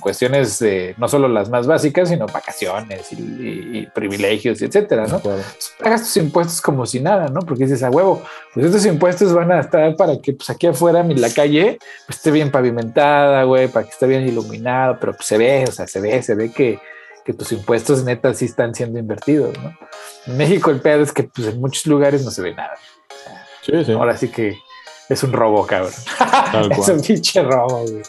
[0.00, 5.20] cuestiones de no solo las más básicas, sino vacaciones y, privilegios, etcétera, ¿no?
[5.20, 7.40] Pues, pagas tus impuestos como si nada, ¿no?
[7.40, 8.22] Porque dices, a huevo,
[8.54, 12.16] pues estos impuestos van a estar para que pues aquí afuera, en la calle, pues
[12.16, 15.86] esté bien pavimentada, güey, para que esté bien iluminado, pero pues se ve, o sea,
[15.86, 16.78] se ve, se ve que,
[17.22, 19.76] que tus impuestos netas sí están siendo invertidos, ¿no?
[20.26, 22.74] En México el pedo es que pues en muchos lugares no se ve nada.
[23.96, 24.58] Ahora sí que
[25.08, 25.92] es un robo, cabrón.
[26.70, 28.02] es un pinche robo, güey.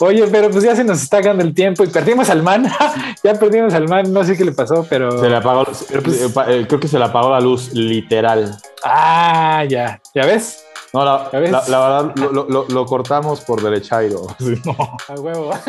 [0.00, 2.70] Oye, pero pues ya se nos está ganando el tiempo y perdimos al man.
[3.24, 5.18] ya perdimos al man, no sé qué le pasó, pero.
[5.18, 8.56] Se le apagó, pues, eh, creo que se le apagó la luz, literal.
[8.84, 10.00] Ah, ya.
[10.14, 10.65] ¿Ya ves?
[10.92, 14.26] No, la, verdad lo, cortamos por derechairo.
[14.64, 14.96] No.
[15.08, 15.50] A huevo.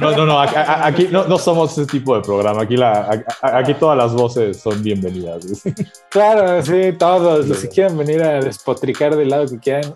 [0.00, 2.62] No, no, no, aquí no, somos ese tipo de programa.
[2.62, 5.44] Aquí, la, aquí todas las voces son bienvenidas.
[6.08, 7.48] Claro, sí, todos.
[7.48, 9.94] Los que quieran venir a despotricar del lado que quieran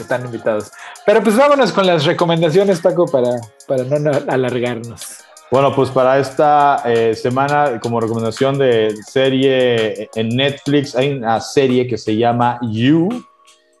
[0.00, 0.70] están invitados.
[1.04, 5.25] Pero pues vámonos con las recomendaciones, Paco, para, para no alargarnos.
[5.48, 11.86] Bueno, pues para esta eh, semana, como recomendación de serie en Netflix, hay una serie
[11.86, 13.08] que se llama You,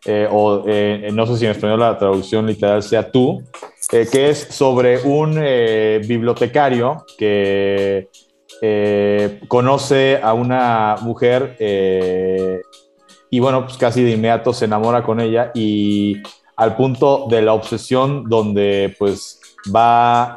[0.04, 3.42] eh, o eh, no sé si en español la traducción literal sea tú,
[3.90, 5.34] que es sobre un
[6.06, 8.08] bibliotecario que
[9.48, 11.56] conoce a una mujer
[13.28, 16.22] y bueno, pues casi de inmediato se enamora con ella y
[16.56, 19.40] al punto de la obsesión donde pues
[19.74, 20.36] va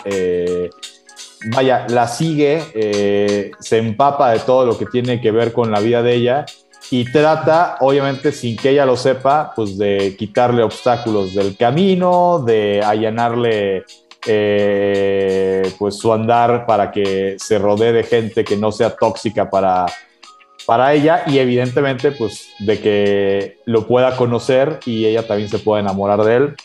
[1.45, 5.79] vaya, la sigue, eh, se empapa de todo lo que tiene que ver con la
[5.79, 6.45] vida de ella
[6.91, 12.81] y trata, obviamente sin que ella lo sepa, pues de quitarle obstáculos del camino, de
[12.83, 13.83] allanarle
[14.25, 19.85] eh, pues su andar para que se rodee de gente que no sea tóxica para,
[20.65, 25.81] para ella y evidentemente pues de que lo pueda conocer y ella también se pueda
[25.81, 26.55] enamorar de él.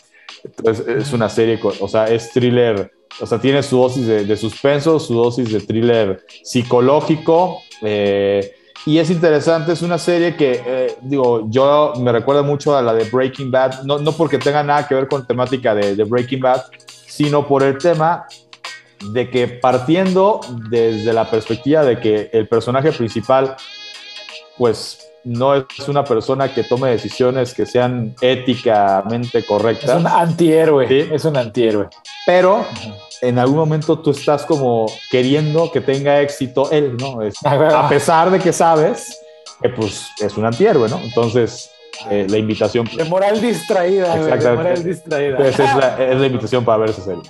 [0.43, 4.99] Entonces es una serie, o sea, es thriller o sea, tiene su dosis de, suspenso,
[4.99, 7.61] su dosis de thriller psicológico.
[7.81, 8.53] Eh,
[8.85, 12.93] y es interesante, es una serie que, eh, digo, yo me recuerda mucho a la
[12.93, 16.41] de Breaking Bad, no, no porque tenga nada que ver con temática de, de, Breaking
[16.41, 16.63] Bad,
[17.07, 18.27] sino por el tema
[19.11, 20.39] de que partiendo
[20.69, 23.55] desde la perspectiva de que el personaje principal,
[24.57, 29.89] pues no es una persona que tome decisiones que sean éticamente correctas.
[29.89, 31.87] Es un antihéroe, es un antihéroe.
[32.25, 32.65] Pero
[33.21, 37.19] en algún momento tú estás como queriendo que tenga éxito él, ¿no?
[37.45, 39.19] a pesar de que sabes
[39.61, 40.99] que pues es un antihéroe, ¿no?
[40.99, 41.71] Entonces,
[42.09, 42.87] eh, la invitación...
[42.95, 45.47] De moral distraída, de moral distraída.
[45.47, 47.23] es, la, invitación para ver esa serie.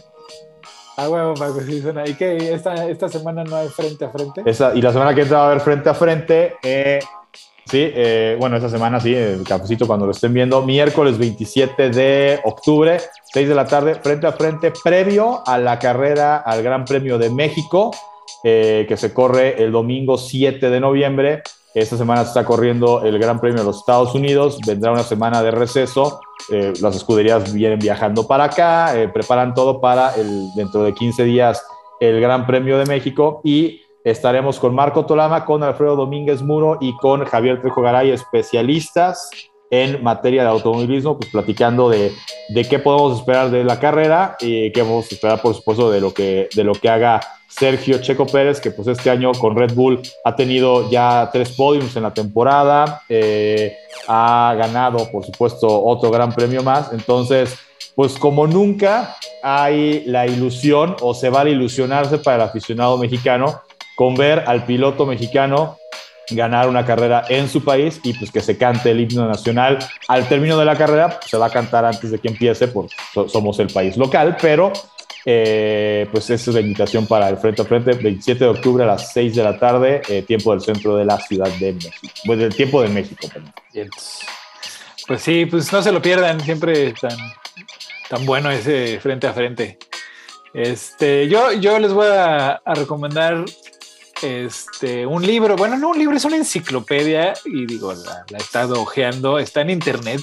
[0.98, 2.08] Ah, huevo, Paco, sí suena.
[2.08, 2.54] ¿Y qué?
[2.54, 4.44] Esta, esta semana no hay frente a frente?
[4.76, 6.56] y la semana que entra va a haber frente a frente.
[6.64, 7.00] Eh,
[7.68, 12.40] Sí, eh, bueno, esta semana sí, el cafecito cuando lo estén viendo, miércoles 27 de
[12.44, 13.00] octubre,
[13.34, 17.32] 6 de la tarde, frente a frente, previo a la carrera al Gran Premio de
[17.32, 17.90] México,
[18.44, 21.42] eh, que se corre el domingo 7 de noviembre.
[21.74, 25.42] Esta semana se está corriendo el Gran Premio de los Estados Unidos, vendrá una semana
[25.42, 26.22] de receso,
[26.52, 31.64] eh, las escuderías vienen viajando para acá, preparan todo para el, dentro de 15 días
[32.00, 33.42] el Gran Premio de México.
[33.44, 39.32] Y Estaremos con Marco Tolama, con Alfredo Domínguez Muro y con Javier Trejo Garay, especialistas
[39.72, 42.12] en materia de automovilismo, pues platicando de,
[42.50, 46.14] de qué podemos esperar de la carrera y qué podemos esperar, por supuesto, de lo
[46.14, 50.00] que, de lo que haga Sergio Checo Pérez, que pues este año con Red Bull
[50.24, 53.76] ha tenido ya tres podiums en la temporada, eh,
[54.08, 56.94] ha ganado, por supuesto, otro gran premio más.
[56.94, 57.58] Entonces,
[57.96, 63.62] pues como nunca hay la ilusión o se vale ilusionarse para el aficionado mexicano
[63.96, 65.78] con ver al piloto mexicano
[66.32, 69.80] ganar una carrera en su país y pues que se cante el himno nacional.
[70.08, 72.96] Al término de la carrera pues, se va a cantar antes de que empiece porque
[73.28, 74.74] somos el país local, pero
[75.28, 78.88] eh, pues esa es la invitación para el Frente a Frente, 27 de octubre a
[78.88, 82.14] las 6 de la tarde, eh, tiempo del centro de la Ciudad de México.
[82.26, 83.28] Pues del tiempo de México.
[85.08, 87.18] Pues sí, pues no se lo pierdan, siempre tan,
[88.10, 89.80] tan bueno ese Frente a Frente.
[90.54, 93.44] Este, yo, yo les voy a, recomendar
[94.22, 98.82] este, un libro, bueno, no un libro, es una enciclopedia y digo, la, he estado
[98.82, 100.22] ojeando, está en internet,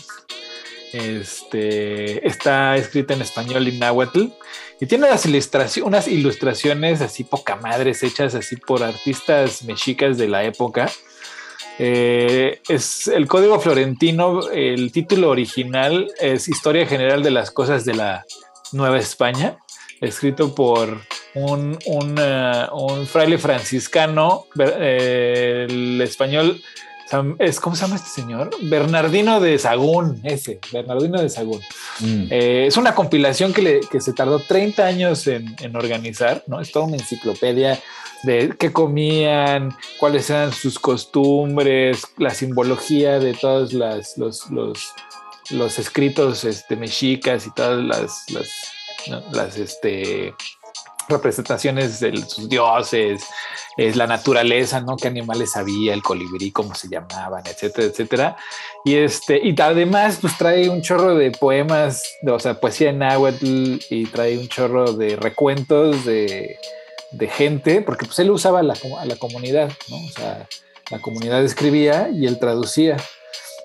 [0.92, 4.26] este, está escrita en español y náhuatl
[4.80, 10.28] y tiene unas, ilustraciones, unas ilustraciones así poca madres hechas así por artistas mexicas de
[10.28, 10.90] la época.
[11.78, 17.94] Eh, es el código florentino, el título original es Historia General de las Cosas de
[17.94, 18.24] la
[18.72, 19.56] Nueva España,
[20.00, 21.00] escrito por
[21.34, 26.60] un, un, uh, fraile franciscano, eh, el español
[27.38, 28.50] es, ¿Cómo se llama este señor?
[28.62, 31.60] Bernardino de Sagún, ese, Bernardino de Sagún.
[32.00, 32.26] Mm.
[32.30, 36.60] Eh, es una compilación que, se tardó 30 años en, organizar, ¿no?
[36.60, 37.78] Es toda una enciclopedia
[38.22, 44.48] de qué comían, cuáles eran sus costumbres, la simbología de todos las, los,
[45.50, 48.48] los, escritos este, mexicas y todas las, las,
[49.32, 50.34] las este,
[51.08, 53.24] representaciones de sus dioses,
[53.76, 54.96] es la naturaleza, ¿no?
[54.96, 58.36] ¿Qué animales había, el colibrí, cómo se llamaban, etcétera, etcétera.
[58.84, 63.78] Y este, y además, pues trae un chorro de poemas, o sea, poesía en náhuatl
[63.90, 66.58] y trae un chorro de recuentos de,
[67.30, 69.96] gente, porque pues él usaba a la, a la comunidad, ¿no?
[69.96, 70.48] O sea,
[70.90, 72.96] la comunidad escribía y él traducía.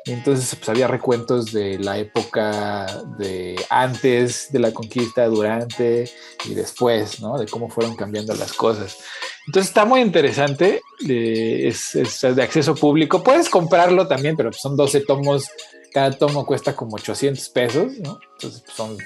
[0.07, 2.85] Y entonces pues, había recuentos de la época
[3.17, 6.09] de antes de la conquista, durante
[6.45, 7.37] y después, ¿no?
[7.37, 8.97] De cómo fueron cambiando las cosas.
[9.45, 13.21] Entonces está muy interesante, eh, es, de acceso público.
[13.21, 15.49] Puedes comprarlo también, pero pues, son 12 tomos,
[15.91, 18.19] cada tomo cuesta como 800 pesos, ¿no?
[18.33, 18.97] Entonces pues, son,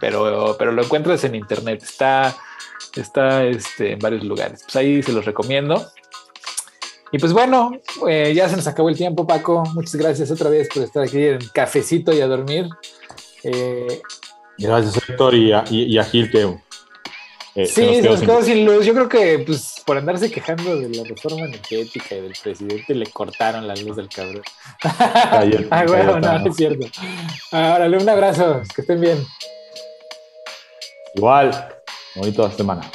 [0.00, 2.36] pero, pero lo encuentras en internet, está,
[2.94, 4.62] está este, en varios lugares.
[4.62, 5.84] Pues ahí se los recomiendo.
[7.10, 7.72] Y pues bueno,
[8.06, 9.64] eh, ya se nos acabó el tiempo, Paco.
[9.74, 12.68] Muchas gracias otra vez por estar aquí en cafecito y a dormir.
[13.44, 14.00] Eh,
[14.58, 16.42] gracias, Héctor, y a, y, a Gil que.
[17.54, 18.64] Eh, sí, se nos quedó, sin...
[18.64, 18.84] luz.
[18.84, 23.06] Yo creo que pues por andarse quejando de la reforma energética y del presidente le
[23.06, 24.42] cortaron la luz del cabrón.
[24.82, 26.86] ah, bueno, no, es cierto.
[27.50, 29.26] Órale, un abrazo, que estén bien.
[31.14, 31.74] Igual,
[32.14, 32.88] bonito semana.